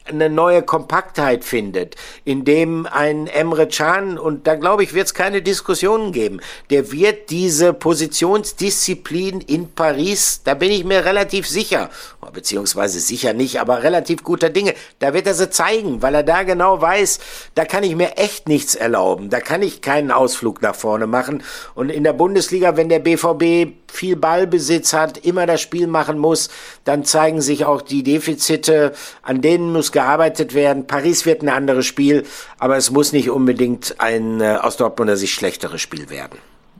eine 0.05 0.29
neue 0.29 0.63
Kompaktheit 0.63 1.43
findet, 1.43 1.95
indem 2.25 2.85
ein 2.85 3.27
Emre 3.27 3.67
Can, 3.67 4.17
und 4.17 4.47
da 4.47 4.55
glaube 4.55 4.83
ich, 4.83 4.93
wird 4.93 5.07
es 5.07 5.13
keine 5.13 5.41
Diskussionen 5.41 6.11
geben, 6.11 6.39
der 6.69 6.91
wird 6.91 7.29
diese 7.29 7.73
Positionsdisziplin 7.73 9.41
in 9.41 9.71
Paris, 9.71 10.41
da 10.43 10.53
bin 10.53 10.71
ich 10.71 10.83
mir 10.83 11.05
relativ 11.05 11.47
sicher, 11.47 11.89
beziehungsweise 12.31 12.99
sicher 12.99 13.33
nicht, 13.33 13.59
aber 13.59 13.83
relativ 13.83 14.23
guter 14.23 14.49
Dinge, 14.49 14.73
da 14.99 15.13
wird 15.13 15.27
er 15.27 15.33
sie 15.33 15.49
zeigen, 15.49 16.01
weil 16.01 16.15
er 16.15 16.23
da 16.23 16.43
genau 16.43 16.81
weiß, 16.81 17.19
da 17.55 17.65
kann 17.65 17.83
ich 17.83 17.95
mir 17.95 18.17
echt 18.17 18.47
nichts 18.47 18.75
erlauben, 18.75 19.29
da 19.29 19.39
kann 19.39 19.61
ich 19.61 19.81
keinen 19.81 20.11
Ausflug 20.11 20.61
nach 20.61 20.75
vorne 20.75 21.07
machen 21.07 21.43
und 21.75 21.89
in 21.89 22.03
der 22.03 22.13
Bundesliga, 22.13 22.77
wenn 22.77 22.89
der 22.89 22.99
BVB 22.99 23.73
viel 23.91 24.15
Ballbesitz 24.15 24.93
hat, 24.93 25.17
immer 25.17 25.45
das 25.45 25.61
Spiel 25.61 25.87
machen 25.87 26.17
muss, 26.17 26.49
dann 26.83 27.03
zeigen 27.03 27.41
sich 27.41 27.65
auch 27.65 27.81
die 27.81 28.03
Defizite, 28.03 28.93
an 29.21 29.41
denen 29.41 29.71
muss 29.71 29.91
gearbeitet 29.91 30.53
werden. 30.53 30.87
Paris 30.87 31.25
wird 31.25 31.41
ein 31.41 31.49
anderes 31.49 31.85
Spiel, 31.85 32.25
aber 32.59 32.77
es 32.77 32.91
muss 32.91 33.13
nicht 33.13 33.29
unbedingt 33.29 33.95
ein 33.99 34.41
äh, 34.41 34.57
aus 34.61 34.77
Dortmunder 34.77 35.15
Sicht 35.15 35.33
schlechteres 35.33 35.81
Spiel 35.81 36.09
werden. 36.09 36.37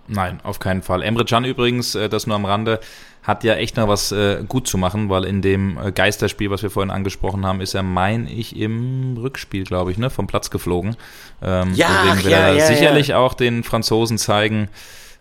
Nein, 0.07 0.39
auf 0.43 0.59
keinen 0.59 0.83
Fall. 0.83 1.03
Emre 1.03 1.25
Can 1.25 1.43
übrigens, 1.43 1.95
äh, 1.95 2.09
das 2.09 2.27
nur 2.27 2.35
am 2.35 2.45
Rande, 2.45 2.79
hat 3.27 3.43
ja 3.43 3.55
echt 3.55 3.75
noch 3.75 3.89
was 3.89 4.13
äh, 4.13 4.41
gut 4.47 4.67
zu 4.67 4.77
machen, 4.77 5.09
weil 5.09 5.25
in 5.25 5.41
dem 5.41 5.77
äh, 5.77 5.91
Geisterspiel, 5.91 6.49
was 6.49 6.63
wir 6.63 6.69
vorhin 6.69 6.91
angesprochen 6.91 7.45
haben, 7.45 7.59
ist 7.59 7.73
er, 7.73 7.83
mein 7.83 8.25
ich, 8.25 8.55
im 8.55 9.17
Rückspiel, 9.17 9.65
glaube 9.65 9.91
ich, 9.91 9.97
ne, 9.97 10.09
vom 10.09 10.27
Platz 10.27 10.49
geflogen. 10.49 10.95
Ähm, 11.41 11.73
ja, 11.75 11.89
deswegen 12.05 12.23
will 12.23 12.31
ja, 12.31 12.37
er 12.37 12.53
ja, 12.53 12.65
sicherlich 12.65 13.09
ja. 13.09 13.17
auch 13.17 13.33
den 13.33 13.65
Franzosen 13.65 14.17
zeigen, 14.17 14.69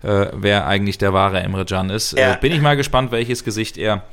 äh, 0.05 0.29
wer 0.33 0.69
eigentlich 0.69 0.99
der 0.99 1.13
wahre 1.13 1.41
Emre 1.41 1.65
Can 1.65 1.91
ist. 1.91 2.13
Äh, 2.13 2.39
bin 2.41 2.53
ich 2.53 2.61
mal 2.61 2.77
gespannt, 2.77 3.11
welches 3.11 3.43
Gesicht 3.43 3.77
er 3.77 4.05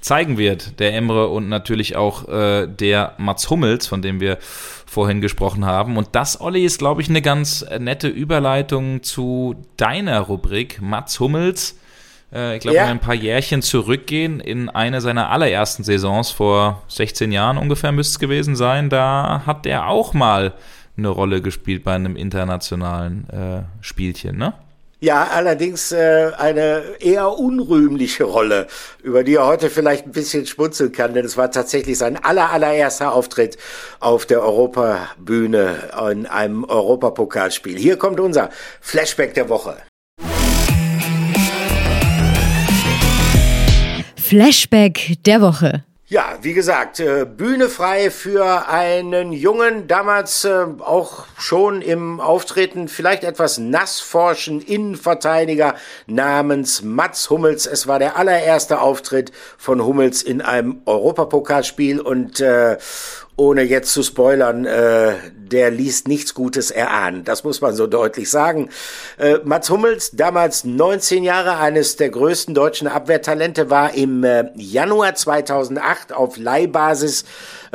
zeigen 0.00 0.38
wird, 0.38 0.78
der 0.78 0.94
Emre 0.94 1.28
und 1.28 1.48
natürlich 1.48 1.96
auch 1.96 2.28
äh, 2.28 2.68
der 2.68 3.14
Mats 3.18 3.50
Hummels, 3.50 3.88
von 3.88 4.00
dem 4.00 4.20
wir 4.20 4.38
vorhin 4.86 5.20
gesprochen 5.20 5.66
haben. 5.66 5.96
Und 5.96 6.10
das, 6.12 6.40
Olli, 6.40 6.64
ist, 6.64 6.78
glaube 6.78 7.02
ich, 7.02 7.08
eine 7.08 7.20
ganz 7.20 7.66
nette 7.80 8.06
Überleitung 8.06 9.02
zu 9.02 9.56
deiner 9.76 10.20
Rubrik. 10.20 10.80
Mats 10.80 11.18
Hummels, 11.18 11.79
äh, 12.32 12.56
ich 12.56 12.62
glaube, 12.62 12.76
ja. 12.76 12.86
ein 12.86 13.00
paar 13.00 13.14
Jährchen 13.14 13.62
zurückgehen, 13.62 14.40
in 14.40 14.68
eine 14.68 15.00
seiner 15.00 15.30
allerersten 15.30 15.84
Saisons 15.84 16.30
vor 16.30 16.82
16 16.88 17.32
Jahren 17.32 17.58
ungefähr 17.58 17.92
müsste 17.92 18.12
es 18.12 18.18
gewesen 18.18 18.56
sein, 18.56 18.90
da 18.90 19.42
hat 19.46 19.66
er 19.66 19.88
auch 19.88 20.14
mal 20.14 20.54
eine 20.96 21.08
Rolle 21.08 21.40
gespielt 21.40 21.84
bei 21.84 21.94
einem 21.94 22.16
internationalen 22.16 23.28
äh, 23.30 23.62
Spielchen, 23.80 24.36
ne? 24.36 24.54
Ja, 25.02 25.28
allerdings 25.32 25.92
äh, 25.92 26.30
eine 26.36 26.82
eher 27.00 27.30
unrühmliche 27.38 28.24
Rolle, 28.24 28.66
über 29.02 29.24
die 29.24 29.36
er 29.36 29.46
heute 29.46 29.70
vielleicht 29.70 30.04
ein 30.04 30.12
bisschen 30.12 30.44
schmunzeln 30.44 30.92
kann, 30.92 31.14
denn 31.14 31.24
es 31.24 31.38
war 31.38 31.50
tatsächlich 31.50 31.96
sein 31.96 32.22
aller, 32.22 32.50
allererster 32.50 33.14
Auftritt 33.14 33.56
auf 33.98 34.26
der 34.26 34.42
Europabühne 34.42 35.90
in 36.10 36.26
einem 36.26 36.64
Europapokalspiel. 36.64 37.78
Hier 37.78 37.96
kommt 37.96 38.20
unser 38.20 38.50
Flashback 38.82 39.32
der 39.32 39.48
Woche. 39.48 39.78
Flashback 44.30 45.16
der 45.26 45.40
Woche. 45.40 45.82
Ja, 46.06 46.38
wie 46.40 46.52
gesagt, 46.52 47.00
äh, 47.00 47.24
Bühne 47.24 47.68
frei 47.68 48.12
für 48.12 48.68
einen 48.68 49.32
Jungen, 49.32 49.88
damals 49.88 50.44
äh, 50.44 50.66
auch 50.78 51.26
schon 51.36 51.82
im 51.82 52.20
Auftreten 52.20 52.86
vielleicht 52.86 53.24
etwas 53.24 53.58
nassforschen 53.58 54.60
Innenverteidiger 54.60 55.74
namens 56.06 56.82
Mats 56.82 57.28
Hummels. 57.28 57.66
Es 57.66 57.88
war 57.88 57.98
der 57.98 58.16
allererste 58.16 58.80
Auftritt 58.80 59.32
von 59.58 59.84
Hummels 59.84 60.22
in 60.22 60.42
einem 60.42 60.80
Europapokalspiel 60.86 62.00
und 62.00 62.38
äh, 62.38 62.78
ohne 63.40 63.62
jetzt 63.62 63.94
zu 63.94 64.02
spoilern, 64.02 64.66
äh, 64.66 65.14
der 65.34 65.70
liest 65.70 66.08
nichts 66.08 66.34
Gutes 66.34 66.70
erahnen. 66.70 67.24
Das 67.24 67.42
muss 67.42 67.62
man 67.62 67.74
so 67.74 67.86
deutlich 67.86 68.30
sagen. 68.30 68.68
Äh, 69.16 69.38
Mats 69.44 69.70
Hummels, 69.70 70.10
damals 70.10 70.64
19 70.64 71.24
Jahre, 71.24 71.56
eines 71.56 71.96
der 71.96 72.10
größten 72.10 72.54
deutschen 72.54 72.86
Abwehrtalente, 72.86 73.70
war 73.70 73.94
im 73.94 74.24
äh, 74.24 74.50
Januar 74.56 75.14
2008 75.14 76.12
auf 76.12 76.36
Leihbasis 76.36 77.24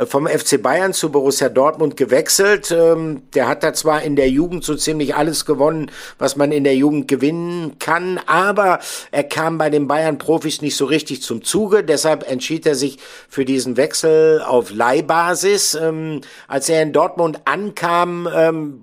vom 0.04 0.26
FC 0.26 0.60
Bayern 0.60 0.92
zu 0.92 1.10
Borussia 1.10 1.48
Dortmund 1.48 1.96
gewechselt. 1.96 2.70
Ähm, 2.70 3.22
der 3.34 3.48
hat 3.48 3.62
da 3.62 3.72
zwar 3.72 4.02
in 4.02 4.16
der 4.16 4.28
Jugend 4.28 4.64
so 4.64 4.74
ziemlich 4.74 5.14
alles 5.14 5.46
gewonnen, 5.46 5.90
was 6.18 6.36
man 6.36 6.52
in 6.52 6.64
der 6.64 6.76
Jugend 6.76 7.08
gewinnen 7.08 7.78
kann, 7.78 8.20
aber 8.26 8.80
er 9.10 9.24
kam 9.24 9.56
bei 9.56 9.70
den 9.70 9.86
Bayern-Profis 9.86 10.60
nicht 10.60 10.76
so 10.76 10.84
richtig 10.84 11.22
zum 11.22 11.42
Zuge. 11.42 11.82
Deshalb 11.82 12.30
entschied 12.30 12.66
er 12.66 12.74
sich 12.74 12.98
für 13.28 13.44
diesen 13.44 13.76
Wechsel 13.76 14.42
auf 14.42 14.70
Leihbasis. 14.70 15.74
Ähm, 15.74 16.20
als 16.46 16.68
er 16.68 16.82
in 16.82 16.92
Dortmund 16.92 17.40
ankam, 17.46 18.28
ähm, 18.34 18.82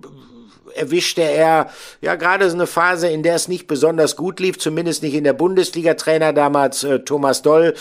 erwischte 0.76 1.22
er 1.22 1.70
ja 2.02 2.16
gerade 2.16 2.50
so 2.50 2.56
eine 2.56 2.68
Phase, 2.68 3.08
in 3.08 3.22
der 3.22 3.36
es 3.36 3.48
nicht 3.48 3.68
besonders 3.68 4.16
gut 4.16 4.40
lief, 4.40 4.58
zumindest 4.58 5.04
nicht 5.04 5.14
in 5.14 5.24
der 5.24 5.34
Bundesliga. 5.34 5.94
Trainer 5.94 6.34
damals 6.34 6.84
äh, 6.84 7.00
Thomas 7.00 7.44
Doll 7.44 7.76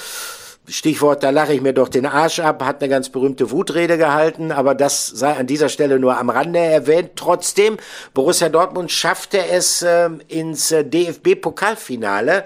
Stichwort, 0.68 1.24
da 1.24 1.30
lache 1.30 1.52
ich 1.52 1.60
mir 1.60 1.72
doch 1.72 1.88
den 1.88 2.06
Arsch 2.06 2.38
ab, 2.38 2.62
hat 2.64 2.80
eine 2.80 2.88
ganz 2.88 3.08
berühmte 3.08 3.50
Wutrede 3.50 3.98
gehalten, 3.98 4.52
aber 4.52 4.76
das 4.76 5.06
sei 5.06 5.32
an 5.32 5.48
dieser 5.48 5.68
Stelle 5.68 5.98
nur 5.98 6.16
am 6.18 6.30
Rande 6.30 6.60
erwähnt. 6.60 7.12
Trotzdem, 7.16 7.78
Borussia 8.14 8.48
Dortmund 8.48 8.92
schaffte 8.92 9.44
es 9.44 9.82
äh, 9.82 10.08
ins 10.28 10.68
DFB-Pokalfinale 10.68 12.44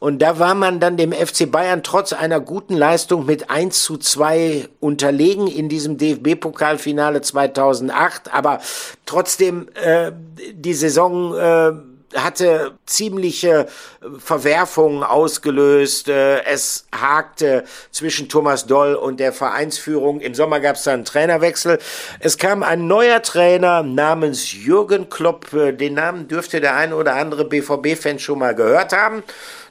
und 0.00 0.22
da 0.22 0.38
war 0.38 0.54
man 0.54 0.78
dann 0.78 0.96
dem 0.96 1.12
FC 1.12 1.50
Bayern 1.50 1.82
trotz 1.82 2.12
einer 2.12 2.40
guten 2.40 2.74
Leistung 2.74 3.26
mit 3.26 3.50
1 3.50 3.82
zu 3.82 3.98
2 3.98 4.68
unterlegen 4.78 5.48
in 5.48 5.68
diesem 5.68 5.98
DFB-Pokalfinale 5.98 7.20
2008. 7.20 8.32
Aber 8.32 8.60
trotzdem, 9.06 9.68
äh, 9.74 10.12
die 10.52 10.74
Saison 10.74 11.34
äh, 11.36 11.72
hatte 12.14 12.72
ziemliche 12.86 13.66
Verwerfungen 14.18 15.02
ausgelöst. 15.02 16.08
Äh, 16.08 16.44
es 16.44 16.86
hakte 16.92 17.64
zwischen 17.90 18.28
Thomas 18.28 18.66
Doll 18.66 18.94
und 18.94 19.20
der 19.20 19.32
Vereinsführung. 19.32 20.20
Im 20.20 20.34
Sommer 20.34 20.60
gab 20.60 20.76
es 20.76 20.84
dann 20.84 20.94
einen 20.94 21.04
Trainerwechsel. 21.04 21.78
Es 22.20 22.38
kam 22.38 22.62
ein 22.62 22.86
neuer 22.86 23.22
Trainer 23.22 23.82
namens 23.82 24.52
Jürgen 24.52 25.08
Klopp. 25.10 25.52
Äh, 25.52 25.72
den 25.72 25.94
Namen 25.94 26.28
dürfte 26.28 26.60
der 26.60 26.76
ein 26.76 26.92
oder 26.92 27.14
andere 27.14 27.44
BVB-Fan 27.44 28.18
schon 28.18 28.38
mal 28.38 28.54
gehört 28.54 28.92
haben. 28.92 29.22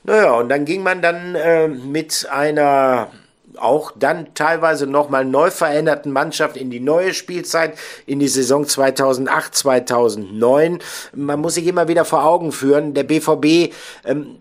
Naja, 0.04 0.32
und 0.34 0.50
dann 0.50 0.66
ging 0.66 0.84
man 0.84 1.02
dann 1.02 1.36
äh, 1.36 1.68
mit 1.68 2.28
einer 2.30 3.12
auch 3.58 3.92
dann 3.96 4.34
teilweise 4.34 4.88
nochmal 4.88 5.26
neu 5.26 5.52
veränderten 5.52 6.12
Mannschaft 6.12 6.58
in 6.58 6.70
die 6.70 6.80
neue 6.80 7.14
Spielzeit, 7.14 7.74
in 8.06 8.20
die 8.20 8.28
Saison 8.28 8.68
2008, 8.68 9.56
2009. 9.56 10.80
Man 11.14 11.40
muss 11.40 11.56
sich 11.56 11.68
immer 11.68 11.88
wieder 11.88 12.06
vor 12.06 12.24
Augen 12.26 12.52
führen, 12.52 12.94
der 12.94 13.04
BVB 13.04 13.74
ähm, 14.06 14.38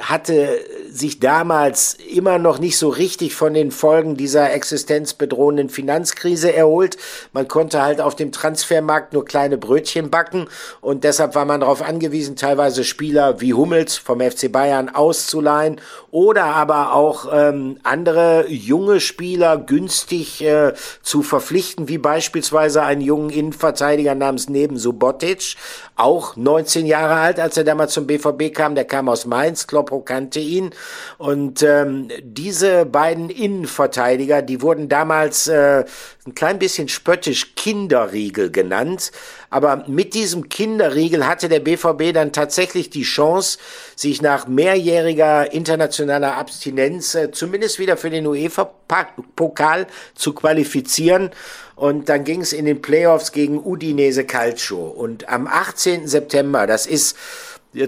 hatte 0.00 0.58
sich 0.90 1.20
damals 1.20 1.94
immer 1.94 2.38
noch 2.38 2.58
nicht 2.58 2.78
so 2.78 2.88
richtig 2.88 3.34
von 3.34 3.54
den 3.54 3.70
Folgen 3.70 4.16
dieser 4.16 4.52
existenzbedrohenden 4.52 5.68
Finanzkrise 5.68 6.52
erholt. 6.54 6.96
Man 7.32 7.48
konnte 7.48 7.82
halt 7.82 8.00
auf 8.00 8.16
dem 8.16 8.32
Transfermarkt 8.32 9.12
nur 9.12 9.24
kleine 9.24 9.58
Brötchen 9.58 10.10
backen 10.10 10.48
und 10.80 11.04
deshalb 11.04 11.34
war 11.34 11.44
man 11.44 11.60
darauf 11.60 11.82
angewiesen, 11.82 12.36
teilweise 12.36 12.84
Spieler 12.84 13.40
wie 13.40 13.54
Hummels 13.54 13.96
vom 13.96 14.20
FC 14.20 14.50
Bayern 14.50 14.88
auszuleihen 14.88 15.80
oder 16.10 16.44
aber 16.44 16.94
auch 16.94 17.28
ähm, 17.32 17.78
andere 17.82 18.46
junge 18.56 19.00
Spieler 19.00 19.58
günstig 19.58 20.42
äh, 20.42 20.74
zu 21.02 21.22
verpflichten, 21.22 21.88
wie 21.88 21.98
beispielsweise 21.98 22.82
einen 22.82 23.00
jungen 23.00 23.30
Innenverteidiger 23.30 24.14
namens 24.14 24.48
Neben 24.48 24.76
Subotic, 24.76 25.56
auch 25.96 26.36
19 26.36 26.84
Jahre 26.84 27.14
alt, 27.14 27.40
als 27.40 27.56
er 27.56 27.64
damals 27.64 27.94
zum 27.94 28.06
BVB 28.06 28.54
kam. 28.54 28.74
Der 28.74 28.84
kam 28.84 29.08
aus 29.08 29.24
Mainz, 29.24 29.66
Kloppo 29.66 30.00
kannte 30.00 30.40
ihn. 30.40 30.70
Und 31.16 31.62
ähm, 31.62 32.08
diese 32.22 32.84
beiden 32.84 33.30
Innenverteidiger, 33.30 34.42
die 34.42 34.60
wurden 34.60 34.90
damals 34.90 35.46
äh, 35.46 35.84
ein 36.26 36.34
klein 36.34 36.58
bisschen 36.58 36.88
spöttisch 36.88 37.54
Kinderriegel 37.56 38.50
genannt. 38.50 39.10
Aber 39.48 39.84
mit 39.86 40.12
diesem 40.12 40.50
Kinderriegel 40.50 41.26
hatte 41.26 41.48
der 41.48 41.60
BVB 41.60 42.12
dann 42.12 42.32
tatsächlich 42.32 42.90
die 42.90 43.02
Chance, 43.02 43.58
sich 43.94 44.20
nach 44.20 44.46
mehrjähriger 44.46 45.50
internationaler 45.52 46.36
Abstinenz 46.36 47.14
äh, 47.14 47.30
zumindest 47.30 47.78
wieder 47.78 47.96
für 47.96 48.10
den 48.10 48.26
UEFA-Pokal 48.26 49.86
zu 50.14 50.34
qualifizieren. 50.34 51.30
Und 51.76 52.08
dann 52.08 52.24
ging 52.24 52.40
es 52.40 52.52
in 52.52 52.64
den 52.64 52.82
Playoffs 52.82 53.32
gegen 53.32 53.58
Udinese 53.62 54.24
Calcio. 54.24 54.82
Und 54.86 55.28
am 55.28 55.46
18. 55.46 56.08
September, 56.08 56.66
das 56.66 56.86
ist 56.86 57.16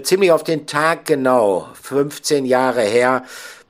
ziemlich 0.03 0.31
auf 0.31 0.43
den 0.43 0.67
Tag 0.67 1.05
genau, 1.05 1.67
15 1.81 2.45
Jahre 2.45 2.83
her, 2.83 3.23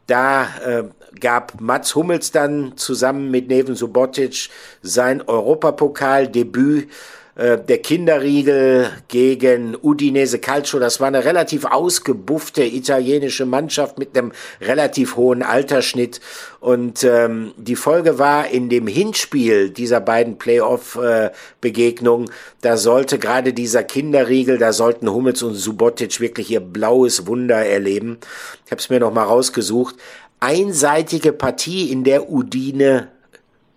da 0.08 0.48
äh, 0.66 0.84
gab 1.20 1.62
Mats 1.62 1.96
Hummels 1.96 2.32
dann 2.32 2.76
zusammen 2.76 3.32
mit 3.32 3.48
Neven 3.48 3.76
Subotic 3.76 4.50
sein 4.82 5.22
Europapokaldebüt 5.22 6.90
äh, 6.90 6.94
der 7.40 7.78
Kinderriegel 7.78 8.90
gegen 9.08 9.78
Udinese 9.82 10.40
Calcio. 10.40 10.78
Das 10.78 11.00
war 11.00 11.08
eine 11.08 11.24
relativ 11.24 11.64
ausgebuffte 11.64 12.66
italienische 12.66 13.46
Mannschaft 13.46 13.98
mit 13.98 14.18
einem 14.18 14.34
relativ 14.60 15.16
hohen 15.16 15.42
Altersschnitt. 15.42 16.20
Und 16.60 17.06
ähm, 17.06 17.54
die 17.56 17.78
Folge 17.78 18.20
war 18.20 18.50
in 18.50 18.68
dem 18.68 18.88
Hinspiel 18.88 19.70
dieser 19.70 20.02
beiden 20.02 20.38
Playoff-Begegnungen, 20.38 22.28
äh, 22.28 22.32
da 22.62 22.76
sollte 22.76 23.18
gerade 23.20 23.54
dieser 23.54 23.84
Kinderriegel, 23.84 24.58
da 24.58 24.74
sollten 24.74 25.10
Hummels 25.10 25.42
und 25.42 25.56
Subotic 25.56 26.20
wirklich 26.20 26.52
ihr 26.52 26.60
blaues 26.60 27.26
Wunder 27.28 27.66
erleben. 27.66 28.18
Ich 28.66 28.72
habe 28.72 28.80
es 28.82 28.90
mir 28.90 29.00
noch 29.00 29.14
mal 29.14 29.24
rausgesucht. 29.24 29.96
Einseitige 30.42 31.32
Partie, 31.32 31.92
in 31.92 32.04
der 32.04 32.30
Udine 32.30 33.08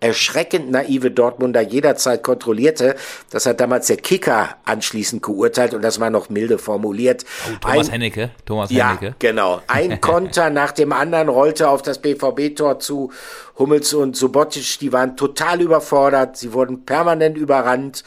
erschreckend 0.03 0.69
naive 0.69 1.11
Dortmunder 1.11 1.61
jederzeit 1.61 2.23
kontrollierte. 2.23 2.95
Das 3.29 3.45
hat 3.45 3.59
damals 3.61 3.87
der 3.87 3.97
Kicker 3.97 4.49
anschließend 4.65 5.23
geurteilt 5.23 5.73
und 5.73 5.81
das 5.81 5.99
war 5.99 6.09
noch 6.09 6.29
milde 6.29 6.57
formuliert. 6.57 7.23
Oh, 7.47 7.55
Thomas 7.61 7.87
Ein, 7.87 7.91
Hennecke. 7.93 8.31
Thomas 8.45 8.69
ja, 8.69 8.89
Hennecke. 8.89 9.15
genau. 9.19 9.61
Ein 9.67 10.01
Konter 10.01 10.49
nach 10.49 10.73
dem 10.73 10.91
anderen 10.91 11.29
rollte 11.29 11.69
auf 11.69 11.81
das 11.81 11.99
BVB-Tor 11.99 12.79
zu. 12.79 13.11
Hummels 13.57 13.93
und 13.93 14.15
Subotic, 14.15 14.79
die 14.79 14.91
waren 14.91 15.15
total 15.15 15.61
überfordert. 15.61 16.37
Sie 16.37 16.53
wurden 16.53 16.85
permanent 16.85 17.37
überrannt. 17.37 18.03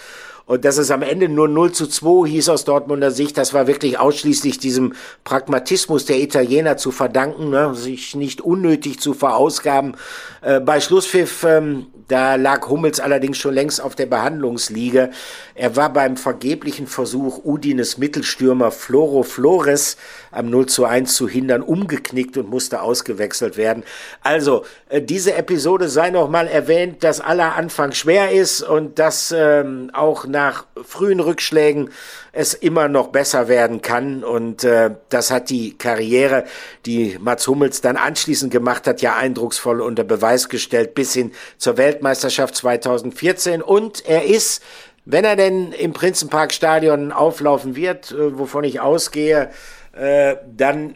Und 0.46 0.64
dass 0.64 0.78
es 0.78 0.92
am 0.92 1.02
Ende 1.02 1.28
nur 1.28 1.48
0 1.48 1.72
zu 1.72 1.88
2 1.88 2.28
hieß 2.28 2.48
aus 2.50 2.64
Dortmunder 2.64 3.10
Sicht, 3.10 3.36
das 3.36 3.52
war 3.52 3.66
wirklich 3.66 3.98
ausschließlich 3.98 4.58
diesem 4.58 4.94
Pragmatismus 5.24 6.06
der 6.06 6.20
Italiener 6.20 6.76
zu 6.76 6.92
verdanken, 6.92 7.50
ne? 7.50 7.74
sich 7.74 8.14
nicht 8.14 8.40
unnötig 8.40 9.00
zu 9.00 9.12
verausgaben. 9.12 9.96
Äh, 10.42 10.60
bei 10.60 10.80
Schlusspfiff 10.80 11.42
ähm, 11.42 11.86
da 12.08 12.36
lag 12.36 12.68
Hummels 12.68 13.00
allerdings 13.00 13.38
schon 13.38 13.54
längst 13.54 13.80
auf 13.80 13.96
der 13.96 14.06
Behandlungsliege. 14.06 15.10
Er 15.54 15.76
war 15.76 15.92
beim 15.92 16.16
vergeblichen 16.16 16.86
Versuch, 16.86 17.44
Udines 17.44 17.98
Mittelstürmer 17.98 18.70
Floro 18.70 19.22
Flores 19.22 19.96
am 20.30 20.48
0 20.50 20.66
zu 20.66 20.84
1 20.84 21.14
zu 21.14 21.28
hindern, 21.28 21.62
umgeknickt 21.62 22.36
und 22.36 22.48
musste 22.48 22.82
ausgewechselt 22.82 23.56
werden. 23.56 23.82
Also, 24.22 24.64
äh, 24.88 25.02
diese 25.02 25.34
Episode 25.34 25.88
sei 25.88 26.10
noch 26.10 26.28
mal 26.28 26.46
erwähnt, 26.46 27.02
dass 27.02 27.20
aller 27.20 27.56
Anfang 27.56 27.92
schwer 27.92 28.30
ist 28.30 28.62
und 28.62 28.98
dass 28.98 29.34
ähm, 29.36 29.90
auch 29.92 30.26
nach 30.26 30.66
frühen 30.84 31.20
Rückschlägen 31.20 31.90
es 32.36 32.54
immer 32.54 32.88
noch 32.88 33.08
besser 33.08 33.48
werden 33.48 33.82
kann. 33.82 34.22
Und 34.22 34.62
äh, 34.62 34.90
das 35.08 35.30
hat 35.30 35.50
die 35.50 35.76
Karriere, 35.76 36.44
die 36.84 37.16
Mats 37.20 37.46
Hummels 37.48 37.80
dann 37.80 37.96
anschließend 37.96 38.52
gemacht 38.52 38.86
hat, 38.86 39.00
ja 39.00 39.16
eindrucksvoll 39.16 39.80
unter 39.80 40.04
Beweis 40.04 40.48
gestellt, 40.48 40.94
bis 40.94 41.14
hin 41.14 41.32
zur 41.56 41.78
Weltmeisterschaft 41.78 42.54
2014. 42.54 43.62
Und 43.62 44.06
er 44.06 44.24
ist, 44.24 44.62
wenn 45.04 45.24
er 45.24 45.36
denn 45.36 45.72
im 45.72 45.92
Prinzenparkstadion 45.92 47.10
auflaufen 47.10 47.74
wird, 47.74 48.12
äh, 48.12 48.38
wovon 48.38 48.64
ich 48.64 48.80
ausgehe, 48.80 49.50
äh, 49.92 50.36
dann 50.54 50.94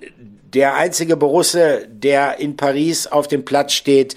der 0.53 0.74
einzige 0.74 1.16
Borusse, 1.16 1.86
der 1.88 2.38
in 2.38 2.57
Paris 2.57 3.07
auf 3.07 3.28
dem 3.28 3.45
Platz 3.45 3.72
steht, 3.72 4.14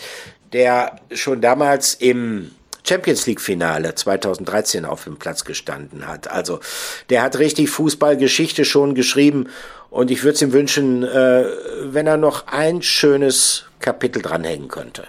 der 0.51 0.99
schon 1.11 1.41
damals 1.41 1.93
im 1.93 2.51
Champions 2.87 3.25
League 3.25 3.41
Finale 3.41 3.95
2013 3.95 4.85
auf 4.85 5.05
dem 5.05 5.17
Platz 5.17 5.45
gestanden 5.45 6.07
hat. 6.07 6.29
Also 6.29 6.59
der 7.09 7.21
hat 7.21 7.39
richtig 7.39 7.69
Fußballgeschichte 7.69 8.65
schon 8.65 8.95
geschrieben 8.95 9.47
und 9.89 10.11
ich 10.11 10.23
würde 10.23 10.35
es 10.35 10.41
ihm 10.41 10.53
wünschen, 10.53 11.03
äh, 11.03 11.45
wenn 11.83 12.07
er 12.07 12.17
noch 12.17 12.47
ein 12.47 12.81
schönes 12.81 13.65
Kapitel 13.79 14.21
dranhängen 14.21 14.67
könnte. 14.67 15.07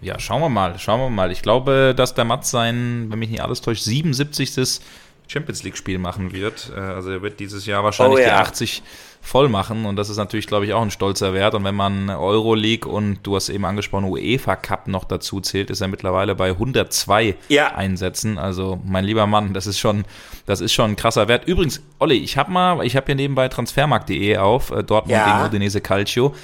Ja, 0.00 0.18
schauen 0.18 0.40
wir 0.40 0.48
mal, 0.48 0.78
schauen 0.78 1.00
wir 1.00 1.10
mal. 1.10 1.32
Ich 1.32 1.42
glaube, 1.42 1.94
dass 1.96 2.14
der 2.14 2.24
Mats 2.24 2.50
sein, 2.50 3.06
wenn 3.08 3.18
mich 3.18 3.30
nicht 3.30 3.42
alles 3.42 3.60
täuscht, 3.60 3.82
77. 3.82 4.80
Champions 5.28 5.62
League 5.62 5.76
Spiel 5.76 5.98
machen 5.98 6.32
wird. 6.32 6.72
Äh, 6.74 6.80
also 6.80 7.10
er 7.10 7.22
wird 7.22 7.38
dieses 7.38 7.66
Jahr 7.66 7.84
wahrscheinlich 7.84 8.18
oh, 8.18 8.22
ja. 8.22 8.42
die 8.42 8.48
80 8.48 8.82
voll 9.20 9.48
machen 9.48 9.84
und 9.84 9.96
das 9.96 10.08
ist 10.08 10.16
natürlich, 10.16 10.46
glaube 10.46 10.64
ich, 10.64 10.72
auch 10.72 10.80
ein 10.80 10.90
stolzer 10.90 11.34
Wert. 11.34 11.54
Und 11.54 11.64
wenn 11.64 11.74
man 11.74 12.08
Euroleague 12.08 12.90
und 12.90 13.18
du 13.24 13.36
hast 13.36 13.50
eben 13.50 13.64
angesprochen, 13.64 14.04
UEFA 14.04 14.56
Cup 14.56 14.88
noch 14.88 15.04
dazu 15.04 15.40
zählt, 15.40 15.70
ist 15.70 15.80
er 15.80 15.88
mittlerweile 15.88 16.34
bei 16.34 16.50
102 16.50 17.36
ja. 17.48 17.74
Einsätzen. 17.74 18.38
Also 18.38 18.80
mein 18.84 19.04
lieber 19.04 19.26
Mann, 19.26 19.52
das 19.52 19.66
ist 19.66 19.78
schon, 19.78 20.04
das 20.46 20.60
ist 20.60 20.72
schon 20.72 20.92
ein 20.92 20.96
krasser 20.96 21.28
Wert. 21.28 21.46
Übrigens, 21.46 21.82
Olli, 21.98 22.16
ich 22.16 22.38
habe 22.38 22.50
mal, 22.50 22.84
ich 22.86 22.96
habe 22.96 23.06
hier 23.06 23.16
nebenbei 23.16 23.48
transfermarkt.de 23.48 24.38
auf, 24.38 24.70
äh, 24.70 24.82
Dortmund 24.82 25.12
ja. 25.12 25.36
gegen 25.36 25.46
Udinese 25.46 25.80
Calcio. 25.80 26.34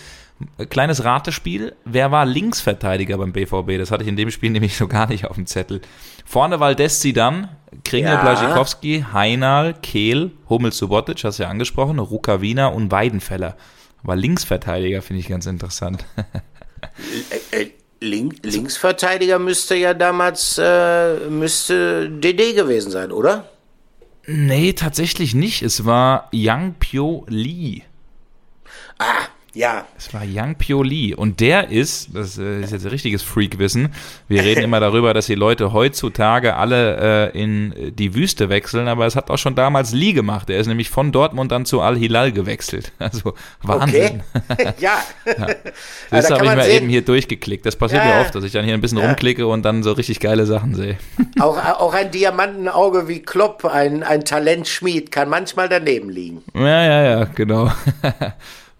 Kleines 0.68 1.04
Ratespiel. 1.04 1.74
Wer 1.84 2.10
war 2.10 2.26
Linksverteidiger 2.26 3.18
beim 3.18 3.32
BVB? 3.32 3.78
Das 3.78 3.90
hatte 3.90 4.02
ich 4.02 4.08
in 4.08 4.16
dem 4.16 4.30
Spiel 4.30 4.50
nämlich 4.52 4.76
so 4.76 4.88
gar 4.88 5.08
nicht 5.08 5.26
auf 5.26 5.36
dem 5.36 5.46
Zettel. 5.46 5.80
Vorne 6.24 6.60
Valdez 6.60 7.00
dann, 7.14 7.48
Kringel, 7.84 8.12
ja. 8.12 8.20
Blaschikowski, 8.20 9.04
Heinal, 9.12 9.74
Kehl, 9.74 10.32
Hummels, 10.48 10.78
Subotic, 10.78 11.22
hast 11.24 11.38
du 11.38 11.44
ja 11.44 11.48
angesprochen, 11.48 11.98
Rukavina 11.98 12.68
und 12.68 12.90
Weidenfeller. 12.90 13.56
Aber 14.02 14.16
Linksverteidiger 14.16 15.02
finde 15.02 15.20
ich 15.20 15.28
ganz 15.28 15.46
interessant. 15.46 16.04
Äh, 17.50 17.62
äh, 17.62 17.70
Link, 18.00 18.36
Linksverteidiger 18.42 19.38
müsste 19.38 19.74
ja 19.76 19.94
damals 19.94 20.58
äh, 20.58 21.30
müsste 21.30 22.10
DD 22.10 22.52
gewesen 22.52 22.90
sein, 22.90 23.10
oder? 23.12 23.48
Nee, 24.26 24.74
tatsächlich 24.74 25.34
nicht. 25.34 25.62
Es 25.62 25.84
war 25.84 26.28
Yang 26.32 26.74
Pyo 26.80 27.26
Lee. 27.28 27.82
Ah, 28.98 29.28
ja. 29.54 29.86
Es 29.96 30.12
war 30.12 30.24
Yang 30.24 30.56
Pyo 30.56 30.82
Lee. 30.82 31.14
Und 31.14 31.40
der 31.40 31.70
ist, 31.70 32.08
das 32.14 32.38
äh, 32.38 32.60
ist 32.60 32.72
jetzt 32.72 32.84
ein 32.84 32.90
richtiges 32.90 33.22
Freakwissen, 33.22 33.90
wir 34.28 34.42
reden 34.42 34.62
immer 34.62 34.80
darüber, 34.80 35.14
dass 35.14 35.26
die 35.26 35.34
Leute 35.34 35.72
heutzutage 35.72 36.56
alle 36.56 37.32
äh, 37.32 37.40
in 37.40 37.94
die 37.94 38.14
Wüste 38.14 38.48
wechseln, 38.48 38.88
aber 38.88 39.06
es 39.06 39.16
hat 39.16 39.30
auch 39.30 39.38
schon 39.38 39.54
damals 39.54 39.92
Lee 39.92 40.12
gemacht. 40.12 40.50
Er 40.50 40.58
ist 40.58 40.66
nämlich 40.66 40.90
von 40.90 41.12
Dortmund 41.12 41.52
dann 41.52 41.64
zu 41.66 41.80
Al-Hilal 41.80 42.32
gewechselt. 42.32 42.92
Also 43.04 43.34
Wahnsinn. 43.62 44.22
Okay. 44.48 44.72
ja. 44.78 44.98
ja. 45.26 45.46
Das 46.10 46.30
habe 46.30 46.46
ich 46.46 46.54
mal 46.54 46.64
sehen. 46.64 46.76
eben 46.76 46.88
hier 46.88 47.02
durchgeklickt. 47.02 47.66
Das 47.66 47.76
passiert 47.76 48.02
ja. 48.02 48.14
mir 48.14 48.20
oft, 48.22 48.34
dass 48.34 48.42
ich 48.42 48.52
dann 48.52 48.64
hier 48.64 48.72
ein 48.72 48.80
bisschen 48.80 48.98
ja. 48.98 49.06
rumklicke 49.06 49.46
und 49.46 49.62
dann 49.62 49.82
so 49.82 49.92
richtig 49.92 50.20
geile 50.20 50.46
Sachen 50.46 50.74
sehe. 50.74 50.96
Auch, 51.38 51.58
auch 51.58 51.92
ein 51.92 52.10
Diamantenauge 52.10 53.06
wie 53.06 53.20
Klopp, 53.20 53.66
ein, 53.66 54.02
ein 54.02 54.24
Talentschmied, 54.24 55.10
kann 55.10 55.28
manchmal 55.28 55.68
daneben 55.68 56.08
liegen. 56.08 56.42
Ja, 56.54 56.82
ja, 56.82 57.02
ja, 57.02 57.24
genau. 57.24 57.70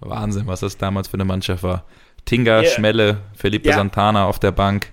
Wahnsinn, 0.04 0.46
was 0.46 0.60
das 0.60 0.76
damals 0.76 1.08
für 1.08 1.14
eine 1.14 1.24
Mannschaft 1.24 1.62
war. 1.62 1.84
Tinga, 2.24 2.60
yeah. 2.60 2.70
Schmelle, 2.70 3.18
Felipe 3.34 3.68
ja. 3.68 3.76
Santana 3.76 4.26
auf 4.26 4.38
der 4.38 4.52
Bank. 4.52 4.92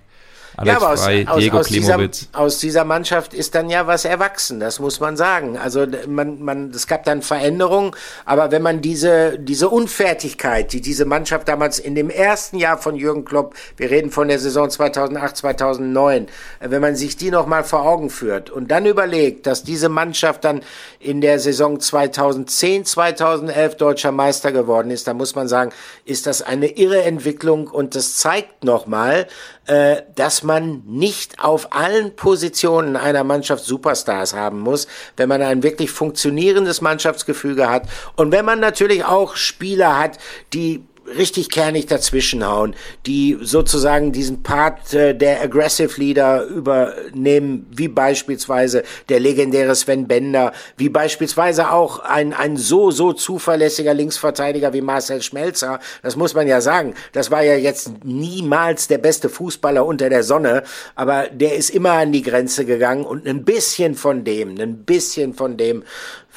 Alex 0.57 0.81
ja, 0.81 0.85
aber 0.85 0.97
Frey, 0.97 1.25
aus, 1.27 1.37
Diego 1.39 1.57
aus, 1.57 1.67
Klimowitz. 1.67 2.19
Dieser, 2.19 2.39
aus 2.39 2.59
dieser 2.59 2.83
Mannschaft 2.83 3.33
ist 3.33 3.55
dann 3.55 3.69
ja 3.69 3.87
was 3.87 4.05
erwachsen, 4.05 4.59
das 4.59 4.79
muss 4.79 4.99
man 4.99 5.15
sagen. 5.15 5.57
Also 5.57 5.85
man, 6.07 6.41
man, 6.41 6.71
es 6.71 6.87
gab 6.87 7.05
dann 7.05 7.21
Veränderungen, 7.21 7.91
aber 8.25 8.51
wenn 8.51 8.61
man 8.61 8.81
diese, 8.81 9.39
diese 9.39 9.69
Unfertigkeit, 9.69 10.73
die 10.73 10.81
diese 10.81 11.05
Mannschaft 11.05 11.47
damals 11.47 11.79
in 11.79 11.95
dem 11.95 12.09
ersten 12.09 12.57
Jahr 12.57 12.77
von 12.77 12.95
Jürgen 12.95 13.23
Klopp, 13.23 13.55
wir 13.77 13.89
reden 13.89 14.11
von 14.11 14.27
der 14.27 14.39
Saison 14.39 14.69
2008, 14.69 15.37
2009, 15.37 16.27
wenn 16.59 16.81
man 16.81 16.95
sich 16.95 17.15
die 17.15 17.31
nochmal 17.31 17.63
vor 17.63 17.83
Augen 17.83 18.09
führt 18.09 18.49
und 18.49 18.69
dann 18.69 18.85
überlegt, 18.85 19.47
dass 19.47 19.63
diese 19.63 19.89
Mannschaft 19.89 20.43
dann 20.43 20.61
in 20.99 21.21
der 21.21 21.39
Saison 21.39 21.79
2010, 21.79 22.85
2011 22.85 23.75
deutscher 23.77 24.11
Meister 24.11 24.51
geworden 24.51 24.91
ist, 24.91 25.07
dann 25.07 25.17
muss 25.17 25.35
man 25.35 25.47
sagen, 25.47 25.71
ist 26.05 26.27
das 26.27 26.41
eine 26.41 26.67
irre 26.67 27.03
Entwicklung 27.03 27.67
und 27.67 27.95
das 27.95 28.17
zeigt 28.17 28.63
nochmal, 28.63 29.27
äh, 29.67 30.01
dass 30.15 30.40
man 30.43 30.83
nicht 30.85 31.43
auf 31.43 31.73
allen 31.73 32.15
Positionen 32.15 32.95
einer 32.95 33.23
Mannschaft 33.23 33.63
Superstars 33.63 34.33
haben 34.33 34.59
muss, 34.59 34.87
wenn 35.17 35.29
man 35.29 35.41
ein 35.41 35.63
wirklich 35.63 35.91
funktionierendes 35.91 36.81
Mannschaftsgefüge 36.81 37.69
hat. 37.69 37.83
Und 38.15 38.31
wenn 38.31 38.45
man 38.45 38.59
natürlich 38.59 39.05
auch 39.05 39.35
Spieler 39.35 39.97
hat, 39.97 40.17
die 40.53 40.83
richtig 41.17 41.49
kernig 41.49 41.87
dazwischenhauen, 41.87 42.75
die 43.05 43.37
sozusagen 43.41 44.11
diesen 44.11 44.43
Part 44.43 44.93
äh, 44.93 45.15
der 45.15 45.41
Aggressive 45.41 45.99
Leader 45.99 46.45
übernehmen, 46.45 47.67
wie 47.71 47.87
beispielsweise 47.87 48.83
der 49.09 49.19
legendäre 49.19 49.75
Sven 49.75 50.07
Bender, 50.07 50.53
wie 50.77 50.89
beispielsweise 50.89 51.71
auch 51.71 51.99
ein, 51.99 52.33
ein 52.33 52.57
so, 52.57 52.91
so 52.91 53.13
zuverlässiger 53.13 53.93
Linksverteidiger 53.93 54.73
wie 54.73 54.81
Marcel 54.81 55.21
Schmelzer. 55.21 55.79
Das 56.03 56.15
muss 56.15 56.33
man 56.33 56.47
ja 56.47 56.61
sagen. 56.61 56.93
Das 57.13 57.31
war 57.31 57.43
ja 57.43 57.55
jetzt 57.55 58.03
niemals 58.03 58.87
der 58.87 58.97
beste 58.97 59.29
Fußballer 59.29 59.85
unter 59.85 60.09
der 60.09 60.23
Sonne, 60.23 60.63
aber 60.95 61.27
der 61.31 61.55
ist 61.55 61.69
immer 61.69 61.91
an 61.93 62.11
die 62.11 62.21
Grenze 62.21 62.65
gegangen 62.65 63.05
und 63.05 63.27
ein 63.27 63.43
bisschen 63.43 63.95
von 63.95 64.23
dem, 64.23 64.59
ein 64.59 64.83
bisschen 64.83 65.33
von 65.33 65.57
dem 65.57 65.83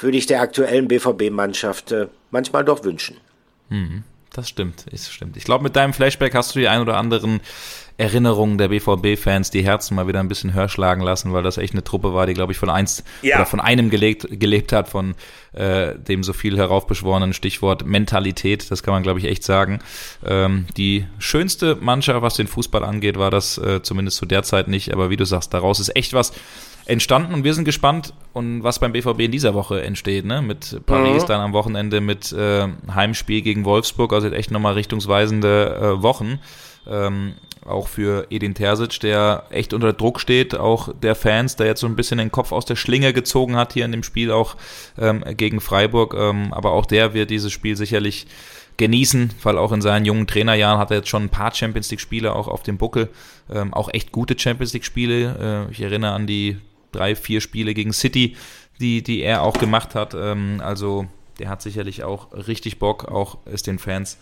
würde 0.01 0.19
ich 0.19 0.27
der 0.27 0.41
aktuellen 0.41 0.89
BVB-Mannschaft 0.89 1.93
äh, 1.93 2.09
manchmal 2.31 2.65
doch 2.65 2.85
wünschen. 2.85 3.17
Mhm. 3.69 4.05
Das 4.35 4.49
stimmt, 4.49 4.87
ist 4.91 5.13
stimmt. 5.13 5.37
Ich 5.37 5.45
glaube, 5.45 5.63
mit 5.63 5.77
deinem 5.77 5.93
Flashback 5.93 6.35
hast 6.35 6.55
du 6.55 6.59
die 6.59 6.67
ein 6.67 6.81
oder 6.81 6.97
anderen 6.97 7.41
Erinnerungen 7.99 8.59
der 8.59 8.67
BVB-Fans 8.67 9.53
die 9.53 9.65
Herzen 9.65 9.95
mal 9.95 10.09
wieder 10.09 10.19
ein 10.19 10.27
bisschen 10.27 10.55
höher 10.55 10.69
schlagen 10.69 11.03
lassen, 11.03 11.33
weil 11.33 11.45
das 11.45 11.57
echt 11.57 11.73
eine 11.73 11.85
Truppe 11.85 12.15
war, 12.15 12.27
die, 12.27 12.35
glaube 12.35 12.51
ich, 12.51 12.59
von 12.59 12.69
eins 12.69 13.05
ja. 13.23 13.37
oder 13.37 13.47
von 13.47 13.61
einem 13.61 13.91
gelebt, 13.91 14.27
gelebt 14.29 14.73
hat, 14.73 14.89
von 14.89 15.15
äh, 15.53 15.95
dem 15.97 16.25
so 16.25 16.33
viel 16.33 16.59
heraufbeschworenen 16.59 17.33
Stichwort 17.33 17.87
Mentalität. 17.87 18.73
Das 18.73 18.83
kann 18.83 18.93
man, 18.93 19.05
glaube 19.05 19.21
ich, 19.21 19.27
echt 19.27 19.45
sagen. 19.45 19.79
Ähm, 20.27 20.67
die 20.77 21.07
schönste 21.21 21.77
Mannschaft, 21.77 22.21
was 22.21 22.35
den 22.35 22.49
Fußball 22.49 22.83
angeht, 22.83 23.17
war 23.17 23.31
das 23.31 23.57
äh, 23.59 23.83
zumindest 23.83 24.17
zu 24.17 24.27
der 24.27 24.43
Zeit 24.43 24.67
nicht. 24.67 24.93
Aber 24.93 25.11
wie 25.11 25.17
du 25.17 25.25
sagst, 25.25 25.55
daraus 25.55 25.79
ist 25.79 25.95
echt 25.95 26.13
was 26.13 26.33
entstanden 26.87 27.35
und 27.35 27.45
wir 27.45 27.55
sind 27.55 27.65
gespannt, 27.65 28.13
und 28.33 28.65
was 28.65 28.81
beim 28.81 28.93
BVB 28.93 29.21
in 29.21 29.31
dieser 29.31 29.55
Woche 29.55 29.83
entsteht, 29.83 30.25
ne? 30.25 30.43
Mit 30.43 30.85
Paris 30.87 31.23
mhm. 31.23 31.29
dann 31.29 31.41
am 31.41 31.53
Wochenende 31.53 32.01
mit 32.01 32.33
äh, 32.33 32.67
Heimspiel 32.93 33.43
gegen 33.43 33.65
Wolfsburg, 33.65 34.13
also 34.13 34.29
echt 34.29 34.51
nochmal 34.51 34.75
richtungsweisende 34.75 35.97
äh, 35.99 36.03
Wochen. 36.03 36.41
Ähm, 36.87 37.35
auch 37.65 37.89
für 37.89 38.27
Edin 38.31 38.55
Terzic, 38.55 39.01
der 39.01 39.45
echt 39.51 39.73
unter 39.73 39.93
Druck 39.93 40.21
steht, 40.21 40.55
auch 40.55 40.93
der 41.01 41.15
Fans, 41.15 41.57
der 41.57 41.67
jetzt 41.67 41.81
so 41.81 41.87
ein 41.87 41.97
bisschen 41.97 42.19
den 42.19 42.33
Kopf 42.33 42.53
aus 42.53 42.67
der 42.67 42.77
Schlinge 42.77 43.13
gezogen 43.13 43.57
hat 43.57 43.73
hier 43.73 43.85
in 43.85 43.93
dem 43.93 44.03
Spiel 44.03 44.31
auch 44.31 44.57
ähm, 44.99 45.25
gegen 45.37 45.61
Freiburg. 45.61 46.15
Ähm, 46.15 46.53
aber 46.53 46.73
auch 46.73 46.87
der 46.87 47.15
wird 47.15 47.31
dieses 47.31 47.53
Spiel 47.53 47.77
sicherlich 47.77 48.27
genießen, 48.77 49.31
weil 49.43 49.57
auch 49.57 49.73
in 49.73 49.81
seinen 49.81 50.05
jungen 50.05 50.27
Trainerjahren 50.27 50.79
hat 50.79 50.91
er 50.91 50.99
jetzt 50.99 51.09
schon 51.09 51.23
ein 51.23 51.29
paar 51.31 51.55
Champions 51.55 51.91
League 51.91 52.01
Spiele 52.01 52.35
auch 52.35 52.49
auf 52.49 52.65
dem 52.65 52.77
Buckel, 52.77 53.09
ähm, 53.51 53.73
auch 53.73 53.89
echt 53.93 54.13
gute 54.13 54.39
Champions 54.39 54.73
League 54.73 54.85
Spiele. 54.85 55.67
Äh, 55.69 55.73
ich 55.73 55.81
erinnere 55.81 56.13
an 56.13 56.27
die 56.27 56.59
drei, 56.95 57.15
vier 57.15 57.41
Spiele 57.41 57.75
gegen 57.75 57.93
City, 57.93 58.37
die, 58.81 59.03
die 59.03 59.21
er 59.21 59.43
auch 59.43 59.59
gemacht 59.59 59.95
hat. 59.95 60.15
Ähm, 60.15 60.61
also 60.63 61.07
der 61.39 61.49
hat 61.49 61.63
sicherlich 61.63 62.05
auch 62.05 62.33
richtig 62.33 62.79
Bock, 62.79 63.07
auch 63.07 63.39
es 63.45 63.63
den 63.63 63.79
Fans 63.79 64.19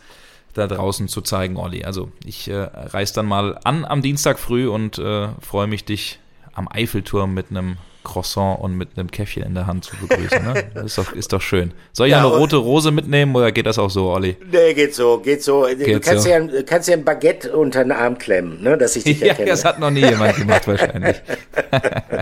da 0.55 0.66
draußen 0.66 1.09
zu 1.09 1.20
zeigen, 1.23 1.57
Olli. 1.57 1.85
Also 1.85 2.11
ich 2.25 2.49
äh, 2.49 2.57
reise 2.57 3.14
dann 3.14 3.27
mal 3.27 3.59
an 3.64 3.85
am 3.85 4.03
Dienstag 4.03 4.39
früh 4.39 4.68
und 4.68 4.99
äh, 4.99 5.29
freue 5.41 5.66
mich, 5.66 5.85
dich 5.85 6.18
am 6.53 6.68
Eiffelturm 6.68 7.33
mit 7.33 7.51
einem 7.51 7.77
Croissant 8.05 8.61
und 8.61 8.76
mit 8.76 8.90
einem 8.96 9.11
Käffchen 9.11 9.42
in 9.42 9.55
der 9.55 9.66
Hand 9.66 9.84
zu 9.84 9.96
begrüßen. 9.96 10.44
Ne? 10.44 10.64
Ist 10.84 10.98
doch, 10.98 11.12
ist 11.12 11.32
doch 11.32 11.40
schön. 11.40 11.72
Soll 11.92 12.09
ich 12.09 12.12
ja, 12.12 12.18
eine 12.18 12.26
rote 12.26 12.57
Rose 12.57 12.90
mitnehmen 12.90 13.34
oder 13.34 13.53
geht 13.53 13.66
das 13.66 13.78
auch 13.78 13.90
so, 13.90 14.11
Olli? 14.11 14.36
Nee, 14.50 14.74
geht 14.74 14.94
so, 14.94 15.18
geht 15.18 15.42
so. 15.42 15.62
Geht 15.62 15.86
du 15.86 16.00
kannst, 16.00 16.24
so. 16.24 16.30
Ja, 16.30 16.40
kannst 16.66 16.88
ja 16.88 16.96
ein 16.96 17.05
Baguette 17.05 17.57
unter 17.57 17.82
den 17.82 17.92
Arm 17.92 18.18
klemmen, 18.18 18.62
ne, 18.62 18.76
dass 18.76 18.96
ich 18.96 19.05
dich 19.05 19.20
ja, 19.20 19.28
erkenne. 19.28 19.50
das 19.50 19.64
hat 19.64 19.78
noch 19.78 19.90
nie 19.90 20.00
jemand 20.00 20.36
gemacht 20.36 20.66
wahrscheinlich. 20.66 21.16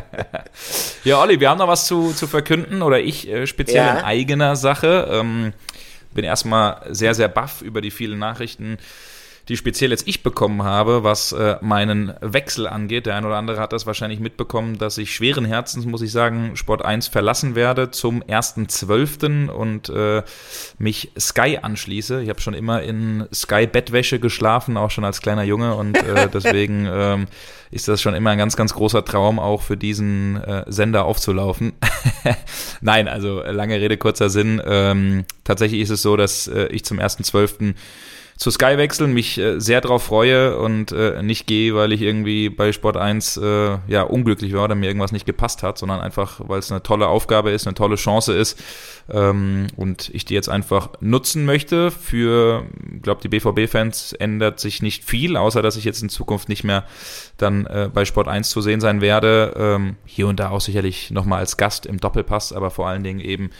ja, 1.04 1.20
Olli, 1.20 1.40
wir 1.40 1.50
haben 1.50 1.58
noch 1.58 1.68
was 1.68 1.86
zu, 1.86 2.12
zu 2.12 2.26
verkünden 2.26 2.82
oder 2.82 3.00
ich 3.00 3.28
äh, 3.28 3.46
speziell 3.46 3.86
ja. 3.86 3.98
in 3.98 4.04
eigener 4.04 4.56
Sache. 4.56 5.08
Ähm, 5.10 5.52
bin 6.12 6.24
erstmal 6.24 6.82
sehr, 6.90 7.14
sehr 7.14 7.28
baff 7.28 7.62
über 7.62 7.80
die 7.80 7.90
vielen 7.90 8.18
Nachrichten, 8.18 8.78
die 9.50 9.56
speziell 9.56 9.90
jetzt 9.90 10.06
ich 10.06 10.22
bekommen 10.22 10.62
habe, 10.62 11.02
was 11.02 11.32
äh, 11.32 11.56
meinen 11.60 12.14
Wechsel 12.20 12.68
angeht. 12.68 13.06
Der 13.06 13.16
ein 13.16 13.24
oder 13.24 13.36
andere 13.36 13.58
hat 13.58 13.72
das 13.72 13.84
wahrscheinlich 13.84 14.20
mitbekommen, 14.20 14.78
dass 14.78 14.96
ich 14.96 15.12
schweren 15.12 15.44
Herzens, 15.44 15.86
muss 15.86 16.02
ich 16.02 16.12
sagen, 16.12 16.56
Sport 16.56 16.84
1 16.84 17.08
verlassen 17.08 17.56
werde 17.56 17.90
zum 17.90 18.22
1.12. 18.22 19.48
und 19.48 19.88
äh, 19.88 20.22
mich 20.78 21.10
Sky 21.18 21.58
anschließe. 21.60 22.22
Ich 22.22 22.28
habe 22.28 22.40
schon 22.40 22.54
immer 22.54 22.82
in 22.82 23.26
Sky-Bettwäsche 23.34 24.20
geschlafen, 24.20 24.76
auch 24.76 24.92
schon 24.92 25.04
als 25.04 25.20
kleiner 25.20 25.42
Junge 25.42 25.74
und 25.74 25.96
äh, 25.96 26.28
deswegen 26.32 26.88
ähm, 26.88 27.26
ist 27.72 27.88
das 27.88 28.00
schon 28.00 28.14
immer 28.14 28.30
ein 28.30 28.38
ganz, 28.38 28.56
ganz 28.56 28.72
großer 28.72 29.04
Traum, 29.04 29.40
auch 29.40 29.62
für 29.62 29.76
diesen 29.76 30.36
äh, 30.44 30.62
Sender 30.68 31.06
aufzulaufen. 31.06 31.72
Nein, 32.80 33.08
also 33.08 33.42
lange 33.42 33.80
Rede, 33.80 33.96
kurzer 33.96 34.30
Sinn. 34.30 34.62
Ähm, 34.64 35.24
tatsächlich 35.42 35.80
ist 35.80 35.90
es 35.90 36.02
so, 36.02 36.16
dass 36.16 36.46
äh, 36.46 36.66
ich 36.66 36.84
zum 36.84 37.00
1.12 37.00 37.74
zu 38.40 38.50
Sky 38.50 38.78
wechseln, 38.78 39.12
mich 39.12 39.36
äh, 39.36 39.60
sehr 39.60 39.82
darauf 39.82 40.04
freue 40.04 40.56
und 40.58 40.92
äh, 40.92 41.22
nicht 41.22 41.46
gehe, 41.46 41.74
weil 41.74 41.92
ich 41.92 42.00
irgendwie 42.00 42.48
bei 42.48 42.72
Sport 42.72 42.96
1 42.96 43.36
äh, 43.36 43.78
ja 43.86 44.02
unglücklich 44.02 44.54
war 44.54 44.64
oder 44.64 44.74
mir 44.74 44.86
irgendwas 44.86 45.12
nicht 45.12 45.26
gepasst 45.26 45.62
hat, 45.62 45.76
sondern 45.76 46.00
einfach, 46.00 46.40
weil 46.48 46.58
es 46.58 46.72
eine 46.72 46.82
tolle 46.82 47.08
Aufgabe 47.08 47.50
ist, 47.50 47.66
eine 47.66 47.74
tolle 47.74 47.96
Chance 47.96 48.32
ist 48.32 48.58
ähm, 49.10 49.66
und 49.76 50.08
ich 50.14 50.24
die 50.24 50.32
jetzt 50.32 50.48
einfach 50.48 50.88
nutzen 51.00 51.44
möchte. 51.44 51.90
Für, 51.90 52.64
glaube, 53.02 53.20
die 53.20 53.28
BVB-Fans 53.28 54.14
ändert 54.14 54.58
sich 54.58 54.80
nicht 54.80 55.04
viel, 55.04 55.36
außer 55.36 55.60
dass 55.60 55.76
ich 55.76 55.84
jetzt 55.84 56.02
in 56.02 56.08
Zukunft 56.08 56.48
nicht 56.48 56.64
mehr 56.64 56.84
dann 57.36 57.66
äh, 57.66 57.90
bei 57.92 58.06
Sport 58.06 58.28
1 58.28 58.48
zu 58.48 58.62
sehen 58.62 58.80
sein 58.80 59.02
werde. 59.02 59.52
Ähm, 59.54 59.96
hier 60.06 60.28
und 60.28 60.40
da 60.40 60.48
auch 60.48 60.62
sicherlich 60.62 61.10
nochmal 61.10 61.40
als 61.40 61.58
Gast 61.58 61.84
im 61.84 61.98
Doppelpass, 62.00 62.54
aber 62.54 62.70
vor 62.70 62.88
allen 62.88 63.04
Dingen 63.04 63.20
eben 63.20 63.50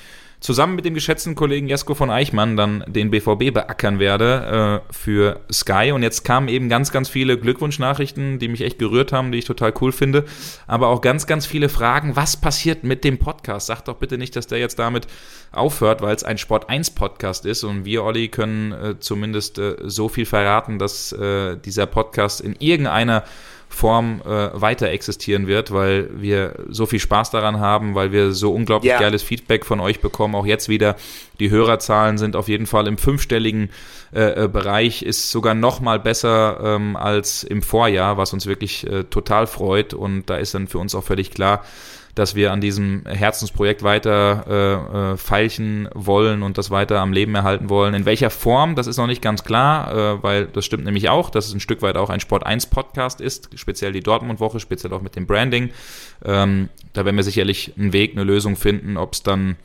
zusammen 0.41 0.74
mit 0.74 0.84
dem 0.86 0.95
geschätzten 0.95 1.34
Kollegen 1.34 1.68
Jesko 1.68 1.95
von 1.95 2.11
Eichmann 2.11 2.57
dann 2.57 2.82
den 2.86 3.11
BVB 3.11 3.53
beackern 3.53 3.99
werde 3.99 4.82
äh, 4.88 4.93
für 4.93 5.41
Sky. 5.53 5.93
Und 5.93 6.03
jetzt 6.03 6.24
kamen 6.24 6.49
eben 6.49 6.68
ganz, 6.68 6.93
ganz 6.93 7.09
viele 7.09 7.38
Glückwunschnachrichten, 7.38 8.38
die 8.38 8.49
mich 8.49 8.62
echt 8.62 8.78
gerührt 8.78 9.12
haben, 9.12 9.32
die 9.32 9.38
ich 9.38 9.45
total 9.45 9.74
cool 9.80 9.93
finde. 9.93 10.24
Aber 10.66 10.88
auch 10.88 11.03
ganz, 11.03 11.26
ganz 11.26 11.47
viele 11.47 11.68
Fragen, 11.68 12.16
was 12.16 12.38
passiert 12.38 12.84
mit 12.84 13.05
dem 13.05 13.18
Podcast? 13.18 13.66
Sagt 13.66 13.88
doch 13.88 13.97
bitte 13.97 14.16
nicht, 14.16 14.34
dass 14.34 14.47
der 14.47 14.59
jetzt 14.59 14.78
damit 14.78 15.07
aufhört, 15.53 16.01
weil 16.01 16.14
es 16.14 16.24
ein 16.24 16.38
Sport 16.38 16.70
1 16.70 16.93
Podcast 16.93 17.45
ist. 17.45 17.62
Und 17.62 17.84
wir, 17.84 18.03
Olli, 18.03 18.28
können 18.28 18.72
äh, 18.72 18.99
zumindest 18.99 19.59
äh, 19.59 19.76
so 19.84 20.09
viel 20.09 20.26
verraten, 20.26 20.78
dass 20.78 21.12
äh, 21.12 21.57
dieser 21.59 21.86
Podcast 21.86 22.41
in 22.41 22.57
irgendeiner 22.59 23.24
Form 23.72 24.20
äh, 24.26 24.60
weiter 24.60 24.88
existieren 24.88 25.46
wird, 25.46 25.72
weil 25.72 26.10
wir 26.20 26.54
so 26.68 26.86
viel 26.86 26.98
Spaß 26.98 27.30
daran 27.30 27.60
haben, 27.60 27.94
weil 27.94 28.10
wir 28.10 28.32
so 28.32 28.52
unglaublich 28.52 28.90
ja. 28.90 28.98
geiles 28.98 29.22
Feedback 29.22 29.64
von 29.64 29.78
euch 29.78 30.00
bekommen. 30.00 30.34
Auch 30.34 30.44
jetzt 30.44 30.68
wieder, 30.68 30.96
die 31.38 31.50
Hörerzahlen 31.50 32.18
sind 32.18 32.34
auf 32.34 32.48
jeden 32.48 32.66
Fall 32.66 32.88
im 32.88 32.98
fünfstelligen 32.98 33.70
äh, 34.12 34.44
äh 34.44 34.48
Bereich, 34.48 35.02
ist 35.02 35.30
sogar 35.30 35.54
noch 35.54 35.80
mal 35.80 36.00
besser 36.00 36.58
ähm, 36.62 36.96
als 36.96 37.44
im 37.44 37.62
Vorjahr, 37.62 38.16
was 38.18 38.32
uns 38.32 38.46
wirklich 38.46 38.86
äh, 38.88 39.04
total 39.04 39.46
freut. 39.46 39.94
Und 39.94 40.28
da 40.28 40.36
ist 40.36 40.52
dann 40.52 40.66
für 40.66 40.78
uns 40.78 40.96
auch 40.96 41.04
völlig 41.04 41.30
klar, 41.30 41.64
dass 42.20 42.34
wir 42.34 42.52
an 42.52 42.60
diesem 42.60 43.06
Herzensprojekt 43.06 43.82
weiter 43.82 44.44
äh, 44.46 45.12
äh, 45.12 45.16
feilchen 45.16 45.88
wollen 45.94 46.42
und 46.42 46.58
das 46.58 46.70
weiter 46.70 47.00
am 47.00 47.14
Leben 47.14 47.34
erhalten 47.34 47.70
wollen. 47.70 47.94
In 47.94 48.04
welcher 48.04 48.28
Form, 48.28 48.74
das 48.74 48.86
ist 48.86 48.98
noch 48.98 49.06
nicht 49.06 49.22
ganz 49.22 49.42
klar, 49.42 50.18
äh, 50.18 50.22
weil 50.22 50.44
das 50.44 50.66
stimmt 50.66 50.84
nämlich 50.84 51.08
auch, 51.08 51.30
dass 51.30 51.46
es 51.46 51.54
ein 51.54 51.60
Stück 51.60 51.80
weit 51.80 51.96
auch 51.96 52.10
ein 52.10 52.20
Sport 52.20 52.44
1 52.44 52.66
Podcast 52.66 53.22
ist, 53.22 53.58
speziell 53.58 53.92
die 53.92 54.02
Dortmund-Woche, 54.02 54.60
speziell 54.60 54.92
auch 54.92 55.00
mit 55.00 55.16
dem 55.16 55.26
Branding. 55.26 55.70
Ähm, 56.22 56.68
da 56.92 57.06
werden 57.06 57.16
wir 57.16 57.24
sicherlich 57.24 57.72
einen 57.78 57.94
Weg, 57.94 58.12
eine 58.12 58.24
Lösung 58.24 58.56
finden, 58.56 58.98
ob 58.98 59.14
es 59.14 59.22
dann 59.22 59.56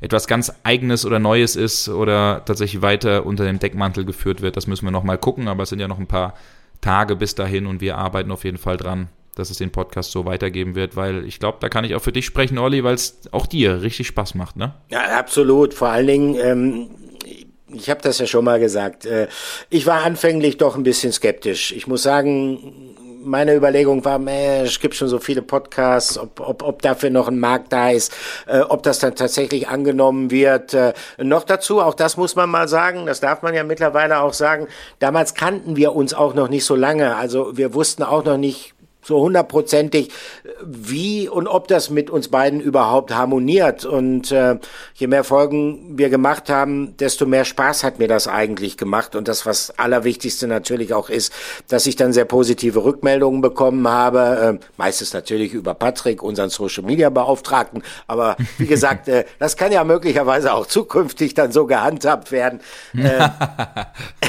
etwas 0.00 0.26
ganz 0.26 0.50
Eigenes 0.62 1.04
oder 1.04 1.18
Neues 1.18 1.56
ist 1.56 1.90
oder 1.90 2.42
tatsächlich 2.46 2.80
weiter 2.80 3.26
unter 3.26 3.44
dem 3.44 3.58
Deckmantel 3.58 4.06
geführt 4.06 4.40
wird. 4.40 4.56
Das 4.56 4.66
müssen 4.66 4.86
wir 4.86 4.92
noch 4.92 5.04
mal 5.04 5.18
gucken, 5.18 5.46
aber 5.46 5.64
es 5.64 5.68
sind 5.68 5.78
ja 5.78 5.88
noch 5.88 5.98
ein 5.98 6.06
paar 6.06 6.32
Tage 6.80 7.16
bis 7.16 7.34
dahin 7.34 7.66
und 7.66 7.82
wir 7.82 7.98
arbeiten 7.98 8.30
auf 8.30 8.44
jeden 8.44 8.56
Fall 8.56 8.78
dran, 8.78 9.08
dass 9.38 9.50
es 9.50 9.58
den 9.58 9.70
Podcast 9.70 10.10
so 10.12 10.24
weitergeben 10.24 10.74
wird, 10.74 10.96
weil 10.96 11.24
ich 11.24 11.38
glaube, 11.38 11.58
da 11.60 11.68
kann 11.68 11.84
ich 11.84 11.94
auch 11.94 12.02
für 12.02 12.12
dich 12.12 12.26
sprechen, 12.26 12.58
Olli, 12.58 12.84
weil 12.84 12.94
es 12.94 13.20
auch 13.30 13.46
dir 13.46 13.82
richtig 13.82 14.06
Spaß 14.08 14.34
macht, 14.34 14.56
ne? 14.56 14.74
Ja, 14.90 15.18
absolut. 15.18 15.74
Vor 15.74 15.88
allen 15.88 16.06
Dingen, 16.06 16.34
ähm, 16.40 16.90
ich 17.72 17.90
habe 17.90 18.00
das 18.02 18.18
ja 18.18 18.26
schon 18.26 18.44
mal 18.44 18.58
gesagt, 18.58 19.06
äh, 19.06 19.28
ich 19.70 19.86
war 19.86 20.02
anfänglich 20.02 20.56
doch 20.56 20.76
ein 20.76 20.82
bisschen 20.82 21.12
skeptisch. 21.12 21.72
Ich 21.72 21.86
muss 21.86 22.02
sagen, 22.02 22.96
meine 23.28 23.54
Überlegung 23.54 24.04
war, 24.04 24.20
es 24.26 24.80
gibt 24.80 24.94
schon 24.94 25.08
so 25.08 25.18
viele 25.18 25.42
Podcasts, 25.42 26.18
ob, 26.18 26.40
ob, 26.40 26.62
ob 26.62 26.82
dafür 26.82 27.10
noch 27.10 27.28
ein 27.28 27.38
Markt 27.38 27.72
da 27.72 27.90
ist, 27.90 28.12
äh, 28.46 28.60
ob 28.60 28.82
das 28.82 28.98
dann 29.00 29.14
tatsächlich 29.14 29.68
angenommen 29.68 30.30
wird. 30.30 30.74
Äh, 30.74 30.94
noch 31.18 31.44
dazu, 31.44 31.80
auch 31.80 31.94
das 31.94 32.16
muss 32.16 32.36
man 32.36 32.48
mal 32.48 32.68
sagen, 32.68 33.06
das 33.06 33.20
darf 33.20 33.42
man 33.42 33.54
ja 33.54 33.64
mittlerweile 33.64 34.20
auch 34.20 34.32
sagen, 34.32 34.66
damals 34.98 35.34
kannten 35.34 35.76
wir 35.76 35.94
uns 35.94 36.14
auch 36.14 36.34
noch 36.34 36.48
nicht 36.48 36.64
so 36.64 36.74
lange. 36.74 37.16
Also 37.16 37.56
wir 37.56 37.74
wussten 37.74 38.02
auch 38.02 38.24
noch 38.24 38.38
nicht, 38.38 38.74
so 39.08 39.20
hundertprozentig, 39.20 40.10
wie 40.64 41.28
und 41.28 41.48
ob 41.48 41.66
das 41.66 41.90
mit 41.90 42.10
uns 42.10 42.28
beiden 42.28 42.60
überhaupt 42.60 43.14
harmoniert. 43.14 43.84
Und 43.84 44.30
äh, 44.30 44.58
je 44.94 45.06
mehr 45.06 45.24
Folgen 45.24 45.98
wir 45.98 46.10
gemacht 46.10 46.50
haben, 46.50 46.96
desto 46.98 47.26
mehr 47.26 47.44
Spaß 47.44 47.84
hat 47.84 47.98
mir 47.98 48.06
das 48.06 48.28
eigentlich 48.28 48.76
gemacht. 48.76 49.16
Und 49.16 49.26
das, 49.26 49.46
was 49.46 49.76
Allerwichtigste 49.78 50.46
natürlich 50.46 50.92
auch 50.92 51.08
ist, 51.08 51.32
dass 51.68 51.86
ich 51.86 51.96
dann 51.96 52.12
sehr 52.12 52.26
positive 52.26 52.84
Rückmeldungen 52.84 53.40
bekommen 53.40 53.88
habe. 53.88 54.58
Äh, 54.60 54.66
meistens 54.76 55.14
natürlich 55.14 55.54
über 55.54 55.74
Patrick, 55.74 56.22
unseren 56.22 56.50
Social 56.50 56.84
Media 56.84 57.08
Beauftragten. 57.08 57.82
Aber 58.06 58.36
wie 58.58 58.66
gesagt, 58.68 59.08
äh, 59.08 59.24
das 59.38 59.56
kann 59.56 59.72
ja 59.72 59.84
möglicherweise 59.84 60.52
auch 60.52 60.66
zukünftig 60.66 61.32
dann 61.32 61.50
so 61.50 61.66
gehandhabt 61.66 62.30
werden. 62.30 62.60
Äh, 62.94 63.28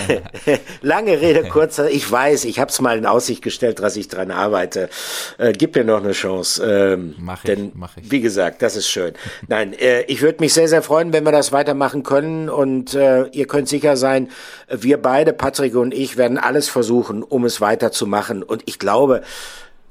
lange 0.81 1.19
Rede, 1.19 1.43
kurzer. 1.43 1.89
Ich 1.89 2.09
weiß, 2.09 2.45
ich 2.45 2.59
habe 2.59 2.71
es 2.71 2.79
mal 2.79 2.97
in 2.97 3.05
Aussicht 3.05 3.41
gestellt, 3.41 3.79
dass 3.79 3.95
ich 3.95 4.07
dran 4.07 4.31
arbeite. 4.31 4.68
Äh, 4.75 5.53
gib 5.53 5.75
mir 5.75 5.83
noch 5.83 6.03
eine 6.03 6.11
Chance. 6.11 6.63
Ähm, 6.63 7.15
mach 7.19 7.43
ich, 7.43 7.49
denn, 7.49 7.71
mach 7.75 7.97
ich. 7.97 8.11
Wie 8.11 8.21
gesagt, 8.21 8.61
das 8.61 8.75
ist 8.75 8.89
schön. 8.89 9.13
Nein, 9.47 9.73
äh, 9.73 10.01
ich 10.03 10.21
würde 10.21 10.39
mich 10.39 10.53
sehr, 10.53 10.67
sehr 10.67 10.81
freuen, 10.81 11.13
wenn 11.13 11.23
wir 11.23 11.31
das 11.31 11.51
weitermachen 11.51 12.03
können. 12.03 12.49
Und 12.49 12.93
äh, 12.93 13.27
ihr 13.27 13.47
könnt 13.47 13.67
sicher 13.67 13.97
sein, 13.97 14.29
wir 14.69 15.01
beide, 15.01 15.33
Patrick 15.33 15.75
und 15.75 15.93
ich, 15.93 16.17
werden 16.17 16.37
alles 16.37 16.69
versuchen, 16.69 17.23
um 17.23 17.45
es 17.45 17.61
weiterzumachen. 17.61 18.43
Und 18.43 18.63
ich 18.65 18.79
glaube, 18.79 19.21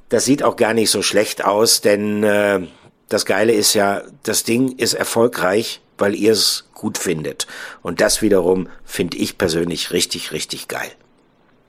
das 0.08 0.24
sieht 0.24 0.42
auch 0.42 0.56
gar 0.56 0.74
nicht 0.74 0.90
so 0.90 1.02
schlecht 1.02 1.44
aus, 1.44 1.80
denn 1.80 2.22
äh, 2.22 2.60
das 3.08 3.24
Geile 3.24 3.52
ist 3.52 3.74
ja, 3.74 4.02
das 4.22 4.44
Ding 4.44 4.76
ist 4.76 4.94
erfolgreich, 4.94 5.80
weil 5.96 6.14
ihr 6.14 6.32
es 6.32 6.68
gut 6.74 6.98
findet. 6.98 7.46
Und 7.82 8.00
das 8.00 8.22
wiederum 8.22 8.68
finde 8.84 9.16
ich 9.16 9.38
persönlich 9.38 9.92
richtig, 9.92 10.32
richtig 10.32 10.68
geil. 10.68 10.90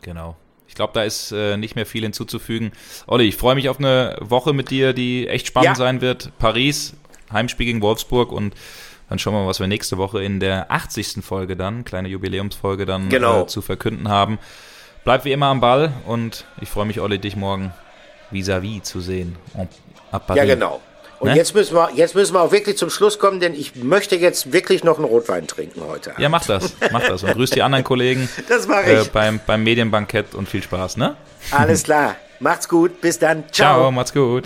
Genau. 0.01 0.35
Ich 0.79 0.81
glaube, 0.81 0.93
da 0.93 1.03
ist 1.03 1.33
äh, 1.33 1.57
nicht 1.57 1.75
mehr 1.75 1.85
viel 1.85 2.03
hinzuzufügen. 2.03 2.71
Olli, 3.05 3.25
ich 3.25 3.35
freue 3.35 3.53
mich 3.53 3.67
auf 3.67 3.79
eine 3.79 4.15
Woche 4.21 4.53
mit 4.53 4.69
dir, 4.69 4.93
die 4.93 5.27
echt 5.27 5.47
spannend 5.47 5.71
ja. 5.71 5.75
sein 5.75 5.99
wird. 5.99 6.31
Paris, 6.39 6.93
Heimspiel 7.33 7.65
gegen 7.65 7.81
Wolfsburg 7.81 8.31
und 8.31 8.55
dann 9.09 9.19
schauen 9.19 9.33
wir 9.33 9.41
mal, 9.41 9.47
was 9.47 9.59
wir 9.59 9.67
nächste 9.67 9.97
Woche 9.97 10.23
in 10.23 10.39
der 10.39 10.71
80. 10.71 11.21
Folge 11.21 11.57
dann, 11.57 11.83
kleine 11.83 12.07
Jubiläumsfolge 12.07 12.85
dann 12.85 13.09
genau. 13.09 13.41
äh, 13.41 13.47
zu 13.47 13.61
verkünden 13.61 14.07
haben. 14.07 14.39
Bleib 15.03 15.25
wie 15.25 15.33
immer 15.33 15.47
am 15.47 15.59
Ball 15.59 15.91
und 16.05 16.45
ich 16.61 16.69
freue 16.69 16.85
mich, 16.85 17.01
Olli, 17.01 17.19
dich 17.19 17.35
morgen 17.35 17.73
vis-à-vis 18.31 18.77
-vis 18.77 18.83
zu 18.83 19.01
sehen. 19.01 19.35
Ja, 20.37 20.45
genau. 20.45 20.79
Und 21.19 21.29
ne? 21.29 21.35
jetzt, 21.35 21.53
müssen 21.53 21.75
wir, 21.75 21.89
jetzt 21.95 22.15
müssen 22.15 22.33
wir 22.33 22.41
auch 22.41 22.51
wirklich 22.51 22.77
zum 22.77 22.89
Schluss 22.89 23.19
kommen, 23.19 23.39
denn 23.39 23.53
ich 23.53 23.75
möchte 23.75 24.15
jetzt 24.15 24.53
wirklich 24.53 24.83
noch 24.83 24.97
einen 24.97 25.05
Rotwein 25.05 25.47
trinken 25.47 25.81
heute. 25.85 26.13
Ja, 26.17 26.29
mach 26.29 26.45
das. 26.45 26.73
Mach 26.91 27.01
das. 27.01 27.23
Und 27.23 27.33
grüß 27.33 27.49
die 27.49 27.61
anderen 27.61 27.83
Kollegen. 27.83 28.29
Das 28.47 28.67
mache 28.67 28.91
ich. 28.91 29.07
Äh, 29.07 29.09
beim, 29.11 29.39
beim 29.45 29.63
Medienbankett 29.63 30.33
und 30.33 30.49
viel 30.49 30.63
Spaß, 30.63 30.97
ne? 30.97 31.15
Alles 31.51 31.83
klar. 31.83 32.15
Macht's 32.39 32.67
gut. 32.67 32.99
Bis 33.01 33.19
dann. 33.19 33.43
Ciao. 33.51 33.79
Ciao, 33.79 33.91
macht's 33.91 34.13
gut. 34.13 34.45